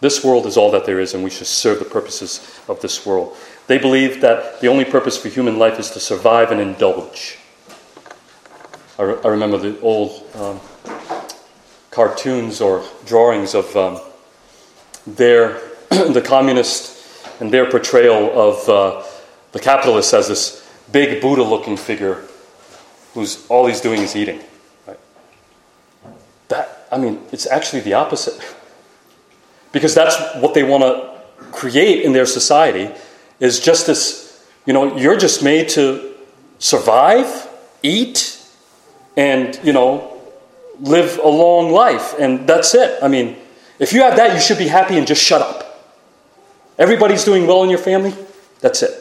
This 0.00 0.24
world 0.24 0.46
is 0.46 0.56
all 0.56 0.70
that 0.70 0.86
there 0.86 1.00
is, 1.00 1.14
and 1.14 1.24
we 1.24 1.30
should 1.30 1.46
serve 1.46 1.78
the 1.78 1.84
purposes 1.84 2.60
of 2.68 2.80
this 2.80 3.04
world. 3.04 3.36
They 3.66 3.78
believe 3.78 4.20
that 4.20 4.60
the 4.60 4.68
only 4.68 4.84
purpose 4.84 5.16
for 5.16 5.28
human 5.28 5.58
life 5.58 5.78
is 5.78 5.90
to 5.90 6.00
survive 6.00 6.50
and 6.50 6.60
indulge. 6.60 7.38
I, 8.98 9.02
re- 9.02 9.18
I 9.24 9.28
remember 9.28 9.58
the 9.58 9.78
old 9.80 10.22
um, 10.36 10.60
cartoons 11.90 12.60
or 12.60 12.84
drawings 13.04 13.54
of 13.54 13.74
um, 13.76 14.00
their 15.06 15.60
the 15.90 16.22
communist 16.24 16.94
and 17.40 17.52
their 17.52 17.70
portrayal 17.70 18.30
of 18.38 18.68
uh, 18.68 19.02
the 19.52 19.58
capitalist 19.58 20.14
as 20.14 20.28
this 20.28 20.70
big 20.92 21.20
Buddha-looking 21.20 21.76
figure 21.76 22.25
who's 23.16 23.46
all 23.48 23.66
he's 23.66 23.80
doing 23.80 24.02
is 24.02 24.14
eating. 24.14 24.40
Right? 24.86 24.98
That, 26.48 26.86
I 26.92 26.98
mean, 26.98 27.22
it's 27.32 27.46
actually 27.46 27.80
the 27.80 27.94
opposite. 27.94 28.38
because 29.72 29.94
that's 29.94 30.16
what 30.36 30.52
they 30.54 30.62
want 30.62 30.82
to 30.84 31.44
create 31.50 32.04
in 32.04 32.12
their 32.12 32.26
society 32.26 32.90
is 33.40 33.58
just 33.58 33.86
this, 33.86 34.46
you 34.66 34.72
know, 34.72 34.96
you're 34.96 35.16
just 35.16 35.42
made 35.42 35.68
to 35.70 36.14
survive, 36.58 37.48
eat, 37.82 38.38
and, 39.16 39.58
you 39.64 39.72
know, 39.72 40.20
live 40.78 41.18
a 41.18 41.28
long 41.28 41.72
life. 41.72 42.14
And 42.18 42.46
that's 42.46 42.74
it. 42.74 43.02
I 43.02 43.08
mean, 43.08 43.36
if 43.78 43.94
you 43.94 44.02
have 44.02 44.16
that, 44.16 44.34
you 44.34 44.40
should 44.40 44.58
be 44.58 44.68
happy 44.68 44.98
and 44.98 45.06
just 45.06 45.22
shut 45.22 45.40
up. 45.40 45.88
Everybody's 46.78 47.24
doing 47.24 47.46
well 47.46 47.62
in 47.62 47.70
your 47.70 47.78
family, 47.78 48.14
that's 48.60 48.82
it. 48.82 48.92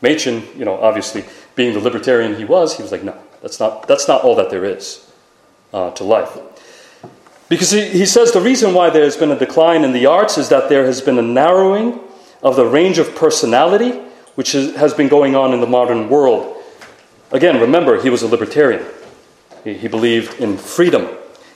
Machen, 0.00 0.42
you 0.56 0.64
know, 0.64 0.74
obviously 0.80 1.24
being 1.54 1.74
the 1.74 1.80
libertarian 1.80 2.36
he 2.36 2.44
was, 2.44 2.76
he 2.76 2.82
was 2.82 2.92
like, 2.92 3.02
no, 3.02 3.16
that's 3.40 3.60
not, 3.60 3.86
that's 3.86 4.08
not 4.08 4.22
all 4.22 4.34
that 4.36 4.50
there 4.50 4.64
is 4.64 5.10
uh, 5.72 5.90
to 5.92 6.04
life. 6.04 6.38
Because 7.48 7.70
he, 7.70 7.88
he 7.88 8.06
says 8.06 8.32
the 8.32 8.40
reason 8.40 8.72
why 8.72 8.90
there's 8.90 9.16
been 9.16 9.30
a 9.30 9.38
decline 9.38 9.84
in 9.84 9.92
the 9.92 10.06
arts 10.06 10.38
is 10.38 10.48
that 10.48 10.68
there 10.68 10.86
has 10.86 11.00
been 11.00 11.18
a 11.18 11.22
narrowing 11.22 12.00
of 12.42 12.56
the 12.56 12.64
range 12.64 12.98
of 12.98 13.14
personality 13.14 14.00
which 14.34 14.54
is, 14.54 14.74
has 14.76 14.94
been 14.94 15.08
going 15.08 15.34
on 15.34 15.52
in 15.52 15.60
the 15.60 15.66
modern 15.66 16.08
world. 16.08 16.56
Again, 17.30 17.60
remember, 17.60 18.00
he 18.00 18.10
was 18.10 18.22
a 18.22 18.26
libertarian. 18.28 18.84
He, 19.64 19.74
he 19.74 19.88
believed 19.88 20.40
in 20.40 20.56
freedom. 20.56 21.08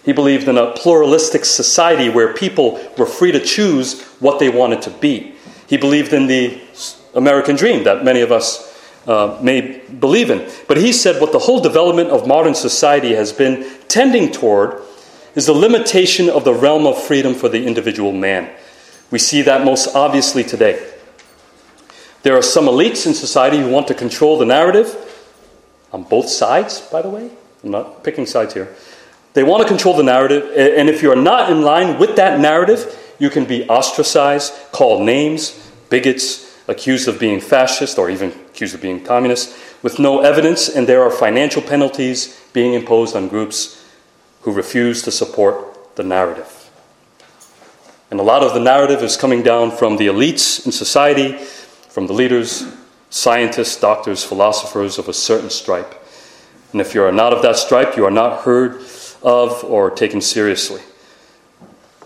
He 0.05 0.13
believed 0.13 0.49
in 0.49 0.57
a 0.59 0.73
pluralistic 0.73 1.45
society 1.45 2.09
where 2.09 2.33
people 2.35 2.81
were 2.97 3.07
free 3.07 3.33
to 3.33 3.41
choose 3.41 4.03
what 4.21 4.39
they 4.39 4.49
wanted 4.49 4.83
to 4.83 4.91
be. 4.91 5.35
He 5.67 5.77
believed 5.77 6.13
in 6.13 6.27
the 6.27 6.61
American 7.15 7.57
dream 7.57 7.85
that 7.85 8.05
many 8.05 8.21
of 8.21 8.31
us 8.31 8.76
uh, 9.07 9.39
may 9.41 9.81
believe 10.01 10.31
in. 10.31 10.51
But 10.67 10.79
he 10.79 10.93
said 10.93 11.21
what 11.21 11.33
the 11.33 11.39
whole 11.39 11.61
development 11.61 12.11
of 12.11 12.27
modern 12.27 12.55
society 12.55 13.15
has 13.15 13.33
been 13.33 13.67
tending 13.89 14.33
toward 14.33 14.83
is 15.35 15.47
the 15.47 15.53
limitation 15.53 16.29
of 16.29 16.45
the 16.45 16.55
realm 16.55 16.87
of 16.87 17.01
freedom 17.01 17.35
for 17.35 17.49
the 17.49 17.67
individual 17.67 18.13
man. 18.13 18.51
We 19.11 19.19
see 19.19 19.43
that 19.43 19.65
most 19.65 19.95
obviously 19.95 20.43
today. 20.43 20.93
There 22.23 22.37
are 22.37 22.43
some 22.43 22.65
elites 22.65 23.07
in 23.07 23.15
society 23.15 23.59
who 23.59 23.69
want 23.69 23.87
to 23.89 23.95
control 23.95 24.39
the 24.39 24.47
narrative, 24.47 24.97
on 25.93 26.03
both 26.03 26.29
sides, 26.29 26.81
by 26.81 27.03
the 27.03 27.09
way. 27.09 27.31
I'm 27.63 27.71
not 27.71 28.03
picking 28.03 28.27
sides 28.27 28.55
here. 28.55 28.75
They 29.35 29.43
want 29.43 29.63
to 29.63 29.69
control 29.69 29.97
the 29.97 30.03
narrative, 30.03 30.45
and 30.57 30.89
if 30.89 31.03
you're 31.03 31.15
not 31.15 31.51
in 31.51 31.63
line 31.63 31.99
with 31.99 32.17
that 32.17 32.41
narrative, 32.41 33.15
you 33.19 33.31
can 33.31 33.45
be 33.45 33.69
ostracized, 33.69 34.53
called 34.73 35.03
names, 35.03 35.71
bigots, 35.91 36.46
accused 36.69 37.09
of 37.09 37.19
being 37.19 37.41
fascist 37.41 37.99
or 37.99 38.11
even 38.11 38.31
accused 38.31 38.75
of 38.75 38.83
being 38.83 39.05
communist 39.05 39.57
with 39.83 39.99
no 39.99 40.21
evidence, 40.21 40.69
and 40.69 40.87
there 40.87 41.03
are 41.03 41.11
financial 41.11 41.63
penalties 41.63 42.41
being 42.53 42.75
imposed 42.75 43.15
on 43.15 43.29
groups 43.29 43.85
who 44.43 44.53
refuse 44.53 45.03
to 45.03 45.11
support 45.11 45.97
the 45.97 46.03
narrative. 46.03 46.71
And 48.11 48.21
a 48.21 48.23
lot 48.23 48.43
of 48.43 48.55
the 48.55 48.61
narrative 48.61 49.03
is 49.03 49.17
coming 49.17 49.43
down 49.43 49.71
from 49.71 49.97
the 49.97 50.07
elites 50.07 50.65
in 50.65 50.73
society, 50.73 51.33
from 51.89 52.07
the 52.07 52.13
leaders, 52.13 52.65
scientists, 53.11 53.81
doctors, 53.81 54.25
philosophers 54.25 54.99
of 54.99 55.09
a 55.09 55.13
certain 55.13 55.51
stripe. 55.51 55.95
And 56.73 56.81
if 56.81 56.95
you 56.95 57.03
are 57.03 57.13
not 57.13 57.33
of 57.33 57.43
that 57.43 57.57
stripe, 57.57 57.97
you 57.97 58.05
are 58.05 58.11
not 58.11 58.43
heard 58.43 58.83
of 59.23 59.65
or 59.65 59.91
taken 59.91 60.21
seriously. 60.21 60.83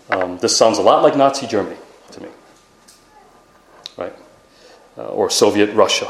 Um, 0.09 0.37
this 0.37 0.55
sounds 0.55 0.77
a 0.77 0.81
lot 0.81 1.03
like 1.03 1.15
Nazi 1.15 1.47
Germany 1.47 1.77
to 2.11 2.21
me. 2.21 2.29
Right? 3.97 4.13
uh, 4.90 4.90
or 5.09 5.29
Soviet 5.29 5.73
Russia, 5.73 6.07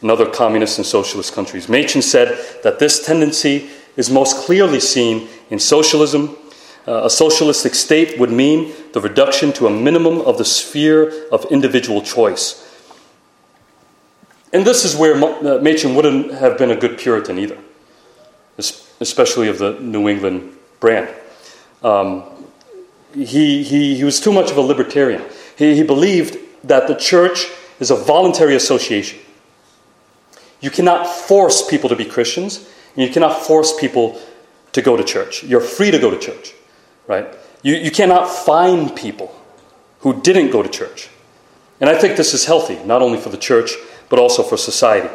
and 0.00 0.10
other 0.10 0.26
communist 0.26 0.78
and 0.78 0.86
socialist 0.86 1.34
countries. 1.34 1.68
Machen 1.68 2.02
said 2.02 2.38
that 2.62 2.78
this 2.78 3.04
tendency 3.04 3.68
is 3.96 4.10
most 4.10 4.44
clearly 4.46 4.80
seen 4.80 5.28
in 5.50 5.58
socialism. 5.58 6.36
Uh, 6.86 7.04
a 7.04 7.10
socialistic 7.10 7.74
state 7.74 8.18
would 8.18 8.30
mean 8.30 8.72
the 8.92 9.00
reduction 9.00 9.52
to 9.52 9.66
a 9.66 9.70
minimum 9.70 10.20
of 10.20 10.36
the 10.36 10.44
sphere 10.44 11.28
of 11.30 11.44
individual 11.46 12.02
choice. 12.02 12.60
And 14.52 14.64
this 14.64 14.84
is 14.84 14.94
where 14.94 15.14
uh, 15.16 15.58
Machen 15.60 15.94
wouldn't 15.94 16.34
have 16.34 16.58
been 16.58 16.70
a 16.70 16.76
good 16.76 16.98
Puritan 16.98 17.38
either, 17.38 17.58
especially 19.00 19.48
of 19.48 19.58
the 19.58 19.80
New 19.80 20.08
England 20.08 20.56
brand. 20.78 21.08
Um, 21.82 22.22
he, 23.14 23.62
he, 23.62 23.96
he 23.96 24.04
was 24.04 24.20
too 24.20 24.32
much 24.32 24.50
of 24.50 24.56
a 24.56 24.60
libertarian. 24.60 25.22
He, 25.56 25.74
he 25.74 25.82
believed 25.82 26.36
that 26.62 26.86
the 26.86 26.94
church 26.94 27.50
is 27.80 27.90
a 27.90 27.96
voluntary 27.96 28.54
association. 28.56 29.18
You 30.60 30.70
cannot 30.70 31.06
force 31.06 31.66
people 31.68 31.88
to 31.88 31.96
be 31.96 32.04
Christians, 32.04 32.68
and 32.96 33.06
you 33.06 33.12
cannot 33.12 33.42
force 33.42 33.78
people 33.78 34.20
to 34.72 34.82
go 34.82 34.96
to 34.96 35.04
church. 35.04 35.44
You're 35.44 35.60
free 35.60 35.90
to 35.90 35.98
go 35.98 36.10
to 36.10 36.18
church, 36.18 36.54
right? 37.06 37.26
You, 37.62 37.74
you 37.74 37.90
cannot 37.90 38.28
find 38.28 38.94
people 38.94 39.34
who 40.00 40.20
didn't 40.20 40.50
go 40.50 40.62
to 40.62 40.68
church. 40.68 41.08
And 41.80 41.90
I 41.90 41.98
think 41.98 42.16
this 42.16 42.34
is 42.34 42.44
healthy, 42.44 42.82
not 42.84 43.02
only 43.02 43.18
for 43.18 43.30
the 43.30 43.36
church, 43.36 43.72
but 44.08 44.18
also 44.18 44.42
for 44.42 44.56
society. 44.56 45.12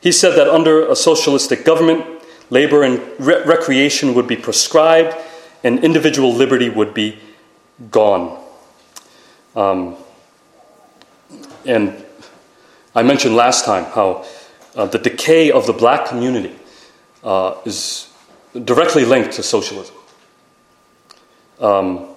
He 0.00 0.12
said 0.12 0.36
that 0.36 0.48
under 0.48 0.88
a 0.88 0.96
socialistic 0.96 1.64
government, 1.64 2.04
labor 2.48 2.82
and 2.82 3.00
re- 3.18 3.42
recreation 3.44 4.14
would 4.14 4.26
be 4.26 4.36
prescribed 4.36 5.16
and 5.62 5.84
individual 5.84 6.32
liberty 6.32 6.68
would 6.68 6.94
be 6.94 7.18
gone. 7.90 8.42
Um, 9.54 9.96
and 11.66 12.04
I 12.94 13.02
mentioned 13.02 13.36
last 13.36 13.64
time 13.64 13.84
how 13.84 14.24
uh, 14.74 14.86
the 14.86 14.98
decay 14.98 15.50
of 15.50 15.66
the 15.66 15.72
black 15.72 16.06
community 16.06 16.56
uh, 17.22 17.54
is 17.64 18.08
directly 18.64 19.04
linked 19.04 19.32
to 19.32 19.42
socialism. 19.42 19.94
Um, 21.60 22.08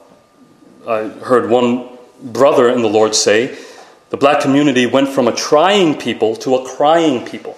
I 0.87 1.07
heard 1.07 1.49
one 1.49 1.89
brother 2.21 2.69
in 2.69 2.81
the 2.81 2.89
Lord 2.89 3.13
say 3.15 3.57
the 4.09 4.17
black 4.17 4.41
community 4.41 4.85
went 4.85 5.09
from 5.09 5.27
a 5.27 5.35
trying 5.35 5.97
people 5.97 6.35
to 6.37 6.55
a 6.55 6.65
crying 6.65 7.25
people. 7.25 7.57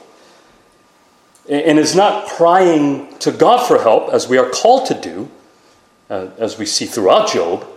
And 1.47 1.77
is 1.77 1.95
not 1.95 2.27
crying 2.27 3.15
to 3.19 3.31
God 3.31 3.67
for 3.67 3.79
help, 3.79 4.11
as 4.11 4.27
we 4.27 4.39
are 4.39 4.49
called 4.49 4.87
to 4.87 4.93
do, 4.99 5.29
uh, 6.09 6.29
as 6.39 6.57
we 6.57 6.65
see 6.65 6.85
throughout 6.87 7.31
Job, 7.31 7.67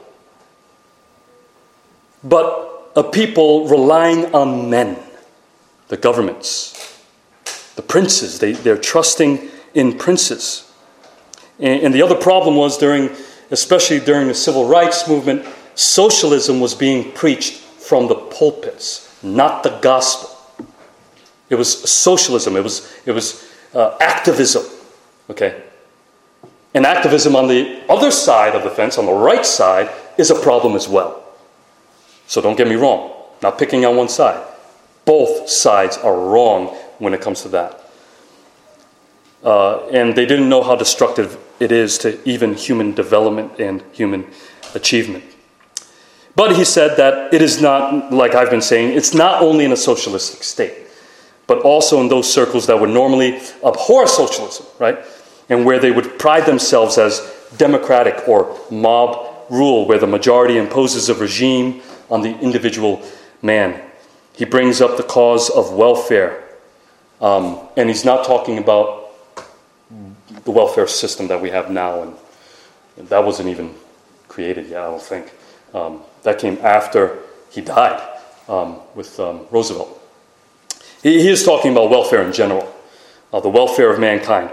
but 2.24 2.67
a 2.98 3.04
people 3.04 3.68
relying 3.68 4.34
on 4.34 4.68
men, 4.68 4.98
the 5.86 5.96
governments, 5.96 7.00
the 7.76 7.82
princes. 7.82 8.40
They, 8.40 8.52
they're 8.52 8.76
trusting 8.76 9.48
in 9.72 9.96
princes. 9.96 10.70
And, 11.60 11.82
and 11.84 11.94
the 11.94 12.02
other 12.02 12.16
problem 12.16 12.56
was 12.56 12.76
during, 12.76 13.10
especially 13.52 14.00
during 14.00 14.26
the 14.26 14.34
civil 14.34 14.66
rights 14.66 15.08
movement, 15.08 15.46
socialism 15.76 16.58
was 16.58 16.74
being 16.74 17.12
preached 17.12 17.54
from 17.54 18.08
the 18.08 18.16
pulpits, 18.16 19.16
not 19.22 19.62
the 19.62 19.78
gospel. 19.78 20.36
It 21.50 21.54
was 21.54 21.88
socialism, 21.88 22.56
it 22.56 22.64
was, 22.64 22.92
it 23.06 23.12
was 23.12 23.48
uh, 23.74 23.96
activism. 24.00 24.64
Okay? 25.30 25.62
And 26.74 26.84
activism 26.84 27.36
on 27.36 27.46
the 27.46 27.80
other 27.88 28.10
side 28.10 28.56
of 28.56 28.64
the 28.64 28.70
fence, 28.70 28.98
on 28.98 29.06
the 29.06 29.12
right 29.12 29.46
side, 29.46 29.88
is 30.18 30.32
a 30.32 30.34
problem 30.34 30.74
as 30.74 30.88
well. 30.88 31.17
So 32.28 32.42
don't 32.42 32.56
get 32.56 32.68
me 32.68 32.76
wrong, 32.76 33.10
not 33.42 33.58
picking 33.58 33.84
on 33.86 33.96
one 33.96 34.08
side. 34.08 34.46
Both 35.06 35.48
sides 35.48 35.96
are 35.96 36.14
wrong 36.14 36.66
when 36.98 37.14
it 37.14 37.22
comes 37.22 37.42
to 37.42 37.48
that. 37.48 37.80
Uh, 39.42 39.86
and 39.88 40.14
they 40.14 40.26
didn't 40.26 40.48
know 40.48 40.62
how 40.62 40.76
destructive 40.76 41.38
it 41.58 41.72
is 41.72 41.96
to 41.98 42.20
even 42.28 42.54
human 42.54 42.92
development 42.92 43.58
and 43.58 43.82
human 43.92 44.26
achievement. 44.74 45.24
But 46.36 46.54
he 46.54 46.64
said 46.64 46.98
that 46.98 47.32
it 47.32 47.40
is 47.40 47.62
not, 47.62 48.12
like 48.12 48.34
I've 48.34 48.50
been 48.50 48.62
saying, 48.62 48.96
it's 48.96 49.14
not 49.14 49.42
only 49.42 49.64
in 49.64 49.72
a 49.72 49.76
socialistic 49.76 50.42
state, 50.42 50.86
but 51.46 51.62
also 51.62 52.00
in 52.00 52.08
those 52.08 52.30
circles 52.32 52.66
that 52.66 52.78
would 52.78 52.90
normally 52.90 53.40
abhor 53.64 54.06
socialism, 54.06 54.66
right? 54.78 54.98
And 55.48 55.64
where 55.64 55.78
they 55.78 55.90
would 55.90 56.18
pride 56.18 56.44
themselves 56.44 56.98
as 56.98 57.22
democratic 57.56 58.28
or 58.28 58.54
mob 58.70 59.50
rule, 59.50 59.86
where 59.86 59.98
the 59.98 60.06
majority 60.06 60.58
imposes 60.58 61.08
a 61.08 61.14
regime 61.14 61.80
on 62.10 62.22
the 62.22 62.38
individual 62.40 63.02
man. 63.42 63.80
He 64.32 64.44
brings 64.44 64.80
up 64.80 64.96
the 64.96 65.02
cause 65.02 65.50
of 65.50 65.72
welfare, 65.72 66.44
um, 67.20 67.58
and 67.76 67.88
he's 67.88 68.04
not 68.04 68.24
talking 68.24 68.58
about 68.58 69.10
the 70.44 70.50
welfare 70.50 70.86
system 70.86 71.28
that 71.28 71.40
we 71.40 71.50
have 71.50 71.70
now, 71.70 72.02
and 72.02 73.08
that 73.08 73.24
wasn't 73.24 73.48
even 73.48 73.74
created 74.28 74.68
yet, 74.68 74.82
I 74.82 74.86
don't 74.86 75.02
think. 75.02 75.32
Um, 75.74 76.02
that 76.22 76.38
came 76.38 76.58
after 76.62 77.18
he 77.50 77.60
died 77.60 78.00
um, 78.48 78.78
with 78.94 79.18
um, 79.20 79.46
Roosevelt. 79.50 79.94
He, 81.02 81.20
he, 81.20 81.28
is 81.28 81.44
talking 81.44 81.72
about 81.72 81.90
welfare 81.90 82.22
in 82.22 82.32
general, 82.32 82.72
uh, 83.32 83.40
the 83.40 83.48
welfare 83.48 83.92
of 83.92 84.00
mankind. 84.00 84.50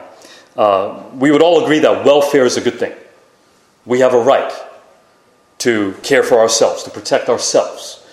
Uh, 0.55 1.03
we 1.15 1.31
would 1.31 1.41
all 1.41 1.63
agree 1.63 1.79
that 1.79 2.05
welfare 2.05 2.45
is 2.45 2.57
a 2.57 2.61
good 2.61 2.79
thing. 2.79 2.93
We 3.85 3.99
have 3.99 4.13
a 4.13 4.19
right 4.19 4.51
to 5.65 5.95
care 6.03 6.21
for 6.21 6.37
ourselves, 6.39 6.83
to 6.83 6.91
protect 6.91 7.27
ourselves, 7.27 8.05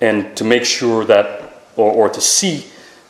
and 0.00 0.34
to 0.38 0.42
make 0.42 0.64
sure 0.64 1.04
that, 1.04 1.60
or, 1.76 1.92
or 1.92 2.08
to 2.08 2.20
see 2.20 2.64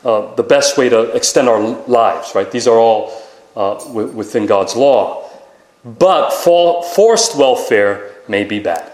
uh, 0.05 0.35
the 0.35 0.43
best 0.43 0.77
way 0.77 0.89
to 0.89 1.13
extend 1.13 1.49
our 1.49 1.61
lives, 1.87 2.35
right? 2.35 2.51
These 2.51 2.67
are 2.67 2.77
all 2.77 3.13
uh, 3.55 3.79
w- 3.85 4.09
within 4.09 4.47
God's 4.47 4.75
law. 4.75 5.31
But 5.85 6.33
for, 6.33 6.83
forced 6.83 7.37
welfare 7.37 8.17
may 8.27 8.43
be 8.43 8.59
bad 8.59 8.91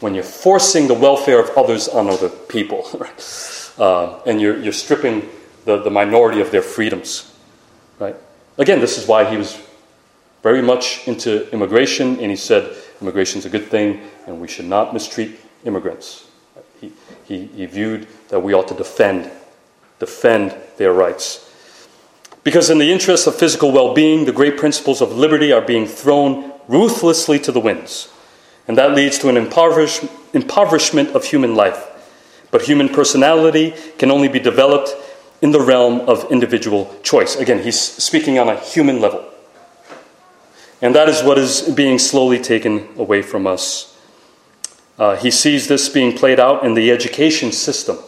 when 0.00 0.12
you're 0.12 0.24
forcing 0.24 0.88
the 0.88 0.94
welfare 0.94 1.38
of 1.38 1.48
others 1.56 1.86
on 1.86 2.10
other 2.10 2.28
people, 2.28 2.84
uh, 3.78 4.18
and 4.26 4.40
you're, 4.40 4.58
you're 4.58 4.72
stripping 4.72 5.28
the, 5.66 5.82
the 5.84 5.90
minority 5.90 6.40
of 6.40 6.50
their 6.50 6.62
freedoms, 6.62 7.32
right? 8.00 8.16
Again, 8.58 8.80
this 8.80 8.98
is 8.98 9.06
why 9.06 9.30
he 9.30 9.36
was 9.36 9.56
very 10.42 10.62
much 10.62 11.06
into 11.06 11.48
immigration, 11.52 12.18
and 12.18 12.28
he 12.28 12.36
said 12.36 12.76
immigration 13.00 13.38
is 13.38 13.46
a 13.46 13.50
good 13.50 13.66
thing, 13.66 14.00
and 14.26 14.40
we 14.40 14.48
should 14.48 14.66
not 14.66 14.92
mistreat 14.92 15.38
immigrants. 15.64 16.26
He, 16.80 16.92
he, 17.24 17.46
he 17.46 17.66
viewed 17.66 18.06
that 18.28 18.40
we 18.40 18.54
ought 18.54 18.68
to 18.68 18.74
defend, 18.74 19.30
defend 19.98 20.54
their 20.76 20.92
rights. 20.92 21.42
Because 22.44 22.70
in 22.70 22.78
the 22.78 22.92
interest 22.92 23.26
of 23.26 23.34
physical 23.34 23.72
well-being, 23.72 24.24
the 24.24 24.32
great 24.32 24.56
principles 24.56 25.00
of 25.00 25.12
liberty 25.12 25.52
are 25.52 25.60
being 25.60 25.86
thrown 25.86 26.52
ruthlessly 26.68 27.38
to 27.40 27.52
the 27.52 27.60
winds. 27.60 28.08
And 28.68 28.78
that 28.78 28.92
leads 28.92 29.18
to 29.20 29.28
an 29.28 29.36
impoverish, 29.36 30.00
impoverishment 30.32 31.10
of 31.10 31.24
human 31.24 31.54
life. 31.54 31.84
But 32.50 32.62
human 32.62 32.88
personality 32.88 33.74
can 33.98 34.10
only 34.10 34.28
be 34.28 34.38
developed 34.38 34.94
in 35.42 35.50
the 35.50 35.60
realm 35.60 36.00
of 36.08 36.30
individual 36.30 36.94
choice. 37.02 37.36
Again, 37.36 37.62
he's 37.62 37.80
speaking 37.80 38.38
on 38.38 38.48
a 38.48 38.58
human 38.58 39.00
level. 39.00 39.28
And 40.82 40.94
that 40.94 41.08
is 41.08 41.22
what 41.22 41.38
is 41.38 41.62
being 41.62 41.98
slowly 41.98 42.38
taken 42.38 42.88
away 42.98 43.22
from 43.22 43.46
us. 43.46 43.96
Uh, 44.98 45.16
he 45.16 45.30
sees 45.30 45.68
this 45.68 45.88
being 45.88 46.16
played 46.16 46.40
out 46.40 46.64
in 46.64 46.74
the 46.74 46.90
education 46.90 47.52
system, 47.52 47.98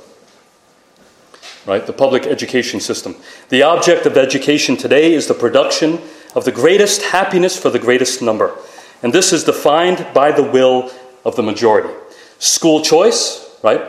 right? 1.67 1.87
The 1.87 1.93
public 1.93 2.27
education 2.27 2.81
system. 2.81 3.17
The 3.51 3.63
object 3.63 4.07
of 4.07 4.17
education 4.17 4.77
today 4.77 5.13
is 5.13 5.27
the 5.27 5.35
production 5.35 6.01
of 6.35 6.45
the 6.45 6.53
greatest 6.53 7.03
happiness 7.03 7.61
for 7.61 7.71
the 7.71 7.79
greatest 7.79 8.23
number. 8.23 8.57
And 9.03 9.13
this 9.13 9.33
is 9.33 9.45
defined 9.45 10.07
by 10.15 10.33
the 10.33 10.43
will 10.43 10.91
of 11.25 11.37
the 11.37 11.43
majority. 11.43 11.93
School 12.39 12.83
choice, 12.83 13.59
right? 13.63 13.83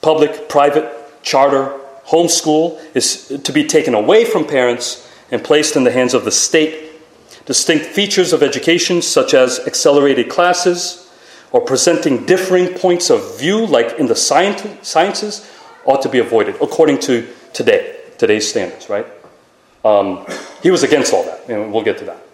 Public, 0.00 0.48
private, 0.48 0.92
charter, 1.22 1.78
homeschool 2.06 2.78
is 2.94 3.40
to 3.42 3.52
be 3.52 3.64
taken 3.64 3.94
away 3.94 4.24
from 4.24 4.46
parents 4.46 5.10
and 5.30 5.42
placed 5.42 5.74
in 5.74 5.84
the 5.84 5.90
hands 5.90 6.14
of 6.14 6.24
the 6.24 6.30
state. 6.30 6.83
Distinct 7.46 7.86
features 7.86 8.32
of 8.32 8.42
education, 8.42 9.02
such 9.02 9.34
as 9.34 9.60
accelerated 9.66 10.30
classes 10.30 11.10
or 11.52 11.60
presenting 11.60 12.26
differing 12.26 12.74
points 12.74 13.10
of 13.10 13.38
view, 13.38 13.66
like 13.66 13.98
in 13.98 14.06
the 14.06 14.16
sciences, 14.16 15.50
ought 15.84 16.02
to 16.02 16.08
be 16.08 16.18
avoided 16.18 16.56
according 16.60 16.98
to 16.98 17.28
today, 17.52 18.00
today's 18.18 18.48
standards, 18.48 18.88
right? 18.88 19.06
Um, 19.84 20.26
he 20.62 20.70
was 20.70 20.82
against 20.82 21.12
all 21.12 21.24
that, 21.24 21.48
and 21.48 21.72
we'll 21.72 21.84
get 21.84 21.98
to 21.98 22.04
that. 22.06 22.24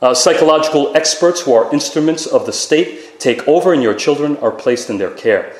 Uh, 0.00 0.14
psychological 0.14 0.96
experts 0.96 1.40
who 1.40 1.52
are 1.52 1.72
instruments 1.72 2.26
of 2.26 2.46
the 2.46 2.52
state 2.52 3.18
take 3.18 3.46
over 3.48 3.72
and 3.72 3.82
your 3.82 3.94
children 3.94 4.36
are 4.38 4.50
placed 4.50 4.90
in 4.90 4.98
their 4.98 5.10
care. 5.10 5.56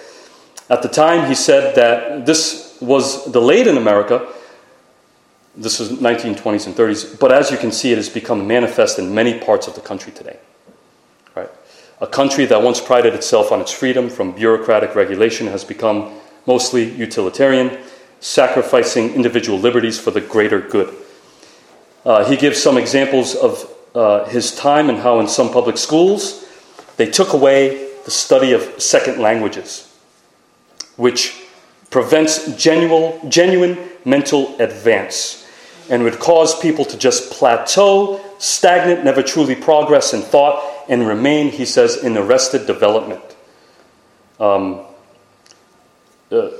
At 0.71 0.83
the 0.83 0.89
time, 0.89 1.29
he 1.29 1.35
said 1.35 1.75
that 1.77 2.27
this 2.27 2.79
was 2.81 3.25
delayed 3.33 3.67
in 3.67 3.77
America. 3.77 4.27
This 5.57 5.79
is 5.79 5.91
1920s 5.91 6.67
and 6.67 6.75
30s, 6.75 7.19
but 7.19 7.31
as 7.31 7.53
you 7.53 7.57
can 7.57 7.71
see, 7.71 7.93
it 7.93 7.97
has 7.97 8.09
become 8.09 8.47
manifest 8.49 8.99
in 8.99 9.15
many 9.15 9.39
parts 9.39 9.69
of 9.69 9.77
the 9.77 9.81
country 9.81 10.13
today. 10.13 10.37
Right? 11.37 11.51
A 12.01 12.09
country 12.09 12.45
that 12.47 12.61
once 12.61 12.81
prided 12.81 13.15
itself 13.15 13.53
on 13.53 13.61
its 13.61 13.71
freedom 13.71 14.11
from 14.11 14.33
bureaucratic 14.33 14.97
regulation 14.97 15.47
has 15.47 15.65
become 15.65 16.13
mostly 16.47 16.91
utilitarian, 16.91 17.79
sacrificing 18.19 19.15
individual 19.15 19.59
liberties 19.59 19.99
for 19.99 20.11
the 20.11 20.21
greater 20.21 20.59
good. 20.59 20.93
Uh, 22.05 22.25
he 22.25 22.37
gives 22.37 22.61
some 22.61 22.77
examples 22.77 23.37
of 23.37 23.71
uh, 23.95 24.25
his 24.25 24.55
time 24.57 24.89
and 24.89 24.99
how 24.99 25.21
in 25.21 25.29
some 25.29 25.53
public 25.53 25.79
schools 25.79 26.45
they 26.97 27.09
took 27.09 27.33
away 27.33 27.93
the 28.05 28.11
study 28.11 28.53
of 28.53 28.83
second 28.83 29.21
languages, 29.21 29.97
which 30.97 31.43
prevents 31.91 32.57
genuine, 32.57 33.31
genuine 33.31 33.79
mental 34.05 34.61
advance 34.61 35.44
and 35.91 36.03
would 36.03 36.19
cause 36.19 36.59
people 36.59 36.85
to 36.85 36.99
just 36.99 37.33
plateau, 37.33 38.21
stagnant, 38.39 39.05
never 39.05 39.23
truly 39.23 39.55
progress 39.55 40.15
in 40.15 40.23
thought, 40.23 40.63
and 40.89 41.07
remain, 41.07 41.51
he 41.51 41.65
says, 41.65 41.97
in 42.03 42.17
arrested 42.17 42.67
development. 42.67 43.23
Um, 44.41 44.81
uh, 46.31 46.51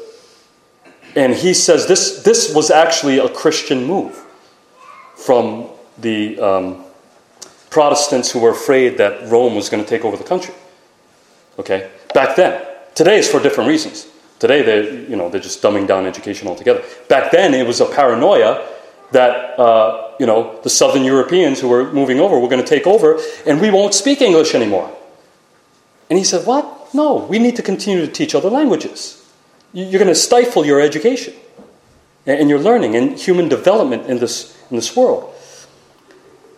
and 1.17 1.35
he 1.35 1.55
says 1.55 1.87
this, 1.87 2.23
this 2.23 2.55
was 2.55 2.71
actually 2.71 3.19
a 3.19 3.29
Christian 3.29 3.85
move 3.85 4.21
from 5.17 5.69
the 5.99 6.39
um, 6.41 6.85
Protestants 7.71 8.31
who 8.31 8.41
were 8.41 8.51
afraid 8.51 8.99
that 8.99 9.29
Rome 9.31 9.55
was 9.55 9.69
going 9.69 9.83
to 9.83 9.89
take 9.89 10.05
over 10.05 10.17
the 10.17 10.25
country. 10.25 10.55
Okay? 11.59 11.91
Back 12.13 12.37
then. 12.37 12.65
Today 12.95 13.19
is 13.19 13.29
for 13.29 13.41
different 13.43 13.69
reasons. 13.69 14.07
Today, 14.39 14.63
they 14.63 15.07
you 15.09 15.17
know 15.17 15.29
they're 15.29 15.41
just 15.41 15.63
dumbing 15.63 15.87
down 15.87 16.07
education 16.07 16.49
altogether. 16.49 16.83
Back 17.09 17.33
then, 17.33 17.55
it 17.55 17.67
was 17.67 17.81
a 17.81 17.87
paranoia 17.87 18.69
that 19.15 19.59
uh, 19.59 20.13
you 20.21 20.27
know 20.27 20.61
the 20.63 20.71
Southern 20.71 21.05
Europeans 21.05 21.61
who 21.61 21.69
were 21.69 21.91
moving 21.93 22.21
over 22.21 22.39
were 22.39 22.49
going 22.49 22.63
to 22.63 22.69
take 22.69 22.87
over, 22.87 23.19
and 23.47 23.61
we 23.61 23.71
won't 23.71 23.95
speak 23.95 24.21
English 24.21 24.55
anymore. 24.55 24.91
And 26.11 26.19
he 26.19 26.25
said, 26.25 26.47
"What? 26.47 26.95
No, 26.95 27.25
we 27.31 27.39
need 27.39 27.57
to 27.57 27.63
continue 27.63 28.05
to 28.07 28.13
teach 28.13 28.35
other 28.35 28.51
languages. 28.51 29.25
You're 29.73 29.99
going 29.99 30.07
to 30.07 30.15
stifle 30.15 30.65
your 30.65 30.81
education 30.81 31.35
and 32.27 32.49
your 32.49 32.59
learning 32.59 32.95
and 32.95 33.19
human 33.19 33.49
development 33.49 34.07
in 34.07 34.19
this 34.19 34.57
in 34.71 34.77
this 34.77 34.95
world." 34.95 35.31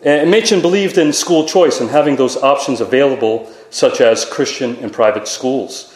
And 0.03 0.31
Machen 0.31 0.61
believed 0.61 0.99
in 0.99 1.13
school 1.13 1.47
choice 1.47 1.81
and 1.81 1.91
having 1.91 2.17
those 2.17 2.37
options 2.37 2.81
available, 2.81 3.51
such 3.71 4.01
as 4.01 4.25
Christian 4.25 4.77
and 4.77 4.93
private 4.93 5.27
schools. 5.27 5.93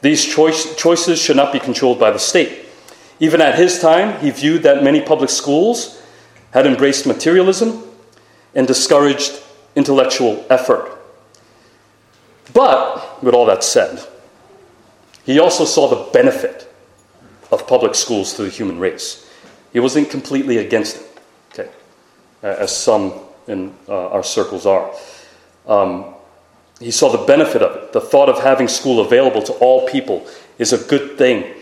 These 0.00 0.24
choice, 0.24 0.74
choices 0.74 1.20
should 1.20 1.36
not 1.36 1.52
be 1.52 1.60
controlled 1.60 2.00
by 2.00 2.10
the 2.10 2.18
state. 2.18 2.66
Even 3.20 3.40
at 3.40 3.54
his 3.54 3.78
time, 3.78 4.18
he 4.20 4.30
viewed 4.30 4.64
that 4.64 4.82
many 4.82 5.00
public 5.00 5.30
schools 5.30 6.01
had 6.52 6.66
embraced 6.66 7.06
materialism 7.06 7.82
and 8.54 8.66
discouraged 8.66 9.42
intellectual 9.74 10.44
effort. 10.48 10.98
But, 12.52 13.22
with 13.22 13.34
all 13.34 13.46
that 13.46 13.64
said, 13.64 14.06
he 15.24 15.38
also 15.38 15.64
saw 15.64 15.88
the 15.88 16.10
benefit 16.12 16.72
of 17.50 17.66
public 17.66 17.94
schools 17.94 18.34
to 18.34 18.42
the 18.42 18.50
human 18.50 18.78
race. 18.78 19.28
He 19.72 19.80
wasn't 19.80 20.10
completely 20.10 20.58
against 20.58 20.96
it, 20.96 21.22
okay, 21.52 21.70
as 22.42 22.76
some 22.76 23.14
in 23.46 23.74
uh, 23.88 24.08
our 24.08 24.22
circles 24.22 24.66
are. 24.66 24.94
Um, 25.66 26.14
he 26.80 26.90
saw 26.90 27.10
the 27.10 27.24
benefit 27.24 27.62
of 27.62 27.76
it. 27.76 27.92
The 27.92 28.00
thought 28.00 28.28
of 28.28 28.42
having 28.42 28.68
school 28.68 29.00
available 29.00 29.42
to 29.44 29.52
all 29.54 29.88
people 29.88 30.26
is 30.58 30.72
a 30.72 30.78
good 30.78 31.16
thing, 31.16 31.54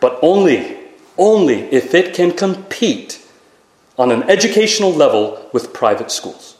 but 0.00 0.18
only, 0.22 0.78
only 1.18 1.60
if 1.72 1.94
it 1.94 2.14
can 2.14 2.32
compete 2.32 3.24
on 3.98 4.12
an 4.12 4.22
educational 4.30 4.92
level 4.92 5.48
with 5.52 5.72
private 5.72 6.10
schools. 6.10 6.56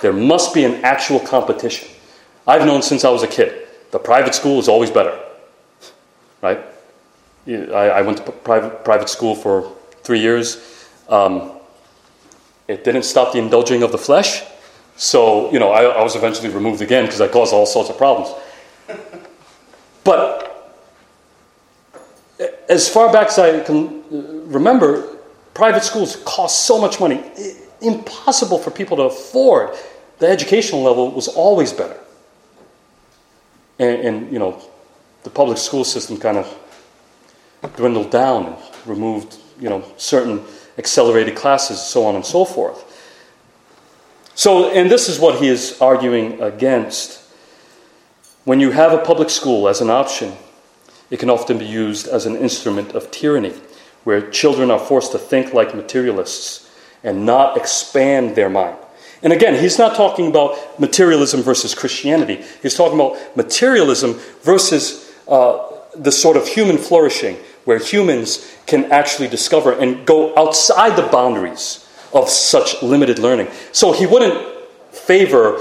There 0.00 0.12
must 0.12 0.54
be 0.54 0.64
an 0.64 0.84
actual 0.84 1.20
competition. 1.20 1.88
I've 2.46 2.64
known 2.64 2.82
since 2.82 3.04
I 3.04 3.10
was 3.10 3.22
a 3.22 3.28
kid, 3.28 3.68
the 3.90 3.98
private 3.98 4.34
school 4.34 4.58
is 4.58 4.68
always 4.68 4.90
better, 4.90 5.18
right? 6.40 6.60
I, 7.46 8.02
went 8.02 8.24
to 8.24 8.32
private, 8.32 8.84
private 8.84 9.08
school 9.08 9.34
for 9.34 9.72
three 10.02 10.20
years. 10.20 10.88
Um, 11.08 11.52
it 12.68 12.84
didn't 12.84 13.02
stop 13.02 13.32
the 13.32 13.38
indulging 13.38 13.82
of 13.82 13.90
the 13.90 13.98
flesh. 13.98 14.42
So, 14.96 15.50
you 15.52 15.58
know, 15.58 15.70
I, 15.72 15.82
I 15.84 16.02
was 16.02 16.14
eventually 16.14 16.48
removed 16.48 16.80
again 16.80 17.04
because 17.04 17.20
I 17.20 17.28
caused 17.28 17.52
all 17.52 17.66
sorts 17.66 17.90
of 17.90 17.98
problems. 17.98 18.32
But 20.04 20.42
as 22.68 22.88
far 22.88 23.12
back 23.12 23.28
as 23.28 23.38
I 23.38 23.60
can 23.60 24.02
remember, 24.50 25.11
private 25.54 25.84
schools 25.84 26.16
cost 26.24 26.66
so 26.66 26.80
much 26.80 27.00
money, 27.00 27.22
impossible 27.80 28.58
for 28.58 28.70
people 28.70 28.96
to 28.96 29.04
afford. 29.04 29.76
The 30.18 30.28
educational 30.28 30.82
level 30.82 31.10
was 31.10 31.28
always 31.28 31.72
better. 31.72 31.98
And, 33.78 34.00
and 34.00 34.32
you 34.32 34.38
know, 34.38 34.62
the 35.24 35.30
public 35.30 35.58
school 35.58 35.84
system 35.84 36.16
kind 36.16 36.38
of 36.38 36.58
dwindled 37.76 38.10
down 38.10 38.46
and 38.46 38.56
removed, 38.86 39.36
you 39.60 39.68
know, 39.68 39.84
certain 39.96 40.44
accelerated 40.78 41.36
classes, 41.36 41.80
so 41.80 42.04
on 42.04 42.14
and 42.14 42.24
so 42.24 42.44
forth. 42.44 42.88
So, 44.34 44.70
and 44.70 44.90
this 44.90 45.08
is 45.08 45.18
what 45.18 45.40
he 45.40 45.48
is 45.48 45.78
arguing 45.80 46.40
against. 46.40 47.20
When 48.44 48.60
you 48.60 48.70
have 48.70 48.92
a 48.92 48.98
public 48.98 49.30
school 49.30 49.68
as 49.68 49.80
an 49.80 49.90
option, 49.90 50.32
it 51.10 51.18
can 51.18 51.28
often 51.28 51.58
be 51.58 51.66
used 51.66 52.08
as 52.08 52.26
an 52.26 52.36
instrument 52.36 52.92
of 52.92 53.10
tyranny, 53.10 53.54
where 54.04 54.30
children 54.30 54.70
are 54.70 54.78
forced 54.78 55.12
to 55.12 55.18
think 55.18 55.52
like 55.52 55.74
materialists 55.74 56.70
and 57.04 57.26
not 57.26 57.56
expand 57.56 58.36
their 58.36 58.48
mind. 58.48 58.76
And 59.22 59.32
again, 59.32 59.54
he's 59.54 59.78
not 59.78 59.94
talking 59.94 60.28
about 60.28 60.80
materialism 60.80 61.42
versus 61.42 61.74
Christianity. 61.74 62.42
He's 62.60 62.74
talking 62.74 62.98
about 62.98 63.36
materialism 63.36 64.14
versus 64.42 65.12
uh, 65.28 65.68
the 65.94 66.10
sort 66.10 66.36
of 66.36 66.46
human 66.46 66.76
flourishing 66.78 67.36
where 67.64 67.78
humans 67.78 68.52
can 68.66 68.90
actually 68.90 69.28
discover 69.28 69.72
and 69.72 70.04
go 70.04 70.36
outside 70.36 70.96
the 70.96 71.08
boundaries 71.08 71.88
of 72.12 72.28
such 72.28 72.82
limited 72.82 73.18
learning. 73.18 73.48
So 73.70 73.92
he 73.92 74.06
wouldn't 74.06 74.44
favor 74.90 75.56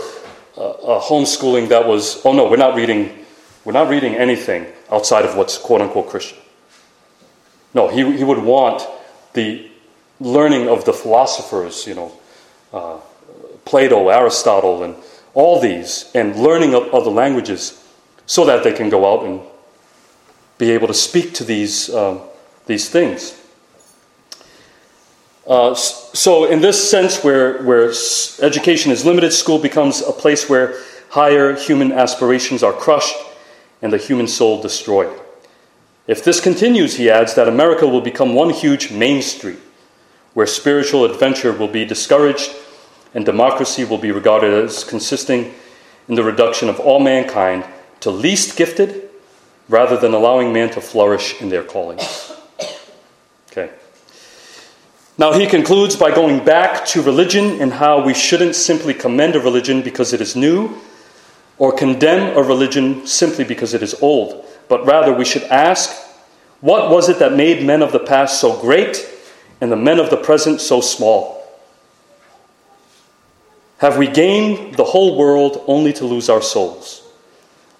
uh, 0.57 0.61
a 0.61 0.99
homeschooling 0.99 1.69
that 1.69 1.87
was, 1.87 2.25
oh 2.25 2.33
no, 2.33 2.49
we're 2.49 2.57
not 2.57 2.75
reading, 2.75 3.25
we're 3.63 3.73
not 3.73 3.89
reading 3.89 4.15
anything 4.15 4.65
outside 4.91 5.25
of 5.25 5.37
what's 5.37 5.57
quote 5.57 5.81
unquote 5.81 6.09
Christian. 6.09 6.37
No, 7.73 7.87
he, 7.87 8.17
he 8.17 8.23
would 8.23 8.39
want 8.39 8.87
the 9.33 9.69
learning 10.19 10.67
of 10.67 10.85
the 10.85 10.93
philosophers, 10.93 11.87
you 11.87 11.95
know, 11.95 12.11
uh, 12.73 12.97
Plato, 13.65 14.09
Aristotle, 14.09 14.83
and 14.83 14.95
all 15.33 15.59
these, 15.59 16.11
and 16.13 16.35
learning 16.35 16.73
of 16.73 16.93
other 16.93 17.09
languages 17.09 17.83
so 18.25 18.45
that 18.45 18.63
they 18.63 18.73
can 18.73 18.89
go 18.89 19.11
out 19.11 19.25
and 19.25 19.41
be 20.57 20.71
able 20.71 20.87
to 20.87 20.93
speak 20.93 21.33
to 21.33 21.43
these, 21.43 21.93
um, 21.93 22.21
these 22.65 22.89
things. 22.89 23.37
Uh, 25.47 25.73
so, 25.73 26.45
in 26.45 26.61
this 26.61 26.89
sense, 26.89 27.23
where, 27.23 27.63
where 27.63 27.91
education 28.41 28.91
is 28.91 29.05
limited, 29.05 29.31
school 29.31 29.59
becomes 29.59 30.01
a 30.01 30.11
place 30.11 30.49
where 30.49 30.75
higher 31.09 31.55
human 31.55 31.91
aspirations 31.91 32.63
are 32.63 32.73
crushed 32.73 33.17
and 33.81 33.91
the 33.91 33.97
human 33.97 34.27
soul 34.27 34.61
destroyed. 34.61 35.20
If 36.07 36.23
this 36.23 36.39
continues, 36.39 36.97
he 36.97 37.09
adds, 37.09 37.35
that 37.35 37.47
America 37.47 37.87
will 37.87 38.01
become 38.01 38.33
one 38.33 38.49
huge 38.49 38.91
main 38.91 39.21
street 39.21 39.59
where 40.33 40.47
spiritual 40.47 41.05
adventure 41.05 41.51
will 41.51 41.67
be 41.67 41.85
discouraged 41.85 42.55
and 43.13 43.25
democracy 43.25 43.83
will 43.83 43.97
be 43.97 44.11
regarded 44.11 44.53
as 44.53 44.83
consisting 44.83 45.53
in 46.07 46.15
the 46.15 46.23
reduction 46.23 46.69
of 46.69 46.79
all 46.79 46.99
mankind 46.99 47.65
to 47.99 48.09
least 48.09 48.57
gifted 48.57 49.09
rather 49.69 49.97
than 49.97 50.13
allowing 50.13 50.51
man 50.51 50.69
to 50.71 50.81
flourish 50.81 51.39
in 51.41 51.49
their 51.49 51.63
callings. 51.63 52.31
Okay. 53.51 53.69
Now 55.17 55.33
he 55.33 55.45
concludes 55.45 55.95
by 55.95 56.13
going 56.13 56.43
back 56.43 56.85
to 56.87 57.01
religion 57.01 57.61
and 57.61 57.73
how 57.73 58.03
we 58.03 58.13
shouldn't 58.13 58.55
simply 58.55 58.93
commend 58.93 59.35
a 59.35 59.39
religion 59.39 59.81
because 59.81 60.13
it 60.13 60.21
is 60.21 60.35
new 60.35 60.77
or 61.57 61.71
condemn 61.71 62.35
a 62.35 62.41
religion 62.41 63.05
simply 63.05 63.43
because 63.43 63.73
it 63.73 63.83
is 63.83 63.93
old, 64.01 64.45
but 64.67 64.85
rather 64.85 65.13
we 65.13 65.25
should 65.25 65.43
ask, 65.43 65.95
what 66.61 66.91
was 66.91 67.09
it 67.09 67.19
that 67.19 67.33
made 67.33 67.65
men 67.65 67.81
of 67.81 67.91
the 67.91 67.99
past 67.99 68.39
so 68.39 68.59
great 68.61 69.07
and 69.59 69.71
the 69.71 69.75
men 69.75 69.99
of 69.99 70.09
the 70.09 70.17
present 70.17 70.61
so 70.61 70.79
small? 70.81 71.41
Have 73.79 73.97
we 73.97 74.07
gained 74.07 74.75
the 74.75 74.83
whole 74.83 75.17
world 75.17 75.63
only 75.65 75.91
to 75.93 76.05
lose 76.05 76.29
our 76.29 76.41
souls? 76.41 77.01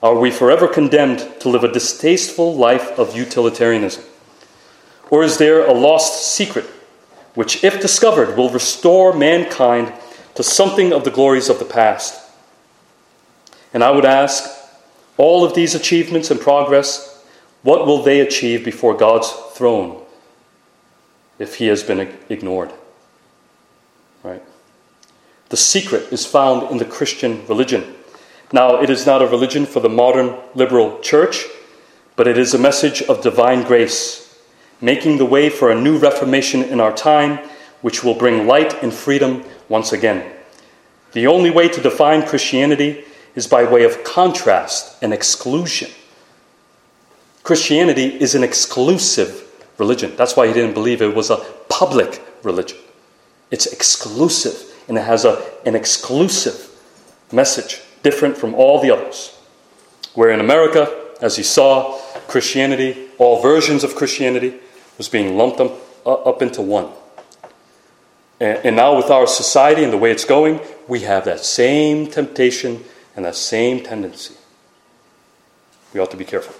Are 0.01 0.15
we 0.15 0.32
forever 0.32 0.67
condemned 0.67 1.27
to 1.41 1.49
live 1.49 1.63
a 1.63 1.71
distasteful 1.71 2.55
life 2.55 2.97
of 2.97 3.15
utilitarianism? 3.15 4.03
Or 5.11 5.23
is 5.23 5.38
there 5.38 5.63
a 5.63 5.73
lost 5.73 6.34
secret 6.34 6.65
which, 7.36 7.63
if 7.63 7.79
discovered, 7.79 8.36
will 8.36 8.49
restore 8.49 9.13
mankind 9.13 9.93
to 10.34 10.41
something 10.41 10.91
of 10.91 11.03
the 11.03 11.11
glories 11.11 11.49
of 11.49 11.59
the 11.59 11.65
past? 11.65 12.19
And 13.73 13.84
I 13.84 13.91
would 13.91 14.05
ask, 14.05 14.49
all 15.22 15.45
of 15.45 15.53
these 15.53 15.76
achievements 15.76 16.32
and 16.32 16.41
progress, 16.41 17.24
what 17.61 17.86
will 17.86 18.01
they 18.01 18.22
achieve 18.22 18.65
before 18.65 18.97
God's 18.97 19.32
throne 19.53 20.01
if 21.38 21.57
he 21.57 21.67
has 21.67 21.84
been 21.84 22.11
ignored? 22.28 22.72
Right? 24.24 24.41
The 25.49 25.57
secret 25.57 26.11
is 26.11 26.26
found 26.26 26.72
in 26.72 26.80
the 26.80 26.86
Christian 26.86 27.45
religion. 27.45 27.93
Now, 28.51 28.82
it 28.82 28.89
is 28.89 29.05
not 29.05 29.22
a 29.22 29.28
religion 29.28 29.67
for 29.67 29.80
the 29.80 29.89
modern 29.89 30.36
liberal 30.55 30.99
church, 31.01 31.45
but 32.15 32.28
it 32.28 32.39
is 32.39 32.55
a 32.55 32.59
message 32.59 33.03
of 33.03 33.22
divine 33.22 33.61
grace, 33.61 34.41
making 34.82 35.19
the 35.19 35.26
way 35.26 35.51
for 35.51 35.69
a 35.69 35.80
new 35.80 35.99
reformation 35.99 36.63
in 36.63 36.80
our 36.80 36.95
time, 36.95 37.38
which 37.82 38.03
will 38.03 38.15
bring 38.15 38.47
light 38.47 38.82
and 38.82 38.91
freedom 38.91 39.43
once 39.69 39.93
again. 39.93 40.34
The 41.11 41.28
only 41.28 41.51
way 41.51 41.67
to 41.69 41.80
define 41.80 42.26
Christianity 42.26 43.05
is 43.36 43.47
by 43.47 43.63
way 43.63 43.84
of 43.84 44.03
contrast 44.03 45.01
and 45.01 45.13
exclusion. 45.13 45.89
Christianity 47.43 48.21
is 48.21 48.36
an 48.36 48.43
exclusive 48.43 49.47
religion. 49.77 50.13
That's 50.15 50.36
why 50.36 50.47
he 50.47 50.53
didn't 50.53 50.73
believe 50.73 51.01
it 51.01 51.15
was 51.15 51.29
a 51.29 51.38
public 51.69 52.21
religion. 52.43 52.77
It's 53.49 53.65
exclusive, 53.65 54.73
and 54.88 54.97
it 54.97 55.01
has 55.01 55.25
a, 55.25 55.43
an 55.65 55.75
exclusive 55.75 56.69
message 57.32 57.82
different 58.03 58.38
from 58.38 58.53
all 58.53 58.82
the 58.82 58.91
others. 58.91 59.38
Where 60.13 60.29
in 60.29 60.39
America, 60.39 60.93
as 61.21 61.38
he 61.38 61.43
saw, 61.43 61.97
Christianity, 62.27 63.07
all 63.17 63.41
versions 63.41 63.84
of 63.84 63.95
Christianity, 63.95 64.59
was 64.97 65.09
being 65.09 65.38
lumped 65.38 65.59
up, 65.59 65.73
uh, 66.05 66.13
up 66.13 66.41
into 66.41 66.61
one. 66.61 66.89
And 68.39 68.75
now, 68.75 68.97
with 68.97 69.11
our 69.11 69.27
society 69.27 69.84
and 69.84 69.93
the 69.93 69.97
way 69.97 70.09
it's 70.09 70.25
going, 70.25 70.61
we 70.88 71.01
have 71.01 71.25
that 71.25 71.41
same 71.41 72.07
temptation 72.07 72.84
and 73.16 73.26
that 73.26 73.36
same 73.36 73.84
tendency. 73.84 74.36
We 75.93 75.99
ought 75.99 76.12
to 76.12 76.18
be 76.18 76.26
careful. 76.26 76.55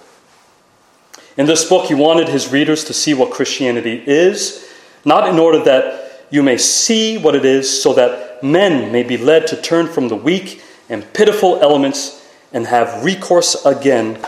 In 1.36 1.46
this 1.46 1.64
book, 1.64 1.86
he 1.86 1.94
wanted 1.94 2.28
his 2.28 2.52
readers 2.52 2.84
to 2.84 2.92
see 2.92 3.14
what 3.14 3.32
Christianity 3.32 4.02
is, 4.06 4.68
not 5.04 5.28
in 5.28 5.38
order 5.38 5.64
that 5.64 6.26
you 6.30 6.42
may 6.42 6.58
see 6.58 7.18
what 7.18 7.34
it 7.34 7.44
is, 7.44 7.82
so 7.82 7.94
that 7.94 8.42
men 8.42 8.92
may 8.92 9.02
be 9.02 9.16
led 9.16 9.46
to 9.48 9.60
turn 9.60 9.86
from 9.86 10.08
the 10.08 10.16
weak 10.16 10.62
and 10.88 11.10
pitiful 11.14 11.58
elements 11.60 12.28
and 12.52 12.66
have 12.66 13.04
recourse 13.04 13.64
again 13.64 14.18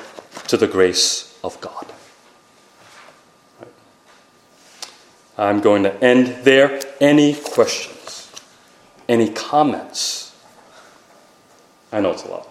to 0.48 0.56
the 0.56 0.66
grace 0.66 1.38
of 1.44 1.60
God. 1.60 1.86
I'm 5.36 5.60
going 5.60 5.82
to 5.82 6.02
end 6.02 6.44
there. 6.44 6.80
Any 7.00 7.34
questions? 7.34 8.30
Any 9.08 9.30
comments? 9.30 10.23
I 11.94 12.00
know 12.00 12.10
it's 12.10 12.24
a 12.24 12.28
lot. 12.28 12.48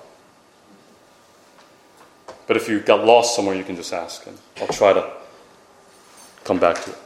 But 2.48 2.56
if 2.56 2.70
you 2.70 2.80
got 2.80 3.06
lost 3.06 3.36
somewhere, 3.36 3.56
you 3.56 3.66
can 3.66 3.76
just 3.76 3.91
ask, 3.91 4.26
and 4.26 4.38
I'll 4.62 4.68
try 4.68 4.94
to 4.94 5.12
come 6.46 6.60
back 6.60 6.82
to 6.84 6.91
it. 6.91 6.98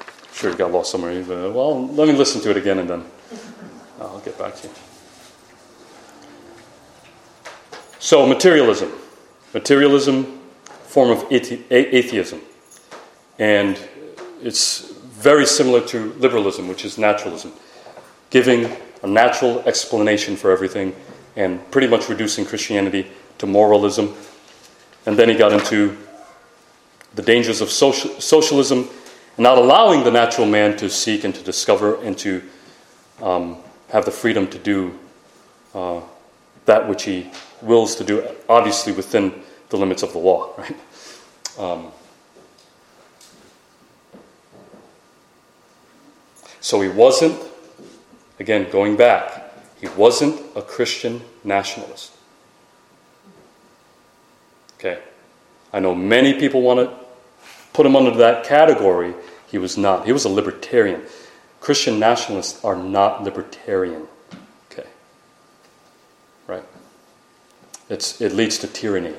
I'm 0.00 0.34
Sure, 0.34 0.50
you 0.52 0.56
got 0.56 0.70
lost 0.70 0.92
somewhere. 0.92 1.20
Go, 1.24 1.50
well, 1.50 1.88
let 1.88 2.06
me 2.06 2.14
listen 2.14 2.40
to 2.42 2.50
it 2.50 2.56
again, 2.56 2.78
and 2.78 2.88
then 2.88 3.04
I'll 4.00 4.20
get 4.20 4.38
back 4.38 4.54
to 4.56 4.68
you. 4.68 4.74
So, 7.98 8.26
materialism. 8.26 8.92
Materialism, 9.52 10.40
form 10.84 11.10
of 11.10 11.26
atheism. 11.32 12.40
And 13.40 13.76
it's 14.40 14.92
very 14.92 15.46
similar 15.46 15.80
to 15.88 16.12
liberalism, 16.14 16.68
which 16.68 16.84
is 16.84 16.96
naturalism, 16.96 17.52
giving 18.30 18.70
a 19.02 19.08
natural 19.08 19.60
explanation 19.62 20.36
for 20.36 20.52
everything 20.52 20.94
and 21.36 21.70
pretty 21.70 21.86
much 21.86 22.08
reducing 22.08 22.44
Christianity 22.44 23.10
to 23.38 23.46
moralism. 23.46 24.14
And 25.06 25.18
then 25.18 25.28
he 25.28 25.34
got 25.34 25.52
into 25.52 25.96
the 27.14 27.22
dangers 27.22 27.60
of 27.60 27.70
social, 27.70 28.20
socialism 28.20 28.88
and 29.36 29.44
not 29.44 29.58
allowing 29.58 30.04
the 30.04 30.10
natural 30.10 30.46
man 30.46 30.76
to 30.76 30.90
seek 30.90 31.24
and 31.24 31.34
to 31.34 31.42
discover 31.42 32.00
and 32.02 32.16
to 32.18 32.42
um, 33.22 33.56
have 33.90 34.04
the 34.04 34.10
freedom 34.10 34.46
to 34.48 34.58
do 34.58 34.98
uh, 35.74 36.00
that 36.66 36.88
which 36.88 37.04
he 37.04 37.30
wills 37.62 37.96
to 37.96 38.04
do, 38.04 38.26
obviously 38.48 38.92
within 38.92 39.32
the 39.70 39.76
limits 39.76 40.02
of 40.02 40.12
the 40.12 40.18
law, 40.18 40.52
right? 40.58 40.76
Um, 41.58 41.88
so 46.60 46.80
he 46.80 46.88
wasn't, 46.88 47.40
again, 48.38 48.70
going 48.70 48.96
back, 48.96 49.49
he 49.80 49.88
wasn't 49.88 50.40
a 50.54 50.62
Christian 50.62 51.22
nationalist. 51.42 52.12
Okay. 54.78 55.00
I 55.72 55.80
know 55.80 55.94
many 55.94 56.34
people 56.34 56.62
want 56.62 56.80
to 56.80 56.94
put 57.72 57.86
him 57.86 57.96
under 57.96 58.10
that 58.18 58.44
category. 58.44 59.14
He 59.46 59.58
was 59.58 59.78
not. 59.78 60.06
He 60.06 60.12
was 60.12 60.24
a 60.24 60.28
libertarian. 60.28 61.02
Christian 61.60 61.98
nationalists 61.98 62.64
are 62.64 62.76
not 62.76 63.22
libertarian. 63.22 64.06
Okay. 64.70 64.88
Right. 66.46 66.64
It's, 67.88 68.20
it 68.20 68.32
leads 68.32 68.58
to 68.58 68.66
tyranny. 68.66 69.14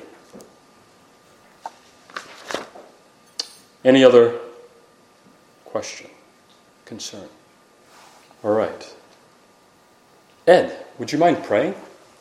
Any 3.84 4.04
other 4.04 4.38
question, 5.64 6.08
concern? 6.84 7.28
All 8.44 8.52
right. 8.52 8.94
Ed, 10.46 10.86
would 10.98 11.12
you 11.12 11.18
mind 11.18 11.44
praying 11.44 11.74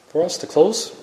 for 0.08 0.24
us 0.24 0.38
to 0.40 0.48
close? 0.48 1.01